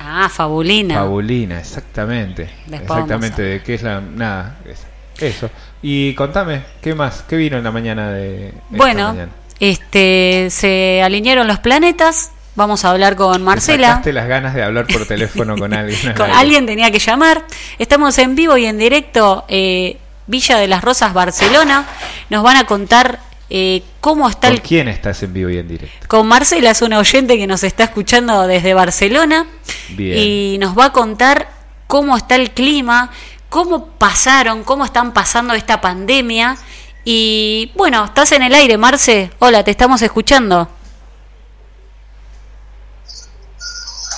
ah, 0.00 0.28
Fabulina. 0.32 0.96
Fabulina, 0.96 1.60
exactamente. 1.60 2.50
Después 2.66 2.90
exactamente, 2.90 3.42
de 3.42 3.62
qué 3.62 3.74
es 3.74 3.82
la. 3.82 4.00
Nada, 4.00 4.56
es- 4.66 4.86
eso. 5.22 5.48
Y 5.82 6.12
contame, 6.14 6.62
¿qué 6.82 6.94
más? 6.94 7.22
¿Qué 7.28 7.36
vino 7.36 7.56
en 7.56 7.64
la 7.64 7.70
mañana 7.70 8.10
de. 8.10 8.48
esta 8.48 8.60
Bueno, 8.70 9.08
mañana? 9.08 9.32
Este, 9.60 10.48
se 10.50 11.00
alinearon 11.02 11.46
los 11.46 11.58
planetas. 11.60 12.32
Vamos 12.56 12.84
a 12.84 12.90
hablar 12.90 13.16
con 13.16 13.34
Te 13.34 13.38
Marcela. 13.38 13.88
sacaste 13.88 14.12
las 14.12 14.26
ganas 14.28 14.54
de 14.54 14.62
hablar 14.62 14.86
por 14.86 15.06
teléfono 15.06 15.56
con 15.56 15.72
alguien. 15.74 16.14
Con 16.14 16.30
alguien 16.30 16.66
tenía 16.66 16.90
que 16.90 16.98
llamar. 16.98 17.44
Estamos 17.78 18.18
en 18.18 18.34
vivo 18.34 18.56
y 18.56 18.66
en 18.66 18.78
directo, 18.78 19.44
eh, 19.48 19.98
Villa 20.26 20.58
de 20.58 20.68
las 20.68 20.82
Rosas, 20.82 21.12
Barcelona. 21.12 21.86
Nos 22.30 22.42
van 22.42 22.56
a 22.56 22.66
contar 22.66 23.20
eh, 23.48 23.82
cómo 24.00 24.28
está 24.28 24.48
¿Con 24.48 24.56
el 24.56 24.62
quién 24.62 24.88
estás 24.88 25.22
en 25.22 25.32
vivo 25.32 25.50
y 25.50 25.58
en 25.58 25.68
directo? 25.68 26.08
con 26.08 26.26
Marcela, 26.26 26.70
es 26.72 26.82
una 26.82 26.98
oyente 26.98 27.36
que 27.38 27.46
nos 27.46 27.62
está 27.62 27.84
escuchando 27.84 28.46
desde 28.48 28.74
Barcelona 28.74 29.46
Bien. 29.90 30.18
y 30.18 30.58
nos 30.58 30.76
va 30.76 30.86
a 30.86 30.92
contar 30.92 31.48
cómo 31.86 32.16
está 32.16 32.34
el 32.34 32.50
clima, 32.50 33.10
cómo 33.48 33.86
pasaron, 33.86 34.64
cómo 34.64 34.84
están 34.84 35.12
pasando 35.12 35.54
esta 35.54 35.80
pandemia. 35.80 36.56
Y 37.04 37.70
bueno, 37.76 38.04
estás 38.04 38.32
en 38.32 38.42
el 38.42 38.52
aire, 38.52 38.76
Marce. 38.78 39.30
Hola, 39.38 39.62
te 39.62 39.70
estamos 39.70 40.02
escuchando. 40.02 40.68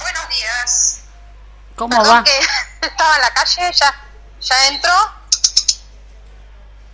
Buenos 0.00 0.28
días. 0.30 1.00
¿Cómo 1.76 1.96
Perdón 1.98 2.16
va? 2.16 2.24
que 2.24 2.30
estaba 2.86 3.14
en 3.16 3.20
la 3.20 3.30
calle, 3.30 3.72
ya, 3.74 3.94
ya 4.40 4.68
entro. 4.68 4.90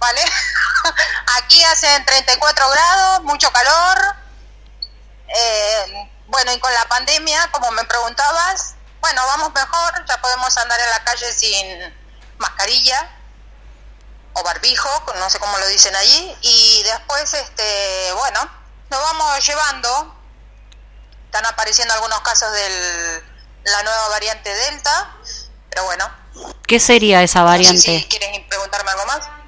Vale. 0.04 0.20
Aquí 1.38 1.64
hacen 1.64 2.04
34 2.04 2.68
grados, 2.68 3.22
mucho 3.22 3.50
calor. 3.50 4.16
Eh, 5.28 6.10
bueno, 6.26 6.52
y 6.52 6.60
con 6.60 6.74
la 6.74 6.84
pandemia, 6.84 7.50
como 7.52 7.70
me 7.70 7.84
preguntabas, 7.84 8.74
bueno, 9.00 9.22
vamos 9.26 9.54
mejor, 9.54 10.04
ya 10.06 10.20
podemos 10.20 10.54
andar 10.58 10.78
en 10.78 10.90
la 10.90 11.04
calle 11.04 11.32
sin 11.32 11.94
mascarilla 12.36 13.08
o 14.34 14.42
barbijo, 14.42 14.90
no 15.14 15.30
sé 15.30 15.38
cómo 15.38 15.56
lo 15.56 15.66
dicen 15.68 15.96
allí, 15.96 16.36
y 16.42 16.82
después, 16.82 17.32
este, 17.32 18.12
bueno, 18.12 18.40
nos 18.90 19.00
vamos 19.00 19.46
llevando. 19.46 20.20
Están 21.26 21.46
apareciendo 21.46 21.94
algunos 21.94 22.20
casos 22.20 22.52
de 22.52 23.22
la 23.64 23.82
nueva 23.82 24.08
variante 24.10 24.54
Delta, 24.54 25.16
pero 25.70 25.84
bueno, 25.84 26.10
¿Qué 26.66 26.78
sería 26.78 27.22
esa 27.22 27.40
no 27.40 27.46
sé 27.46 27.50
variante? 27.52 27.80
si 28.00 28.04
quieren 28.04 28.46
preguntarme 28.48 28.90
algo 28.90 29.06
más. 29.06 29.43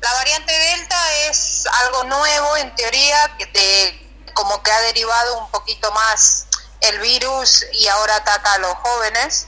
La 0.00 0.12
variante 0.12 0.52
Delta 0.52 1.12
es 1.28 1.64
algo 1.84 2.04
nuevo 2.04 2.56
en 2.58 2.74
teoría, 2.74 3.36
que 3.38 3.46
te- 3.46 4.32
como 4.34 4.62
que 4.62 4.70
ha 4.70 4.80
derivado 4.82 5.38
un 5.38 5.50
poquito 5.50 5.90
más 5.92 6.46
el 6.80 6.98
virus 7.00 7.64
y 7.72 7.88
ahora 7.88 8.16
ataca 8.16 8.52
a 8.54 8.58
los 8.58 8.74
jóvenes 8.74 9.46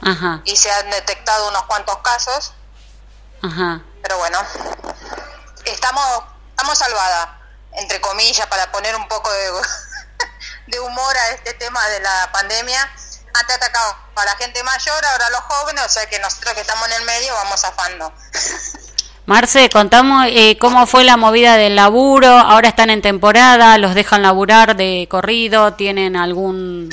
Ajá, 0.00 0.40
y 0.44 0.56
se 0.56 0.70
han 0.70 0.88
detectado 0.90 1.48
unos 1.48 1.64
cuantos 1.64 1.98
casos, 1.98 2.52
ajá. 3.42 3.80
pero 4.02 4.18
bueno, 4.18 4.38
estamos, 5.64 6.24
estamos 6.50 6.78
salvadas, 6.78 7.28
entre 7.72 8.00
comillas, 8.00 8.46
para 8.46 8.70
poner 8.72 8.94
un 8.96 9.06
poco 9.08 9.30
de, 9.32 9.50
de 10.68 10.80
humor 10.80 11.16
a 11.16 11.28
este 11.30 11.54
tema 11.54 11.84
de 11.88 12.00
la 12.00 12.30
pandemia. 12.32 12.82
Antes 13.34 13.56
atacado 13.56 13.96
a 14.16 14.24
la 14.26 14.36
gente 14.36 14.62
mayor, 14.62 15.04
ahora 15.06 15.26
a 15.26 15.30
los 15.30 15.40
jóvenes, 15.40 15.84
o 15.84 15.88
sea 15.88 16.06
que 16.06 16.18
nosotros 16.18 16.52
que 16.54 16.60
estamos 16.60 16.86
en 16.88 16.92
el 16.94 17.02
medio 17.04 17.34
vamos 17.34 17.60
zafando. 17.60 18.12
Marce, 19.24 19.70
contamos 19.70 20.26
eh, 20.30 20.58
cómo 20.58 20.86
fue 20.86 21.04
la 21.04 21.16
movida 21.16 21.56
del 21.56 21.76
laburo. 21.76 22.28
Ahora 22.28 22.68
están 22.68 22.90
en 22.90 23.02
temporada, 23.02 23.78
los 23.78 23.94
dejan 23.94 24.22
laburar 24.22 24.74
de 24.76 25.06
corrido, 25.08 25.74
tienen 25.74 26.16
algún 26.16 26.90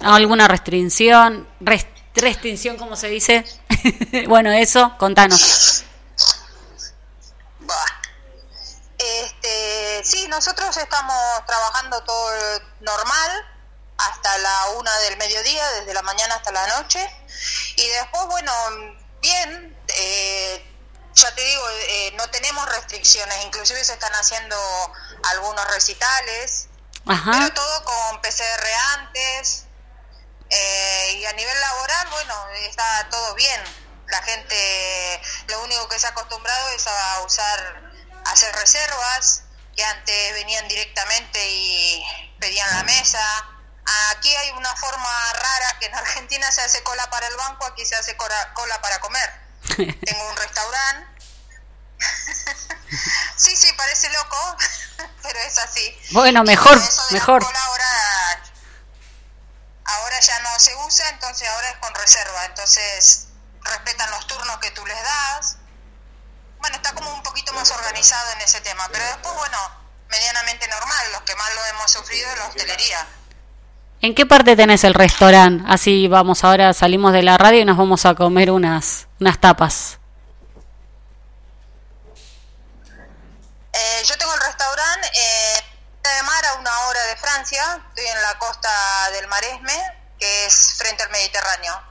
alguna 0.00 0.46
restricción, 0.48 1.48
Res- 1.60 1.86
restricción, 2.14 2.76
¿cómo 2.76 2.94
se 2.94 3.08
dice? 3.08 3.44
bueno, 4.28 4.52
eso, 4.52 4.94
contanos. 4.98 5.84
Este, 8.98 10.02
sí, 10.04 10.26
nosotros 10.28 10.76
estamos 10.76 11.16
trabajando 11.46 12.02
todo 12.02 12.30
normal 12.80 13.30
hasta 13.98 14.38
la 14.38 14.66
una 14.78 14.90
del 15.08 15.16
mediodía, 15.16 15.66
desde 15.80 15.94
la 15.94 16.02
mañana 16.02 16.34
hasta 16.34 16.52
la 16.52 16.66
noche. 16.78 17.08
Y 17.76 17.86
después, 17.88 18.26
bueno, 18.28 18.52
bien, 19.22 19.76
eh, 19.88 20.64
ya 21.16 21.34
te 21.34 21.42
digo, 21.42 21.68
eh, 21.70 22.12
no 22.16 22.28
tenemos 22.28 22.68
restricciones, 22.68 23.44
inclusive 23.44 23.82
se 23.82 23.94
están 23.94 24.12
haciendo 24.14 24.56
algunos 25.30 25.66
recitales, 25.68 26.68
Ajá. 27.06 27.30
pero 27.32 27.54
todo 27.54 27.84
con 27.84 28.20
PCR 28.20 28.66
antes. 28.98 29.64
Eh, 30.48 31.12
y 31.16 31.24
a 31.24 31.32
nivel 31.32 31.60
laboral, 31.60 32.08
bueno, 32.10 32.48
está 32.68 33.08
todo 33.10 33.34
bien. 33.34 33.60
La 34.08 34.22
gente, 34.22 35.22
lo 35.48 35.62
único 35.62 35.88
que 35.88 35.98
se 35.98 36.06
ha 36.06 36.10
acostumbrado 36.10 36.68
es 36.68 36.86
a 36.86 37.22
usar, 37.22 37.82
a 38.24 38.30
hacer 38.30 38.54
reservas, 38.54 39.42
que 39.74 39.82
antes 39.84 40.34
venían 40.34 40.68
directamente 40.68 41.44
y 41.48 42.04
pedían 42.38 42.70
la 42.76 42.82
mesa. 42.84 43.20
Aquí 44.10 44.34
hay 44.36 44.50
una 44.50 44.74
forma 44.76 45.32
rara 45.32 45.78
que 45.80 45.86
en 45.86 45.94
Argentina 45.94 46.52
se 46.52 46.60
hace 46.60 46.82
cola 46.82 47.08
para 47.10 47.26
el 47.26 47.36
banco, 47.36 47.66
aquí 47.66 47.84
se 47.86 47.96
hace 47.96 48.16
cola 48.16 48.80
para 48.82 49.00
comer. 49.00 49.45
Tengo 49.74 50.30
un 50.30 50.36
restaurante. 50.36 51.22
sí, 53.36 53.56
sí, 53.56 53.72
parece 53.76 54.10
loco, 54.10 54.56
pero 55.22 55.38
es 55.40 55.58
así. 55.58 55.96
Bueno, 56.10 56.44
mejor, 56.44 56.80
mejor. 57.10 57.42
ahora, 57.42 58.42
ahora 59.84 60.20
ya 60.20 60.40
no 60.40 60.58
se 60.58 60.74
usa, 60.86 61.08
entonces 61.10 61.48
ahora 61.48 61.70
es 61.70 61.76
con 61.78 61.94
reserva. 61.94 62.44
Entonces 62.46 63.28
respetan 63.62 64.10
los 64.10 64.26
turnos 64.26 64.58
que 64.58 64.70
tú 64.72 64.84
les 64.86 65.02
das. 65.02 65.56
Bueno, 66.58 66.76
está 66.76 66.92
como 66.94 67.12
un 67.12 67.22
poquito 67.22 67.52
más 67.52 67.70
organizado 67.70 68.32
en 68.32 68.40
ese 68.40 68.60
tema, 68.60 68.88
pero 68.92 69.04
después, 69.04 69.34
bueno, 69.34 69.58
medianamente 70.08 70.66
normal. 70.68 71.12
Los 71.12 71.22
que 71.22 71.34
más 71.36 71.54
lo 71.54 71.64
hemos 71.66 71.90
sufrido 71.90 72.30
es 72.30 72.38
la 72.38 72.46
hostelería. 72.46 73.06
¿En 74.02 74.14
qué 74.14 74.26
parte 74.26 74.56
tenés 74.56 74.84
el 74.84 74.94
restaurante? 74.94 75.64
Así 75.68 76.06
vamos 76.06 76.44
ahora, 76.44 76.72
salimos 76.74 77.12
de 77.12 77.22
la 77.22 77.38
radio 77.38 77.60
y 77.60 77.64
nos 77.64 77.78
vamos 77.78 78.04
a 78.04 78.14
comer 78.14 78.50
unas, 78.50 79.05
unas 79.20 79.38
tapas. 79.40 79.98
Eh, 83.72 84.02
yo 84.06 84.16
tengo 84.18 84.32
el 84.34 84.40
restaurante 84.40 85.08
eh, 85.14 85.62
de 86.02 86.22
mar 86.22 86.44
a 86.46 86.54
una 86.54 86.78
hora 86.86 87.02
de 87.06 87.16
Francia. 87.16 87.82
Estoy 87.88 88.06
en 88.06 88.22
la 88.22 88.38
costa 88.38 88.70
del 89.12 89.26
Maresme, 89.28 89.78
que 90.18 90.46
es 90.46 90.74
frente 90.78 91.02
al 91.02 91.10
Mediterráneo. 91.10 91.82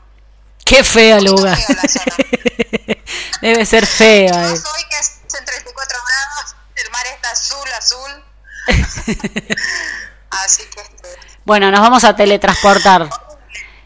Qué 0.66 0.84
feo 0.84 1.20
lugar. 1.22 1.58
Debe 3.42 3.66
ser 3.66 3.86
feo. 3.86 4.34
eh. 4.34 4.48
Hoy 4.54 4.84
que 4.90 4.98
es 5.00 5.12
en 5.38 5.46
34 5.46 5.98
grados, 6.08 6.56
el 6.76 6.92
mar 6.92 7.06
está 7.08 7.30
azul, 7.32 7.72
azul. 7.78 8.26
Así 10.32 10.64
que 10.70 10.82
este, 10.82 11.20
Bueno, 11.46 11.70
nos 11.70 11.82
vamos 11.82 12.04
a 12.04 12.16
teletransportar. 12.16 13.08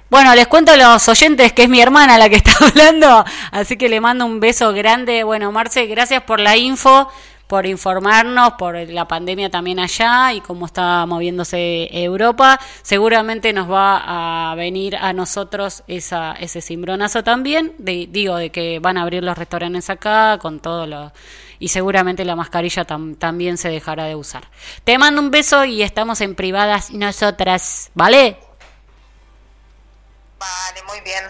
Bueno, 0.10 0.34
les 0.34 0.47
cuento 0.47 0.72
a 0.72 0.78
los 0.78 1.07
oyentes 1.07 1.53
que 1.53 1.64
es 1.64 1.70
mi 1.70 1.82
hermana 1.82 2.18
la 2.18 2.30
que 2.30 2.38
está 2.38 2.51
hablando, 2.66 3.24
así 3.51 3.78
que 3.78 3.89
le 3.89 4.01
mando 4.01 4.26
un 4.26 4.39
beso 4.39 4.74
grande. 4.74 5.24
Bueno, 5.24 5.51
Marce, 5.51 5.86
gracias 5.86 6.24
por 6.24 6.39
la 6.39 6.57
info, 6.57 7.07
por 7.45 7.68
informarnos, 7.68 8.53
por 8.53 8.76
la 8.76 9.07
pandemia 9.07 9.51
también 9.51 9.80
allá 9.80 10.34
y 10.34 10.41
cómo 10.41 10.66
está 10.66 11.05
moviéndose 11.05 11.89
Europa. 11.91 12.60
Seguramente 12.82 13.53
nos 13.53 13.70
va 13.70 14.51
a 14.51 14.55
venir 14.55 14.95
a 14.95 15.14
nosotros 15.14 15.84
esa, 15.88 16.34
ese 16.39 16.62
cimbronazo 16.62 17.24
también, 17.24 17.74
de, 17.78 18.07
digo, 18.10 18.36
de 18.36 18.49
que 18.49 18.80
van 18.80 18.97
a 18.97 19.03
abrir 19.03 19.24
los 19.24 19.38
restaurantes 19.38 19.89
acá 19.91 20.38
con 20.39 20.60
todo 20.60 20.88
lo... 20.88 21.12
Y 21.62 21.68
seguramente 21.68 22.24
la 22.26 22.36
mascarilla 22.38 22.88
tam- 22.88 23.18
también 23.18 23.57
se 23.57 23.70
dejará 23.70 24.05
de 24.05 24.16
usar. 24.16 24.47
Te 24.86 24.97
mando 24.97 25.22
un 25.22 25.30
beso 25.30 25.66
y 25.66 25.84
estamos 25.84 26.22
en 26.22 26.34
privadas 26.34 26.89
nosotras, 26.91 27.91
¿vale? 27.95 28.38
Vale, 30.39 30.83
muy 30.87 31.01
bien. 31.01 31.23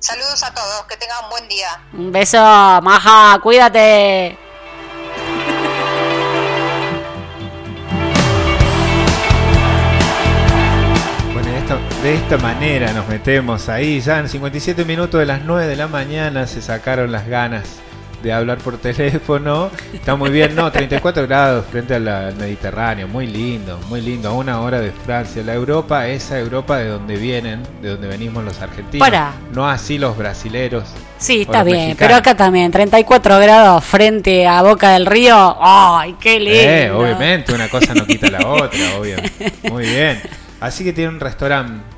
Saludos 0.00 0.42
a 0.42 0.52
todos, 0.52 0.84
que 0.86 0.96
tengan 0.96 1.24
un 1.24 1.30
buen 1.30 1.48
día. 1.48 1.68
Un 1.92 2.12
beso, 2.12 2.38
maja, 2.38 3.38
cuídate. 3.42 4.38
Bueno, 11.32 11.50
de 11.50 11.58
esta, 11.58 11.76
de 12.02 12.14
esta 12.14 12.36
manera 12.38 12.92
nos 12.92 13.08
metemos 13.08 13.68
ahí. 13.68 14.00
Ya 14.00 14.18
en 14.18 14.28
57 14.28 14.84
minutos 14.84 15.18
de 15.18 15.26
las 15.26 15.42
9 15.42 15.66
de 15.66 15.76
la 15.76 15.88
mañana 15.88 16.46
se 16.46 16.62
sacaron 16.62 17.10
las 17.10 17.26
ganas 17.26 17.80
de 18.22 18.32
hablar 18.32 18.58
por 18.58 18.78
teléfono. 18.78 19.70
Está 19.92 20.16
muy 20.16 20.30
bien, 20.30 20.54
no, 20.54 20.70
34 20.70 21.26
grados 21.26 21.64
frente 21.70 21.94
al 21.94 22.08
al 22.08 22.36
Mediterráneo, 22.36 23.08
muy 23.08 23.26
lindo, 23.26 23.78
muy 23.88 24.00
lindo, 24.00 24.28
a 24.28 24.32
una 24.32 24.60
hora 24.60 24.80
de 24.80 24.92
Francia. 24.92 25.42
La 25.42 25.54
Europa, 25.54 26.06
esa 26.08 26.38
Europa 26.38 26.78
de 26.78 26.88
donde 26.88 27.16
vienen, 27.16 27.62
de 27.82 27.90
donde 27.90 28.08
venimos 28.08 28.44
los 28.44 28.60
argentinos. 28.60 29.06
Pará. 29.06 29.32
No 29.52 29.68
así 29.68 29.98
los 29.98 30.16
brasileros. 30.16 30.84
Sí, 31.18 31.42
está 31.42 31.64
bien, 31.64 31.88
mexicanos. 31.88 31.98
pero 31.98 32.14
acá 32.16 32.36
también, 32.36 32.70
34 32.70 33.38
grados 33.40 33.84
frente 33.84 34.46
a 34.46 34.62
Boca 34.62 34.92
del 34.92 35.06
Río. 35.06 35.56
¡Ay, 35.60 36.14
qué 36.20 36.38
lindo! 36.38 36.60
Eh, 36.60 36.90
obviamente, 36.90 37.52
una 37.52 37.68
cosa 37.68 37.94
no 37.94 38.06
quita 38.06 38.30
la 38.30 38.46
otra, 38.46 38.96
obviamente. 38.98 39.52
Muy 39.68 39.84
bien. 39.84 40.20
Así 40.60 40.84
que 40.84 40.92
tiene 40.92 41.10
un 41.10 41.20
restaurante 41.20 41.97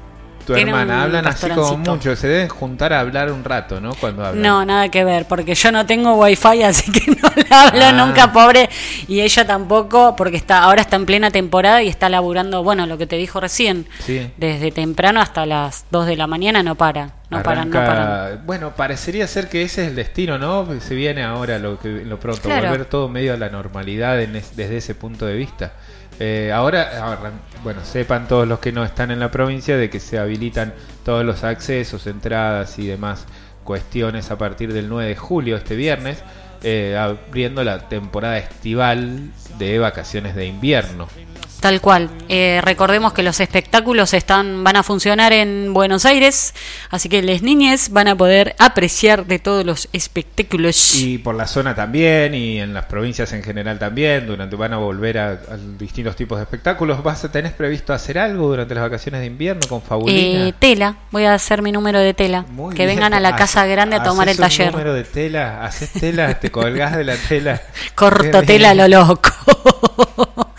tu 0.51 0.57
Tiene 0.57 0.71
hermana? 0.73 1.03
Hablan 1.03 1.27
así 1.27 1.49
como 1.49 1.77
mucho. 1.79 2.15
Se 2.17 2.29
deben 2.29 2.49
juntar 2.49 2.93
a 2.93 3.01
hablar 3.01 3.31
un 3.33 3.45
rato, 3.45 3.81
¿no? 3.81 3.95
Cuando 3.95 4.25
hablan. 4.25 4.43
No, 4.43 4.65
nada 4.65 4.89
que 4.89 5.05
ver, 5.05 5.27
porque 5.27 5.55
yo 5.55 5.71
no 5.73 5.87
tengo 5.87 6.15
wifi, 6.15 6.63
así 6.65 6.91
que 6.93 7.11
no 7.13 7.29
le 7.37 7.47
hablo 7.55 7.85
Ah. 7.85 7.93
nunca, 7.93 8.33
pobre. 8.33 8.69
Y 9.09 9.21
ella 9.21 9.47
tampoco, 9.47 10.15
porque 10.17 10.37
está 10.37 10.63
ahora 10.63 10.81
está 10.83 10.97
en 10.97 11.07
plena 11.07 11.31
temporada 11.31 11.83
y 11.83 11.89
está 11.89 12.09
laburando, 12.09 12.63
bueno, 12.63 12.87
lo 12.87 12.99
que 12.99 13.07
te 13.07 13.17
dijo 13.17 13.41
recién, 13.41 13.87
Sí. 14.05 14.31
desde 14.37 14.71
temprano 14.73 15.21
hasta 15.21 15.47
las 15.47 15.85
2 15.91 16.07
de 16.07 16.17
la 16.17 16.27
mañana 16.27 16.63
no 16.63 16.75
para. 16.75 17.13
No 17.31 17.43
paran, 17.45 17.71
no 17.71 17.79
Arranca- 17.79 17.87
paran. 17.87 18.41
Bueno, 18.45 18.71
parecería 18.75 19.25
ser 19.29 19.49
que 19.49 19.63
ese 19.63 19.83
es 19.83 19.89
el 19.91 19.95
destino, 19.97 20.37
¿no? 20.37 20.67
Se 20.81 20.97
viene 20.97 21.23
ahora 21.23 21.61
lo 21.61 21.79
que 21.79 21.89
lo 22.05 22.19
pronto, 22.19 22.43
Claro. 22.43 22.69
volver 22.71 22.87
todo 22.87 23.09
medio 23.09 23.35
a 23.35 23.37
la 23.37 23.49
normalidad 23.51 24.21
en 24.21 24.35
es- 24.35 24.57
desde 24.57 24.79
ese 24.79 24.97
punto 24.97 25.27
de 25.27 25.37
vista. 25.37 25.73
Eh, 26.23 26.53
ahora, 26.53 27.19
bueno, 27.65 27.83
sepan 27.83 28.29
todos 28.29 28.47
los 28.47 28.59
que 28.59 28.73
no 28.73 28.85
están 28.85 29.11
en 29.11 29.21
la 29.21 29.31
provincia 29.31 29.79
de 29.79 29.89
que 29.89 30.01
se 30.01 30.19
habilitan 30.19 30.75
todos 31.03 31.25
los 31.25 31.45
accesos, 31.45 32.07
entradas 32.07 32.79
y 32.79 32.87
demás 32.87 33.27
cuestiones 33.65 34.31
a 34.31 34.37
partir 34.37 34.75
del 34.75 34.91
9 34.91 35.09
de 35.09 35.17
julio, 35.17 35.57
este 35.57 35.77
viernes, 35.77 36.23
eh, 36.63 36.95
abriendo 36.99 37.65
la 37.65 37.89
temporada 37.89 38.37
estival 38.37 39.31
de 39.59 39.79
vacaciones 39.79 40.35
de 40.35 40.45
invierno. 40.45 41.09
Tal 41.61 41.81
cual. 41.81 42.11
Eh, 42.29 42.61
recordemos 42.63 43.13
que 43.13 43.23
los 43.23 43.39
espectáculos 43.41 44.15
están, 44.15 44.65
van 44.65 44.77
a 44.77 44.83
funcionar 44.83 45.33
en 45.33 45.75
Buenos 45.75 46.07
Aires, 46.07 46.55
así 46.91 47.09
que 47.09 47.23
las 47.23 47.43
niñas 47.43 47.91
van 47.91 48.09
a 48.09 48.17
poder 48.17 48.55
apreciar 48.59 49.27
de 49.27 49.39
todos 49.39 49.65
los 49.65 49.89
espectáculos. 49.93 50.95
Y 50.97 51.19
por 51.19 51.35
la 51.35 51.47
zona 51.47 51.75
también, 51.75 52.35
y 52.35 52.61
en 52.61 52.73
las 52.73 52.87
provincias 52.87 53.33
en 53.33 53.43
general 53.43 53.79
también, 53.79 54.27
durante 54.27 54.57
van 54.57 54.73
a 54.73 54.79
volver 54.79 55.19
a, 55.19 55.31
a 55.31 55.57
distintos 55.79 56.17
tipos 56.17 56.39
de 56.39 56.45
espectáculos. 56.45 57.03
¿Vas 57.03 57.25
a 57.25 57.31
tenés 57.31 57.53
previsto 57.53 57.93
hacer 57.93 58.19
algo 58.19 58.49
durante 58.49 58.75
las 58.75 58.83
vacaciones 58.85 59.21
de 59.21 59.27
invierno 59.27 59.61
con 59.69 59.83
Fabulina? 59.83 60.49
Eh, 60.49 60.55
tela, 60.59 60.97
voy 61.11 61.25
a 61.25 61.35
hacer 61.35 61.63
mi 61.63 61.73
número 61.73 61.99
de 61.99 62.15
tela. 62.15 62.45
Muy 62.51 62.75
que 62.75 62.85
bien. 62.85 62.97
vengan 62.97 63.15
a 63.15 63.21
la 63.21 63.37
casa 63.37 63.67
grande 63.67 63.97
a 63.97 64.03
tomar 64.03 64.29
el 64.29 64.37
un 64.37 64.41
taller. 64.41 64.73
número 64.73 64.95
de 64.95 65.05
tela, 65.05 65.65
haces 65.65 65.91
tela, 65.93 66.39
te 66.41 66.51
colgás 66.51 66.97
de 66.97 67.05
la 67.05 67.17
tela. 67.17 67.61
Corto 67.95 68.43
tela 68.43 68.71
a 68.71 68.75
lo 68.75 68.89
loco. 68.89 69.31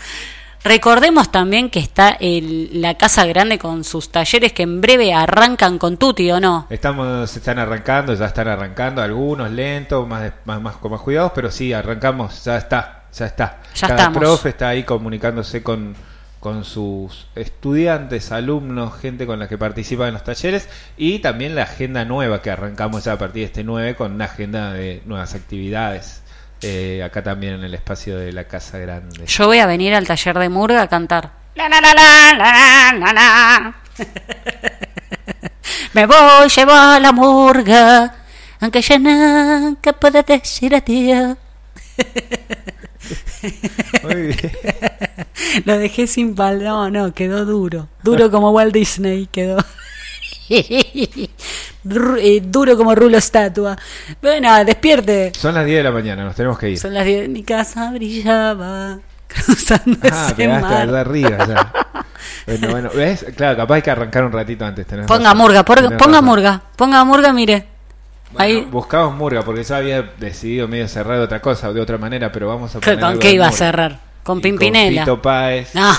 Recordemos 0.64 1.32
también 1.32 1.70
que 1.70 1.80
está 1.80 2.10
el- 2.20 2.80
la 2.80 2.94
casa 2.96 3.26
grande 3.26 3.58
con 3.58 3.82
sus 3.82 4.10
talleres 4.10 4.52
que 4.52 4.62
en 4.62 4.80
breve 4.80 5.12
arrancan 5.12 5.76
con 5.78 5.96
Tuti, 5.96 6.30
¿o 6.30 6.38
no? 6.38 6.66
Estamos, 6.70 7.30
se 7.30 7.40
están 7.40 7.58
arrancando, 7.58 8.14
ya 8.14 8.26
están 8.26 8.46
arrancando, 8.46 9.02
algunos 9.02 9.50
lentos, 9.50 10.06
más, 10.06 10.32
más, 10.44 10.62
más 10.62 10.76
con 10.76 10.92
más 10.92 11.00
cuidados, 11.00 11.32
pero 11.34 11.50
sí, 11.50 11.72
arrancamos, 11.72 12.44
ya 12.44 12.58
está, 12.58 13.04
ya 13.12 13.26
está. 13.26 13.60
Ya 13.74 13.88
Cada 13.88 14.00
estamos. 14.02 14.18
profe 14.20 14.50
está 14.50 14.68
ahí 14.68 14.84
comunicándose 14.84 15.64
con, 15.64 15.96
con 16.38 16.64
sus 16.64 17.26
estudiantes, 17.34 18.30
alumnos, 18.30 18.96
gente 19.00 19.26
con 19.26 19.40
la 19.40 19.48
que 19.48 19.58
participa 19.58 20.06
en 20.06 20.14
los 20.14 20.22
talleres 20.22 20.68
y 20.96 21.18
también 21.18 21.56
la 21.56 21.62
agenda 21.64 22.04
nueva 22.04 22.40
que 22.40 22.50
arrancamos 22.52 23.02
ya 23.02 23.14
a 23.14 23.18
partir 23.18 23.42
de 23.42 23.46
este 23.46 23.64
9 23.64 23.96
con 23.96 24.12
una 24.12 24.26
agenda 24.26 24.72
de 24.72 25.02
nuevas 25.06 25.34
actividades. 25.34 26.21
Eh, 26.62 27.02
acá 27.04 27.22
también 27.22 27.54
en 27.54 27.64
el 27.64 27.74
espacio 27.74 28.18
de 28.18 28.32
la 28.32 28.44
Casa 28.44 28.78
Grande. 28.78 29.26
Yo 29.26 29.46
voy 29.46 29.58
a 29.58 29.66
venir 29.66 29.94
al 29.94 30.06
taller 30.06 30.38
de 30.38 30.48
Murga 30.48 30.82
a 30.82 30.88
cantar. 30.88 31.30
La, 31.54 31.68
la, 31.68 31.80
la, 31.80 31.94
la, 31.94 32.34
la, 32.34 32.92
la, 32.98 33.12
la. 33.12 33.74
Me 35.92 36.06
voy, 36.06 36.48
llevo 36.54 36.72
a 36.72 36.98
la 36.98 37.12
murga, 37.12 38.14
aunque 38.60 38.80
ya 38.80 38.98
nunca 38.98 39.92
pueda 39.92 40.22
decir 40.22 40.74
adiós. 40.74 41.36
Muy 44.02 44.14
bien. 44.14 44.52
Lo 45.64 45.78
dejé 45.78 46.06
sin 46.06 46.34
pal, 46.34 46.62
no, 46.62 46.90
no, 46.90 47.12
quedó 47.12 47.44
duro. 47.44 47.88
Duro 48.02 48.30
como 48.30 48.50
Walt 48.50 48.72
Disney, 48.72 49.26
quedó. 49.26 49.58
Eh, 52.20 52.40
duro 52.44 52.76
como 52.76 52.94
rulo 52.94 53.18
estatua. 53.18 53.76
Bueno, 54.20 54.64
despierte. 54.64 55.32
Son 55.36 55.52
las 55.52 55.64
10 55.66 55.78
de 55.78 55.82
la 55.82 55.90
mañana, 55.90 56.22
nos 56.24 56.36
tenemos 56.36 56.56
que 56.58 56.70
ir. 56.70 56.78
Son 56.78 56.94
las 56.94 57.04
10. 57.04 57.28
Mi 57.28 57.42
casa 57.42 57.90
brillaba 57.90 59.00
cruzando 59.26 59.98
Ah, 60.04 60.26
ese 60.26 60.34
pegaste 60.36 60.48
mar. 60.48 60.88
allá 60.88 61.00
arriba 61.00 61.38
ya. 61.46 61.72
Bueno, 62.46 62.68
bueno, 62.70 62.90
¿ves? 62.94 63.26
Claro, 63.36 63.56
capaz 63.56 63.74
hay 63.76 63.82
que 63.82 63.90
arrancar 63.90 64.24
un 64.24 64.30
ratito 64.32 64.64
antes. 64.64 64.86
tenés 64.86 65.06
Ponga 65.06 65.24
razón, 65.24 65.38
murga, 65.38 65.64
por- 65.64 65.76
tenés 65.80 65.98
ponga 65.98 66.12
razón. 66.12 66.24
murga, 66.24 66.62
ponga 66.76 67.04
murga, 67.04 67.32
mire. 67.32 67.66
Ahí, 68.36 68.60
Buscamos 68.70 69.16
murga 69.16 69.42
porque 69.42 69.64
yo 69.64 69.74
había 69.76 70.02
decidido 70.18 70.68
medio 70.68 70.86
cerrar 70.88 71.18
de 71.18 71.24
otra 71.24 71.40
cosa, 71.42 71.72
de 71.72 71.80
otra 71.80 71.98
manera, 71.98 72.30
pero 72.30 72.46
vamos 72.48 72.70
a 72.70 72.74
¿con 72.74 72.80
poner 72.82 73.04
algo 73.04 73.18
qué 73.20 73.28
de 73.28 73.34
iba 73.34 73.46
a 73.48 73.52
cerrar? 73.52 73.98
Con 74.22 74.38
Y 74.38 74.42
Pimpinela. 74.42 75.04
Con 75.04 75.16
Fito 75.16 75.22
Páez, 75.22 75.74
No, 75.74 75.92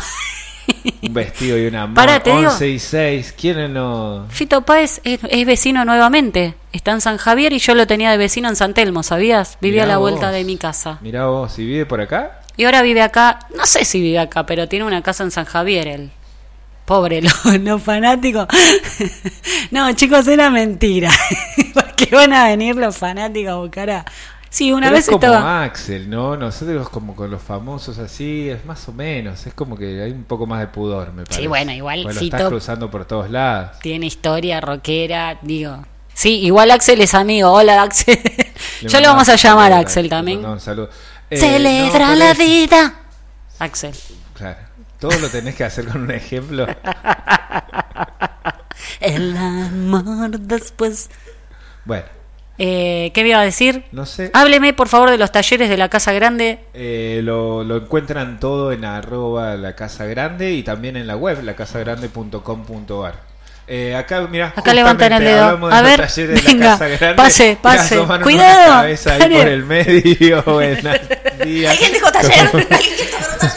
un 1.02 1.14
vestido 1.14 1.58
y 1.58 1.68
una 1.68 1.88
digo. 1.88 2.38
11 2.50 2.70
y 2.70 2.80
6. 2.80 3.36
¿Quiénes 3.40 3.70
no? 3.70 4.26
Fito 4.30 4.62
Páez 4.62 5.02
es, 5.04 5.20
es 5.30 5.46
vecino 5.46 5.86
nuevamente. 5.86 6.56
Está 6.72 6.92
en 6.92 7.02
San 7.02 7.18
Javier 7.18 7.54
y 7.54 7.60
yo 7.60 7.76
lo 7.76 7.88
tenía 7.88 8.12
de 8.12 8.18
vecino 8.18 8.50
en 8.50 8.56
San 8.56 8.74
Telmo, 8.74 9.04
¿sabías? 9.04 9.58
Vivía 9.62 9.84
a 9.84 9.88
la 9.88 9.98
vuelta 9.98 10.32
de 10.32 10.44
mi 10.44 10.58
casa. 10.58 10.98
Mirá 11.02 11.28
vos, 11.28 11.54
si 11.54 11.66
vive 11.66 11.86
por 11.86 12.02
acá. 12.02 12.40
Y 12.56 12.66
ahora 12.66 12.82
vive 12.82 13.02
acá, 13.02 13.40
no 13.56 13.66
sé 13.66 13.86
si 13.86 14.02
vive 14.02 14.20
acá, 14.20 14.46
pero 14.46 14.68
tiene 14.68 14.86
una 14.86 15.02
casa 15.02 15.24
en 15.24 15.32
San 15.32 15.46
Javier, 15.46 15.88
el 15.88 16.12
pobre, 16.86 17.22
los, 17.60 17.82
fanáticos. 17.82 18.48
no, 19.72 19.92
chicos, 19.94 20.28
era 20.28 20.50
mentira. 20.50 21.10
¿Por 21.74 21.96
qué 21.96 22.16
van 22.16 22.34
a 22.34 22.46
venir 22.46 22.76
los 22.76 22.98
fanáticos 22.98 23.52
a 23.52 23.56
buscar 23.56 23.90
a... 23.90 24.06
Sí, 24.54 24.72
una 24.72 24.86
Pero 24.86 24.98
vez 24.98 25.06
es 25.06 25.10
como 25.12 25.26
estaba... 25.26 25.64
Axel, 25.64 26.08
¿no? 26.12 26.38
Nosotros 26.38 26.88
como 26.90 27.16
con 27.16 27.32
los 27.32 27.42
famosos 27.42 27.98
así, 27.98 28.52
es 28.52 28.64
más 28.66 28.88
o 28.88 28.94
menos. 28.94 29.48
Es 29.48 29.54
como 29.56 29.76
que 29.76 30.04
hay 30.04 30.12
un 30.12 30.26
poco 30.26 30.46
más 30.46 30.60
de 30.60 30.68
pudor, 30.68 31.12
me 31.12 31.24
parece. 31.24 31.48
bueno, 31.48 31.72
igual 31.72 32.04
Porque 32.04 32.14
lo 32.14 32.22
Fito- 32.22 32.36
estás 32.38 32.50
cruzando 32.50 32.92
por 32.92 33.06
todos 33.06 33.32
lados. 33.32 33.80
Tiene 33.80 34.06
historia 34.06 34.62
rockera, 34.62 35.40
digo. 35.42 35.84
Sí, 36.14 36.42
igual 36.42 36.70
Axel 36.70 37.02
es 37.02 37.16
amigo. 37.16 37.52
Hola, 37.52 37.82
Axel. 37.82 38.20
Le 38.84 38.90
ya 38.90 39.02
lo 39.02 39.08
vamos 39.08 39.28
a 39.28 39.38
llamar 39.38 39.74
a 39.74 39.80
Axel 39.80 40.08
también. 40.08 40.38
mandamos 40.38 40.62
un 40.62 40.66
saludo. 40.66 40.90
Eh, 41.32 41.38
Celebra 41.38 42.10
no, 42.10 42.16
la 42.16 42.34
vida. 42.36 42.94
Axel. 43.58 43.96
Claro. 44.36 44.60
Todo 45.00 45.18
lo 45.18 45.30
tenés 45.30 45.56
que 45.56 45.64
hacer 45.64 45.88
con 45.88 46.04
un 46.04 46.12
ejemplo. 46.12 46.68
El 49.00 49.36
amor 49.36 50.40
después. 50.40 51.10
Bueno, 51.86 52.06
Eh, 52.66 53.12
¿Qué 53.14 53.24
me 53.24 53.30
iba 53.30 53.42
a 53.42 53.44
decir? 53.44 53.84
no 53.92 54.06
sé. 54.06 54.32
Hábleme, 54.34 54.72
por 54.74 54.88
favor, 54.88 55.10
de 55.12 55.18
los 55.18 55.34
talleres 55.34 55.68
de 55.68 55.76
la 55.76 55.90
Casa 55.90 56.14
Grande. 56.14 56.60
Eh, 56.74 57.20
lo, 57.22 57.66
lo 57.66 57.76
encuentran 57.76 58.40
todo 58.40 58.72
en 58.72 58.86
arroba 58.86 59.56
la 59.56 59.76
casa 59.76 60.06
grande 60.06 60.54
y 60.54 60.64
también 60.64 60.96
en 60.96 61.06
la 61.06 61.18
web 61.18 61.44
lacasagrande.com.ar. 61.44 63.16
Eh, 63.68 63.96
acá, 63.96 64.22
mira, 64.30 64.54
Acá 64.56 64.74
levantan 64.74 65.12
el 65.12 65.24
dedo. 65.26 65.68
A 65.72 65.82
ver, 65.82 66.08
de 66.08 66.26
venga, 66.28 66.66
la 66.66 66.72
casa 66.78 66.88
grande. 66.88 67.16
pase, 67.16 67.58
pase. 67.62 67.98
Cuidado, 68.22 68.74
ahí 68.80 68.96
por 69.20 69.48
el 69.48 69.64
medio. 69.66 70.44
¿Alguien 70.50 71.92
dijo 71.94 72.12
taller? 72.14 72.50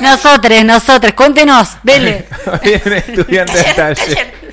Nosotros, 0.00 0.64
nosotros, 0.64 1.12
cuéntenos, 1.12 1.76
dele. 1.84 2.24
Viene 2.62 2.96
estudiante 3.06 3.56
de 3.58 3.64
Taller, 3.64 3.74
taller. 3.74 3.96
taller. 4.14 4.45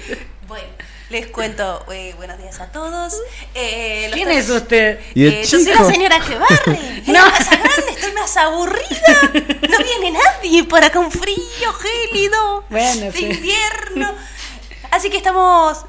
Les 1.14 1.28
cuento 1.28 1.86
eh, 1.92 2.16
buenos 2.18 2.40
días 2.40 2.60
a 2.60 2.72
todos. 2.72 3.14
Eh, 3.54 4.06
los 4.08 4.16
¿Quién 4.16 4.32
es 4.32 4.50
usted? 4.50 5.00
Y 5.14 5.28
el 5.28 5.34
Eh, 5.34 5.44
yo 5.44 5.60
soy 5.60 5.72
la 5.72 5.86
señora 5.86 6.20
que 6.20 6.34
barre. 6.34 7.04
En 7.06 7.14
la 7.14 7.30
casa 7.32 7.56
grande 7.56 7.92
estoy 7.92 8.14
más 8.14 8.36
aburrida. 8.36 9.32
No 9.70 9.78
viene 9.78 10.10
nadie 10.18 10.64
por 10.64 10.84
acá 10.84 10.98
un 10.98 11.12
frío 11.12 11.72
gélido 12.12 12.66
Bueno, 12.68 13.02
de 13.02 13.12
sí. 13.12 13.26
invierno. 13.26 14.12
Así 14.90 15.12
que 15.12 15.18
estamos. 15.18 15.86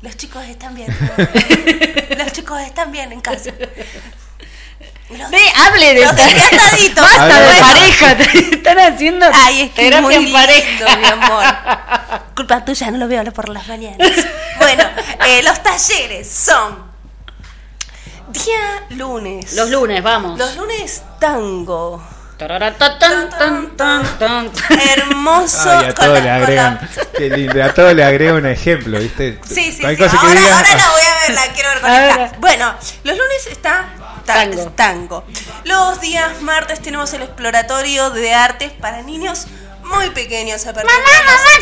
Los 0.00 0.16
chicos 0.16 0.42
están 0.48 0.74
bien. 0.74 0.88
Los 2.16 2.32
chicos 2.32 2.58
están 2.62 2.92
bien 2.92 3.12
en 3.12 3.20
casa. 3.20 3.50
Los- 5.18 5.30
Ve, 5.30 5.40
hable 5.54 5.94
de 5.94 6.04
ataditos. 6.06 7.02
Basta 7.02 7.26
de 7.40 7.44
Bueno. 7.46 7.66
pareja, 7.66 8.16
te 8.16 8.54
están 8.56 8.78
haciendo 8.78 9.26
Ay, 9.32 9.60
es 9.62 9.70
que 9.70 9.82
terapia 9.82 10.00
muy 10.02 10.14
en 10.14 10.22
lindo, 10.24 10.38
pareja. 10.38 10.96
mi 10.96 11.06
amor. 11.06 11.44
Culpa 12.36 12.64
tuya, 12.64 12.90
no 12.90 12.98
lo 12.98 13.08
veo 13.08 13.24
por 13.32 13.48
las 13.48 13.66
mañanas. 13.68 14.08
Bueno, 14.58 14.84
eh, 15.26 15.42
los 15.42 15.62
talleres 15.62 16.28
son 16.30 16.90
día 18.28 18.84
lunes. 18.90 19.52
Los 19.54 19.70
lunes, 19.70 20.02
vamos. 20.02 20.38
Los 20.38 20.56
lunes 20.56 21.02
tango. 21.20 22.02
Tan, 22.38 23.70
tan, 23.78 24.16
tan. 24.18 24.50
Hermoso. 24.96 25.70
Ay, 25.78 25.86
a 25.86 25.94
todo 25.94 26.14
la- 26.14 26.20
le 26.20 26.30
agregan. 26.30 26.80
lindo, 27.20 27.62
a 27.62 27.72
todo 27.72 27.94
le 27.94 28.02
agrega 28.02 28.32
un 28.34 28.46
ejemplo, 28.46 28.98
¿viste? 28.98 29.38
Sí, 29.46 29.70
sí, 29.70 29.72
sí. 29.74 29.84
Ahora, 29.84 30.06
ahora 30.08 30.76
la 30.76 30.84
ah, 30.84 30.90
voy 30.90 31.02
a 31.02 31.20
ver, 31.20 31.34
la 31.36 31.54
quiero 31.54 31.68
ver 31.80 32.20
esta. 32.24 32.38
Bueno, 32.40 32.74
los 33.04 33.16
lunes 33.16 33.46
está 33.48 33.84
Tango. 34.24 34.70
tango. 34.72 35.24
Los 35.64 36.00
días 36.00 36.40
martes 36.42 36.80
tenemos 36.80 37.12
el 37.14 37.22
exploratorio 37.22 38.10
de 38.10 38.34
artes 38.34 38.72
para 38.72 39.02
niños 39.02 39.46
muy 39.84 40.10
pequeños. 40.10 40.66
A 40.66 40.72
partir 40.72 40.90
de 40.90 40.96
los 40.96 41.04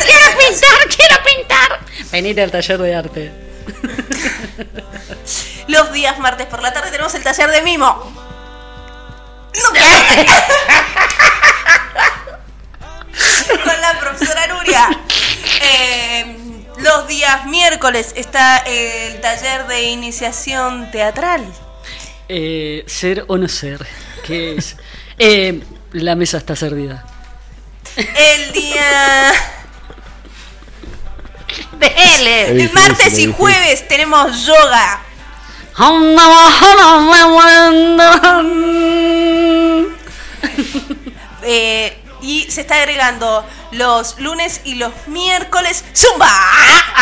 tres 0.05 0.63
años. 0.63 0.95
quiero 0.95 1.15
pintar. 1.23 1.79
Venite 2.11 2.41
al 2.41 2.49
taller 2.51 2.77
de 2.79 2.95
arte. 2.95 3.31
Los 5.67 5.91
días 5.93 6.17
martes 6.19 6.47
por 6.47 6.61
la 6.61 6.73
tarde 6.73 6.91
tenemos 6.91 7.13
el 7.15 7.23
taller 7.23 7.49
de 7.51 7.61
mimo. 7.61 8.11
No, 9.53 9.69
Con 13.63 13.81
la 13.81 13.99
profesora 13.99 14.47
Nuria. 14.47 14.87
Eh, 15.61 16.37
Los 16.77 17.07
días 17.07 17.45
miércoles 17.45 18.13
está 18.15 18.57
el 18.59 19.19
taller 19.21 19.67
de 19.67 19.83
iniciación 19.83 20.89
teatral. 20.91 21.45
Eh, 22.33 22.85
ser 22.87 23.25
o 23.27 23.37
no 23.37 23.49
ser. 23.49 23.85
¿Qué 24.25 24.55
es? 24.55 24.77
Eh, 25.19 25.61
la 25.91 26.15
mesa 26.15 26.37
está 26.37 26.55
servida. 26.55 27.05
El 27.97 28.53
día. 28.53 29.33
El 31.81 32.57
difícil, 32.57 32.73
martes 32.73 33.07
es 33.07 33.19
y 33.19 33.33
jueves 33.33 33.85
tenemos 33.85 34.45
yoga. 34.45 35.01
Eh, 41.43 42.00
y 42.21 42.49
se 42.51 42.61
está 42.61 42.75
agregando 42.75 43.45
los 43.71 44.19
lunes 44.19 44.61
y 44.63 44.75
los 44.75 44.91
miércoles 45.07 45.83
Zumba. 45.95 46.29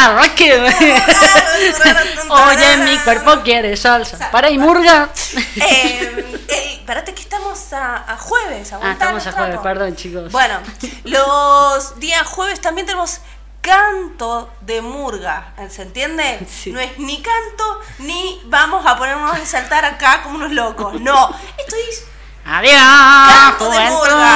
Oye, 2.29 2.77
mi 2.77 2.97
cuerpo 2.99 3.41
quiere 3.43 3.75
salsa. 3.77 4.31
Para 4.31 4.49
y 4.49 4.57
murga. 4.57 5.09
Eh, 5.55 5.99
el- 6.47 6.75
espérate 6.79 7.13
que 7.13 7.21
estamos 7.21 7.71
a, 7.73 8.11
a 8.13 8.17
jueves. 8.17 8.71
Ah, 8.73 8.91
estamos 8.93 9.25
a 9.27 9.31
jueves, 9.31 9.59
perdón, 9.61 9.95
chicos. 9.95 10.31
Bueno, 10.31 10.59
los 11.03 11.99
días 11.99 12.25
jueves 12.27 12.61
también 12.61 12.85
tenemos 12.87 13.19
canto 13.61 14.49
de 14.61 14.81
murga, 14.81 15.53
¿se 15.69 15.81
entiende? 15.81 16.39
No 16.67 16.79
es 16.79 16.97
ni 16.97 17.21
canto 17.21 17.79
ni 17.99 18.41
vamos 18.45 18.85
a 18.85 18.97
ponernos 18.97 19.35
a 19.37 19.45
saltar 19.45 19.83
acá 19.85 20.21
como 20.23 20.35
unos 20.37 20.51
locos. 20.51 20.99
No, 21.01 21.29
esto 21.57 21.75
es 21.89 22.05
Adiós, 22.45 22.81
canto 23.27 23.69
de 23.71 23.79
murga. 23.89 24.35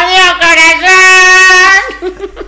Adiós, 0.00 0.34
corazón. 0.40 0.80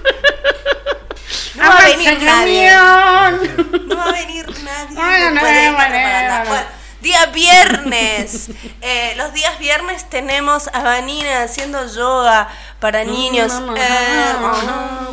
No 1.54 1.68
va 1.68 1.78
a 1.78 1.86
venir 1.86 2.22
nadie. 2.22 2.70
No 2.72 3.96
va 3.96 4.04
a 4.04 4.12
venir 4.12 4.46
nadie. 4.64 4.96
Bueno, 4.96 5.40
bueno. 5.40 6.48
Bueno, 6.48 6.66
día 7.00 7.26
viernes. 7.26 8.50
Eh, 8.84 9.14
los 9.16 9.32
días 9.32 9.60
viernes 9.60 10.10
tenemos 10.10 10.68
a 10.72 10.82
Vanina 10.82 11.44
haciendo 11.44 11.86
yoga 11.86 12.48
para 12.80 13.04
niños. 13.04 13.52
Eh, 13.76 14.34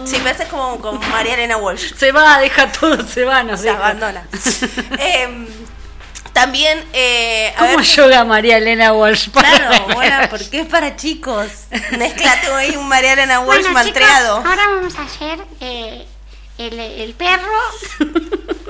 sí, 0.05 0.17
parece 0.23 0.47
como 0.47 0.79
con 0.79 0.99
María 1.11 1.35
Elena 1.35 1.57
Walsh. 1.57 1.93
Se 1.95 2.11
va, 2.11 2.39
deja 2.39 2.71
todo, 2.71 3.07
se 3.07 3.25
va, 3.25 3.43
nos 3.43 3.61
Se 3.61 3.69
abandona. 3.69 4.23
Em, 4.97 5.47
también, 6.33 6.83
eh, 6.93 7.53
a 7.55 7.59
¿Cómo 7.59 7.77
ver, 7.77 7.85
yoga 7.85 8.23
María 8.25 8.57
Elena 8.57 8.93
Walsh? 8.93 9.29
Claro, 9.29 9.87
bueno, 9.93 10.17
porque 10.29 10.61
es 10.61 10.67
para 10.67 10.95
chicos. 10.95 11.47
Mezclate 11.97 12.47
ahí 12.51 12.75
un 12.75 12.87
María 12.87 13.13
Elena 13.13 13.39
Walsh 13.41 13.61
Bueno, 13.61 13.73
maltreado. 13.73 14.37
chicos, 14.37 14.51
ahora 14.51 14.67
vamos 14.75 14.95
a 14.95 15.01
hacer 15.03 15.39
eh, 15.61 16.05
el, 16.57 16.79
el 16.79 17.13
perro. 17.13 17.51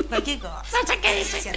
Cosa. 0.09 0.63
No 0.71 0.87
sé 0.87 0.99
qué 1.01 1.15
dice. 1.15 1.51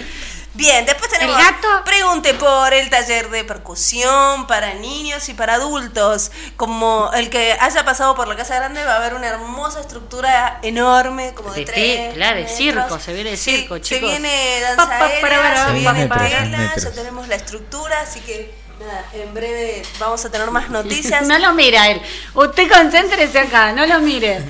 Bien, 0.55 0.85
después 0.85 1.09
tenemos. 1.09 1.35
El 1.37 1.43
gato. 1.43 1.67
Pregunte 1.83 2.33
por 2.35 2.73
el 2.73 2.89
taller 2.89 3.29
de 3.31 3.43
percusión 3.43 4.45
para 4.45 4.75
niños 4.75 5.27
y 5.29 5.33
para 5.33 5.55
adultos. 5.55 6.31
Como 6.57 7.09
el 7.13 7.29
que 7.31 7.57
haya 7.59 7.83
pasado 7.83 8.13
por 8.15 8.27
la 8.27 8.35
Casa 8.35 8.55
Grande, 8.55 8.83
va 8.85 8.93
a 8.93 8.97
haber 8.97 9.15
una 9.15 9.27
hermosa 9.27 9.79
estructura 9.81 10.59
enorme, 10.61 11.33
como 11.33 11.51
de, 11.51 11.61
De 11.61 11.65
tres. 11.65 12.13
claro, 12.13 12.35
de 12.35 12.41
metros. 12.43 12.57
circo, 12.57 12.99
se 12.99 13.13
viene 13.13 13.31
de 13.31 13.37
circo, 13.37 13.75
Se 13.77 13.81
chicos. 13.81 14.09
viene 14.09 14.61
Pa, 14.75 14.85
danza 14.85 15.05
aérea, 15.05 15.65
se 15.67 15.73
viene 15.73 16.07
pa. 16.07 16.17
tela, 16.19 16.57
metros. 16.57 16.83
ya 16.83 16.91
tenemos 16.91 17.27
la 17.27 17.35
estructura, 17.35 18.01
así 18.01 18.19
que 18.19 18.53
nada, 18.85 19.05
en 19.13 19.33
breve 19.33 19.81
vamos 19.99 20.23
a 20.25 20.29
tener 20.31 20.49
más 20.51 20.69
noticias. 20.69 21.25
No 21.27 21.37
lo 21.39 21.53
mira 21.53 21.89
él. 21.89 22.01
Usted 22.33 22.69
concéntrese 22.71 23.39
acá, 23.39 23.71
no 23.71 23.85
lo 23.85 23.99
mire. 23.99 24.41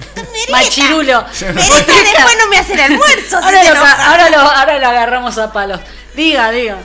Machirulo. 0.51 1.23
Merita, 1.41 1.93
después 1.93 2.37
no 2.39 2.47
me 2.49 2.57
hace 2.57 2.73
el 2.73 2.79
almuerzo. 2.81 3.37
Ahora 3.37 3.63
lo, 3.63 3.75
ahora, 3.79 4.29
lo, 4.29 4.39
ahora 4.39 4.79
lo 4.79 4.87
agarramos 4.87 5.37
a 5.37 5.51
palos. 5.53 5.79
Diga, 6.15 6.51
diga. 6.51 6.77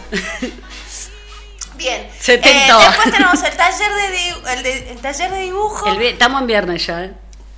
Bien. 1.77 2.11
Se 2.21 2.35
Eh, 2.35 2.41
después 2.43 3.13
tenemos 3.13 3.43
el 3.43 3.57
taller 3.57 3.93
de, 3.95 4.53
el 4.53 4.63
de- 4.63 4.91
el 4.93 4.99
taller 5.01 5.31
de 5.31 5.39
dibujo. 5.41 5.87
El 5.87 6.03
estamos 6.03 6.41
en 6.41 6.47
viernes 6.49 6.87
ya, 6.87 7.05
¿eh? 7.05 7.13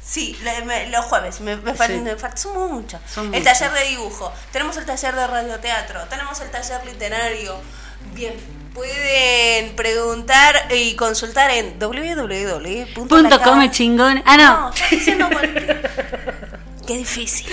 Sí, 0.05 0.37
le- 0.43 0.63
me- 0.65 0.89
los 0.89 1.05
jueves, 1.07 1.41
me, 1.41 1.57
me, 1.57 1.73
fal- 1.73 1.87
Sí. 1.87 1.93
me 2.01 2.17
son 2.37 2.73
mucho. 2.73 2.99
Son 3.13 3.33
el 3.35 3.43
taller 3.45 3.71
de 3.73 3.85
dibujo, 3.85 4.33
tenemos 4.53 4.77
el 4.77 4.85
taller 4.85 5.15
de 5.15 5.27
radioteatro, 5.27 6.01
tenemos 6.11 6.39
el 6.41 6.51
taller 6.51 6.85
literario. 6.85 7.55
Bien, 8.13 8.35
pueden 8.75 9.75
preguntar 9.77 10.55
y 10.75 10.95
consultar 10.95 11.51
en 11.51 11.79
www. 11.79 12.87
Punto 12.95 13.41
come 13.43 13.71
chingón. 13.71 14.23
Ah, 14.27 14.37
no. 14.37 14.61
No, 14.61 14.71
estoy 14.75 14.99
diciendo 14.99 15.29
cualquier- 15.31 15.91
Qué 16.87 16.97
difícil. 16.97 17.47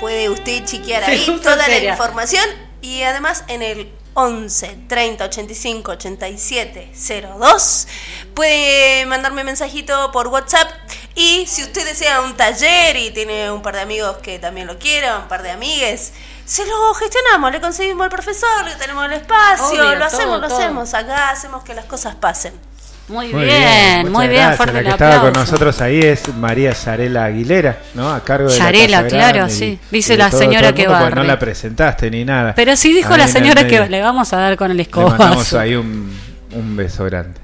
Puede 0.02 0.28
usted 0.28 0.64
chequear 0.64 1.04
ahí 1.04 1.38
toda 1.40 1.68
la 1.68 1.78
información 1.78 2.44
y 2.80 3.04
además 3.04 3.44
en 3.46 3.62
el 3.62 3.92
11 4.14 4.86
30 4.88 5.24
85 5.26 5.92
87 5.92 6.92
02 7.38 7.86
puede 8.34 9.06
mandarme 9.06 9.44
mensajito 9.44 10.10
por 10.10 10.26
WhatsApp 10.26 10.68
y 11.14 11.46
si 11.46 11.62
usted 11.62 11.84
desea 11.84 12.20
un 12.22 12.36
taller 12.36 12.96
y 12.96 13.12
tiene 13.12 13.52
un 13.52 13.62
par 13.62 13.76
de 13.76 13.82
amigos 13.82 14.16
que 14.16 14.40
también 14.40 14.66
lo 14.66 14.76
quieran, 14.76 15.22
un 15.22 15.28
par 15.28 15.44
de 15.44 15.52
amigues, 15.52 16.12
se 16.44 16.66
lo 16.66 16.94
gestionamos, 16.94 17.52
le 17.52 17.60
conseguimos 17.60 18.02
al 18.02 18.10
profesor, 18.10 18.64
le 18.64 18.74
tenemos 18.74 19.04
el 19.04 19.12
espacio, 19.12 19.66
Obvio, 19.68 19.94
lo 19.94 20.04
hacemos, 20.04 20.24
todo, 20.24 20.40
lo 20.40 20.48
todo. 20.48 20.58
hacemos 20.58 20.94
acá, 20.94 21.30
hacemos 21.30 21.62
que 21.62 21.74
las 21.74 21.84
cosas 21.84 22.16
pasen. 22.16 22.71
Muy, 23.12 23.28
Muy 23.32 23.44
bien, 23.44 24.10
muy 24.10 24.26
bien, 24.28 24.54
fuerte 24.54 24.72
La 24.72 24.78
el 24.80 24.84
que 24.86 24.90
estaba 24.92 25.20
con 25.20 25.32
nosotros 25.34 25.80
ahí 25.82 26.00
es 26.00 26.28
María 26.34 26.72
Yarela 26.72 27.24
Aguilera, 27.26 27.78
¿no? 27.94 28.10
A 28.12 28.24
cargo 28.24 28.50
de 28.50 28.56
Yarela, 28.58 29.02
la 29.02 29.08
Casa 29.08 29.16
claro, 29.16 29.48
sí. 29.50 29.78
Dice 29.90 30.16
la 30.16 30.30
todo- 30.30 30.40
señora 30.40 30.68
todo 30.68 30.74
que 30.76 30.84
porque 30.84 31.02
barre. 31.02 31.14
No 31.16 31.22
la 31.24 31.38
presentaste 31.38 32.10
ni 32.10 32.24
nada. 32.24 32.54
Pero 32.54 32.74
sí 32.74 32.92
dijo 32.92 33.12
Ahí 33.12 33.18
la 33.18 33.28
señora 33.28 33.66
que 33.66 33.86
le 33.88 34.00
vamos 34.00 34.32
a 34.32 34.38
dar 34.38 34.56
con 34.56 34.70
el 34.70 34.78
Le 34.78 34.88
mandamos 34.90 35.20
escobazo. 35.42 35.60
ahí 35.60 35.74
un, 35.74 36.18
un 36.52 36.76
beso 36.76 37.04
grande. 37.04 37.38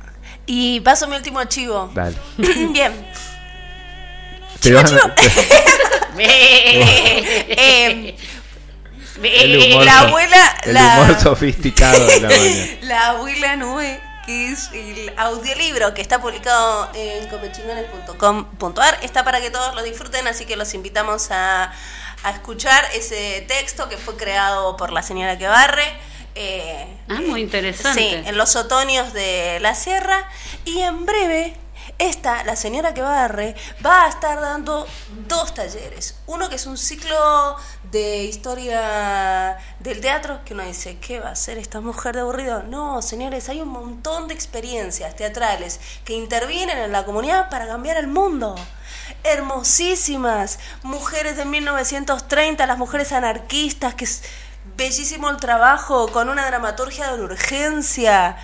Y 0.46 0.80
paso 0.80 1.06
mi 1.06 1.16
último 1.16 1.44
chivo. 1.44 1.90
Dale. 1.94 2.16
Bien. 2.72 2.92
Te 4.60 4.72
van 4.72 4.86
a- 4.86 5.14
Eh, 6.20 8.16
el 9.22 9.56
humor, 9.72 9.84
la 9.84 9.98
abuela, 10.00 10.54
el 10.64 10.74
la, 10.74 11.00
humor 11.02 11.20
sofisticado 11.20 12.06
de 12.06 12.20
la 12.20 12.28
la 12.82 13.06
abuela 13.10 13.56
Nube, 13.56 14.00
que 14.28 14.50
es 14.52 14.68
el 14.74 15.10
audiolibro 15.16 15.94
que 15.94 16.02
está 16.02 16.20
publicado 16.20 16.90
en 16.92 17.26
comechingones.com.ar, 17.28 18.98
está 19.00 19.24
para 19.24 19.40
que 19.40 19.48
todos 19.50 19.74
lo 19.74 19.82
disfruten, 19.82 20.26
así 20.28 20.44
que 20.44 20.54
los 20.54 20.74
invitamos 20.74 21.30
a, 21.30 21.72
a 22.24 22.30
escuchar 22.30 22.84
ese 22.94 23.42
texto 23.48 23.88
que 23.88 23.96
fue 23.96 24.18
creado 24.18 24.76
por 24.76 24.92
la 24.92 25.02
señora 25.02 25.38
que 25.38 25.46
barre. 25.46 25.84
eh, 26.34 26.86
Ah, 27.08 27.20
muy 27.26 27.40
interesante. 27.40 28.00
Sí, 28.00 28.08
en 28.28 28.36
los 28.36 28.54
otoños 28.54 29.14
de 29.14 29.60
la 29.60 29.74
sierra. 29.74 30.28
Y 30.66 30.80
en 30.80 31.06
breve, 31.06 31.56
esta, 31.98 32.44
la 32.44 32.56
señora 32.56 32.94
que 32.94 33.02
barre, 33.02 33.56
va 33.84 34.04
a 34.04 34.08
estar 34.08 34.40
dando 34.40 34.86
dos 35.26 35.52
talleres. 35.52 36.16
Uno 36.26 36.48
que 36.48 36.54
es 36.56 36.66
un 36.66 36.78
ciclo 36.78 37.56
de 37.90 38.24
historia 38.24 39.58
del 39.80 40.00
teatro, 40.00 40.40
que 40.44 40.54
uno 40.54 40.62
dice, 40.62 40.98
¿qué 40.98 41.20
va 41.20 41.30
a 41.30 41.32
hacer 41.32 41.58
esta 41.58 41.80
mujer 41.80 42.14
de 42.14 42.20
aburrido? 42.20 42.62
No, 42.62 43.02
señores, 43.02 43.48
hay 43.48 43.60
un 43.60 43.68
montón 43.68 44.28
de 44.28 44.34
experiencias 44.34 45.16
teatrales 45.16 45.80
que 46.04 46.14
intervienen 46.14 46.78
en 46.78 46.92
la 46.92 47.04
comunidad 47.04 47.50
para 47.50 47.66
cambiar 47.66 47.96
el 47.96 48.06
mundo 48.06 48.54
hermosísimas, 49.24 50.58
mujeres 50.82 51.36
de 51.36 51.44
1930, 51.44 52.66
las 52.66 52.78
mujeres 52.78 53.12
anarquistas, 53.12 53.94
que 53.94 54.04
es 54.04 54.22
bellísimo 54.76 55.30
el 55.30 55.38
trabajo, 55.38 56.08
con 56.08 56.28
una 56.28 56.46
dramaturgia 56.46 57.12
de 57.14 57.22
urgencia, 57.22 58.36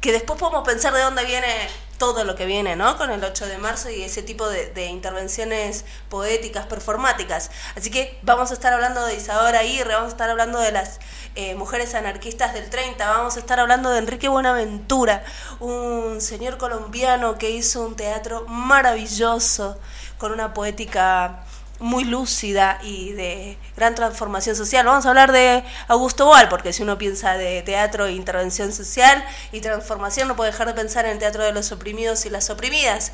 que 0.00 0.12
después 0.12 0.38
podemos 0.38 0.66
pensar 0.66 0.92
de 0.92 1.00
dónde 1.00 1.24
viene 1.24 1.68
todo 2.00 2.24
lo 2.24 2.34
que 2.34 2.46
viene, 2.46 2.76
¿no? 2.76 2.96
Con 2.96 3.10
el 3.10 3.22
8 3.22 3.46
de 3.46 3.58
marzo 3.58 3.90
y 3.90 4.02
ese 4.02 4.22
tipo 4.22 4.48
de, 4.48 4.70
de 4.70 4.86
intervenciones 4.86 5.84
poéticas, 6.08 6.64
performáticas. 6.64 7.50
Así 7.76 7.90
que 7.90 8.18
vamos 8.22 8.50
a 8.50 8.54
estar 8.54 8.72
hablando 8.72 9.04
de 9.04 9.16
Isadora 9.16 9.58
Aguirre, 9.60 9.92
vamos 9.92 10.08
a 10.08 10.12
estar 10.12 10.30
hablando 10.30 10.58
de 10.58 10.72
las 10.72 10.98
eh, 11.34 11.54
mujeres 11.56 11.94
anarquistas 11.94 12.54
del 12.54 12.70
30, 12.70 13.06
vamos 13.06 13.36
a 13.36 13.40
estar 13.40 13.60
hablando 13.60 13.90
de 13.90 13.98
Enrique 13.98 14.28
Buenaventura, 14.28 15.22
un 15.60 16.22
señor 16.22 16.56
colombiano 16.56 17.36
que 17.36 17.50
hizo 17.50 17.84
un 17.84 17.96
teatro 17.96 18.46
maravilloso, 18.48 19.78
con 20.16 20.32
una 20.32 20.54
poética 20.54 21.44
muy 21.80 22.04
lúcida 22.04 22.78
y 22.82 23.12
de 23.12 23.58
gran 23.76 23.94
transformación 23.94 24.54
social. 24.54 24.86
Vamos 24.86 25.06
a 25.06 25.08
hablar 25.08 25.32
de 25.32 25.64
Augusto 25.88 26.26
Boal, 26.26 26.48
porque 26.48 26.72
si 26.72 26.82
uno 26.82 26.98
piensa 26.98 27.36
de 27.36 27.62
teatro 27.62 28.06
e 28.06 28.12
intervención 28.12 28.72
social 28.72 29.24
y 29.50 29.60
transformación, 29.60 30.28
no 30.28 30.36
puede 30.36 30.52
dejar 30.52 30.68
de 30.68 30.74
pensar 30.74 31.06
en 31.06 31.12
el 31.12 31.18
teatro 31.18 31.42
de 31.42 31.52
los 31.52 31.72
oprimidos 31.72 32.24
y 32.26 32.30
las 32.30 32.50
oprimidas. 32.50 33.12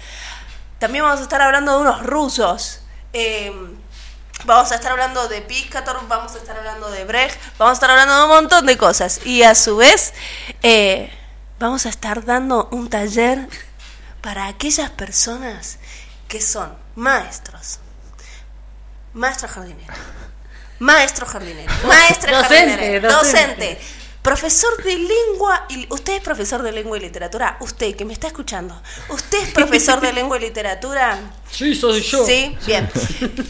También 0.78 1.04
vamos 1.04 1.20
a 1.20 1.22
estar 1.22 1.40
hablando 1.40 1.76
de 1.76 1.80
unos 1.82 2.04
rusos. 2.04 2.80
Eh, 3.12 3.52
vamos 4.44 4.72
a 4.72 4.74
estar 4.74 4.92
hablando 4.92 5.28
de 5.28 5.40
Piscator, 5.40 6.06
vamos 6.08 6.34
a 6.34 6.38
estar 6.38 6.56
hablando 6.56 6.90
de 6.90 7.04
Brecht, 7.04 7.40
vamos 7.58 7.70
a 7.70 7.74
estar 7.74 7.90
hablando 7.90 8.16
de 8.16 8.24
un 8.24 8.28
montón 8.30 8.66
de 8.66 8.76
cosas. 8.76 9.24
Y 9.24 9.42
a 9.42 9.54
su 9.54 9.76
vez, 9.76 10.12
eh, 10.62 11.10
vamos 11.58 11.86
a 11.86 11.88
estar 11.88 12.24
dando 12.24 12.68
un 12.72 12.90
taller 12.90 13.48
para 14.20 14.46
aquellas 14.48 14.90
personas 14.90 15.78
que 16.28 16.40
son 16.40 16.76
maestros, 16.96 17.78
maestro 19.16 19.48
jardinero, 19.48 19.94
maestro 20.78 21.26
jardinero, 21.26 21.72
maestra 21.86 22.36
Docente, 22.38 22.70
jardinera, 22.70 23.08
docente. 23.08 23.46
docente, 23.48 23.78
profesor 24.22 24.82
de 24.82 24.98
lengua 24.98 25.66
y 25.68 25.86
usted 25.92 26.14
es 26.16 26.22
profesor 26.22 26.62
de 26.62 26.72
lengua 26.72 26.98
y 26.98 27.00
literatura, 27.00 27.56
usted 27.60 27.96
que 27.96 28.04
me 28.04 28.12
está 28.12 28.26
escuchando, 28.26 28.80
usted 29.08 29.38
es 29.38 29.50
profesor 29.50 30.00
de 30.00 30.12
lengua 30.12 30.36
y 30.36 30.40
literatura. 30.40 31.18
Sí, 31.50 31.74
soy 31.74 32.02
yo. 32.02 32.26
Sí, 32.26 32.56
bien. 32.66 32.88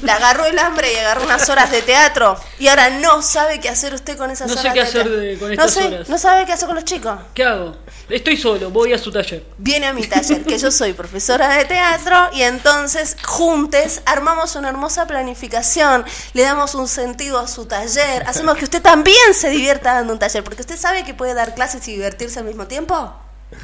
Le 0.02 0.12
agarró 0.12 0.44
el 0.46 0.56
hambre 0.58 0.92
y 0.92 0.96
agarró 0.96 1.24
unas 1.24 1.48
horas 1.48 1.70
de 1.72 1.82
teatro 1.82 2.38
y 2.58 2.68
ahora 2.68 2.90
no 2.90 3.20
sabe 3.22 3.58
qué 3.58 3.68
hacer 3.68 3.94
usted 3.94 4.16
con 4.16 4.30
esas 4.30 4.46
No 4.48 4.54
sé 4.54 4.60
horas 4.60 4.74
qué 4.74 4.80
de 4.80 4.86
hacer 4.86 5.08
de- 5.10 5.38
con 5.38 5.48
no 5.48 5.52
estas 5.54 5.72
sé, 5.72 5.86
horas. 5.86 6.08
No 6.08 6.18
sabe 6.18 6.46
qué 6.46 6.52
hacer 6.52 6.66
con 6.66 6.76
los 6.76 6.84
chicos. 6.84 7.18
¿Qué 7.34 7.42
hago? 7.44 7.76
Estoy 8.08 8.36
solo, 8.36 8.70
voy 8.70 8.92
a 8.92 8.98
su 8.98 9.10
taller. 9.10 9.44
Viene 9.58 9.86
a 9.86 9.92
mi 9.92 10.06
taller, 10.06 10.44
que 10.44 10.56
yo 10.58 10.70
soy 10.70 10.92
profesora 10.92 11.48
de 11.56 11.64
teatro 11.64 12.16
y 12.32 12.42
entonces 12.42 13.16
juntes 13.24 14.02
armamos 14.06 14.54
una 14.54 14.68
hermosa 14.68 15.06
planificación, 15.08 16.04
le 16.34 16.42
damos 16.42 16.76
un 16.76 16.86
sentido 16.86 17.40
a 17.40 17.48
su 17.48 17.64
taller, 17.66 18.22
hacemos 18.28 18.56
que 18.56 18.64
usted 18.64 18.82
también 18.82 19.34
se 19.34 19.48
divierta 19.50 19.94
dando 19.94 20.12
un 20.12 20.18
taller, 20.20 20.44
porque 20.44 20.60
usted 20.62 20.76
sabe 20.78 21.02
que 21.04 21.14
puede 21.14 21.34
dar 21.34 21.54
clases 21.56 21.86
y 21.88 21.92
divertirse 21.92 22.38
al 22.38 22.44
mismo 22.44 22.66
tiempo. 22.68 23.12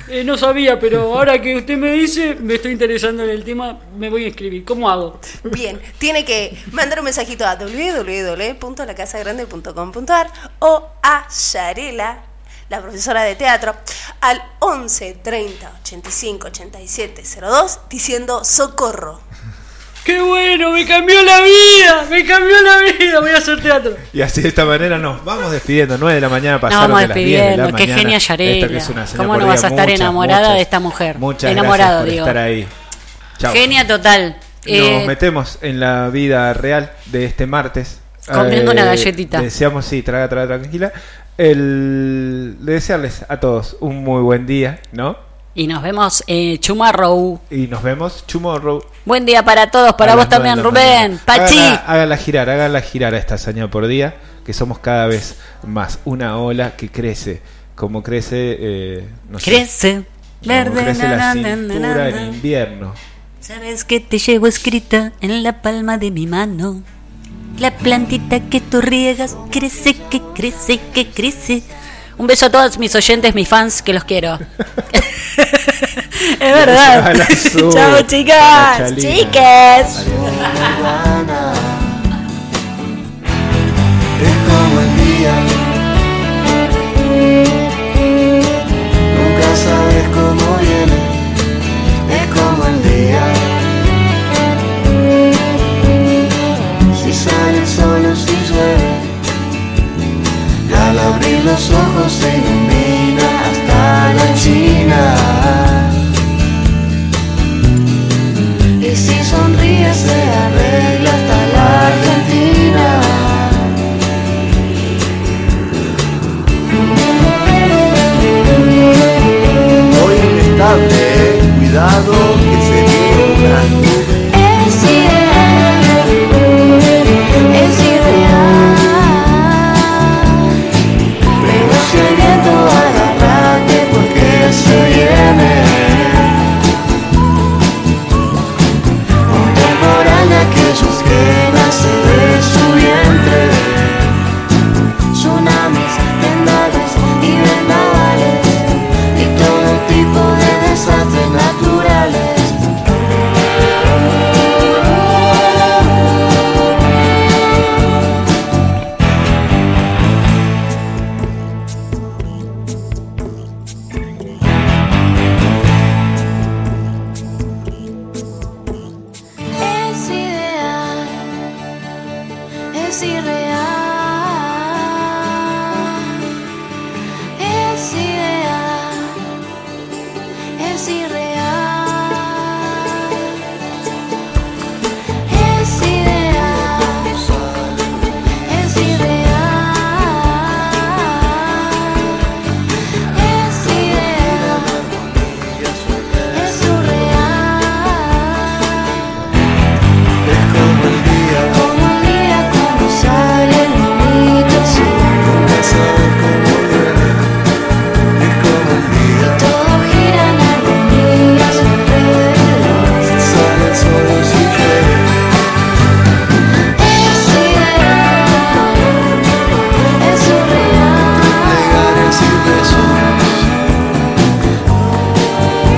Eh, 0.09 0.25
no 0.25 0.39
sabía, 0.39 0.79
pero 0.79 1.15
ahora 1.15 1.41
que 1.41 1.57
usted 1.57 1.77
me 1.77 1.91
dice, 1.93 2.37
me 2.37 2.55
estoy 2.55 2.71
interesando 2.73 3.25
en 3.25 3.31
el 3.31 3.43
tema, 3.45 3.81
me 3.97 4.11
voy 4.11 4.25
a 4.25 4.29
inscribir. 4.29 4.65
¿Cómo 4.65 4.89
hago? 4.89 5.19
Bien, 5.45 5.83
tiene 5.99 6.25
que 6.25 6.57
mandar 6.71 7.01
un 7.01 7.07
mensajito 7.07 7.45
a 7.45 7.57
www.lacasagrande.com.ar 7.57 10.31
o 10.61 10.89
a 11.03 11.27
Yarela, 11.29 12.23
la 12.69 12.81
profesora 12.81 13.25
de 13.25 13.35
teatro, 13.35 13.75
al 14.21 14.41
11 14.61 15.19
30 15.23 15.73
85 15.81 16.47
87 16.47 17.25
02 17.41 17.81
diciendo 17.89 18.45
socorro. 18.45 19.21
¡Qué 20.05 20.21
bueno! 20.21 20.73
¡Me 20.73 20.85
cambió 20.87 21.23
la 21.23 21.41
vida! 21.41 22.07
¡Me 22.11 22.25
cambió 22.25 22.57
la 22.63 22.79
vida! 22.99 23.21
Voy 23.21 23.31
a 23.31 23.39
hacer 23.39 23.61
teatro. 23.63 23.97
Y 24.13 24.21
así 24.21 24.41
de 24.43 24.49
esta 24.49 24.65
manera 24.65 24.99
nos 24.99 25.25
vamos 25.25 25.53
despidiendo. 25.53 25.97
9 25.99 26.15
de 26.17 26.21
la 26.21 26.29
mañana 26.29 26.61
pasaron 26.61 26.89
vamos 26.91 27.01
de 27.03 27.09
las 27.09 27.17
10 27.17 27.41
de 27.51 27.57
la. 27.57 27.67
Qué 27.67 27.73
mañana. 27.73 27.95
genia 28.01 28.19
Yarela. 28.19 28.79
es 28.79 28.89
una 28.89 29.07
señal 29.07 29.27
¿Cómo 29.27 29.39
no 29.39 29.47
vas 29.47 29.63
a 29.65 29.69
estar 29.69 29.87
Muchas, 29.89 30.01
enamorada 30.01 30.41
muchas, 30.41 30.55
de 30.57 30.63
esta 30.63 30.81
mujer? 30.81 31.19
Muchas 31.19 31.51
Enamorado, 31.53 32.05
gracias 32.05 32.05
por 32.05 32.11
digo. 32.13 32.27
estar 32.27 32.39
ahí. 32.39 32.67
Chao. 33.39 33.53
Genia 33.53 33.87
total. 33.87 34.37
Nos 34.67 34.77
Eh, 34.77 35.05
metemos 35.07 35.59
en 35.63 35.79
la 35.81 36.09
vida 36.09 36.53
real 36.55 36.93
de 37.07 37.25
este 37.25 37.47
martes. 37.47 38.01
Eh, 38.29 38.33
Comiendo 38.33 38.71
una 38.73 38.85
galletita. 38.85 39.41
Deseamos, 39.41 39.85
sí, 39.85 40.03
traga, 40.03 40.29
traga, 40.29 40.59
tranquila. 40.59 40.93
El, 41.39 42.57
de 42.61 42.73
desearles 42.75 43.25
a 43.29 43.39
todos 43.41 43.77
un 43.81 44.03
muy 44.05 44.23
buen 44.23 44.47
día, 44.47 44.81
¿no? 44.93 45.17
Y 45.55 45.67
nos 45.67 45.83
vemos 45.83 46.25
eh. 46.27 46.59
Y 47.51 47.67
nos 47.67 47.83
vemos 47.83 48.25
tomorrow. 48.27 48.83
Buen 49.05 49.27
día 49.27 49.45
para 49.45 49.71
todos, 49.71 49.93
para 49.95 50.13
A 50.13 50.17
vos 50.17 50.29
también, 50.29 50.63
Rubén. 50.63 51.13
mañana. 51.13 51.21
Pachi. 51.25 51.59
Háganla, 51.59 51.85
háganla 51.87 52.17
girar, 52.17 52.51
háganla 52.51 52.81
girar 52.81 53.15
a 53.15 53.19
esta 53.19 53.35
hazaña 53.35 53.71
por 53.71 53.87
día, 53.87 54.15
que 54.45 54.53
somos 54.53 54.79
cada 54.79 55.07
vez 55.07 55.37
más 55.67 55.99
una 56.05 56.39
ola 56.39 56.77
que 56.77 56.89
crece, 56.89 57.43
como 57.75 58.03
crece, 58.03 58.57
eh, 58.61 59.09
no 59.29 59.39
sé, 59.39 59.51
Crece, 59.51 59.93
como 60.43 60.55
verde, 60.55 60.83
crece 60.85 61.03
na, 61.03 61.11
la 61.11 61.17
na, 61.17 61.33
cintura 61.33 61.95
na, 61.95 62.09
en 62.09 62.15
na. 62.17 62.23
invierno. 62.23 62.95
Sabes 63.41 63.85
que 63.85 64.01
te 64.01 64.19
llevo 64.19 64.47
escrita 64.47 65.13
en 65.21 65.43
la 65.43 65.63
palma 65.63 65.99
de 65.99 66.11
mi 66.11 66.27
mano. 66.27 66.83
La 67.59 67.73
plantita 67.77 68.41
que 68.41 68.61
tú 68.61 68.81
riegas 68.81 69.37
crece, 69.51 69.95
que 69.95 70.23
crece, 70.35 70.81
que 70.95 71.09
crece. 71.11 71.63
Un 72.19 72.27
beso 72.27 72.47
a 72.47 72.51
todos 72.51 72.79
mis 72.79 72.95
oyentes, 72.95 73.35
mis 73.35 73.49
fans, 73.49 73.83
que 73.83 73.93
los 73.93 74.05
quiero. 74.05 74.39
es 76.19 76.39
verdad. 76.39 77.15
Chao, 77.73 78.03
chicas. 78.07 78.95
Chiques. 78.97 80.07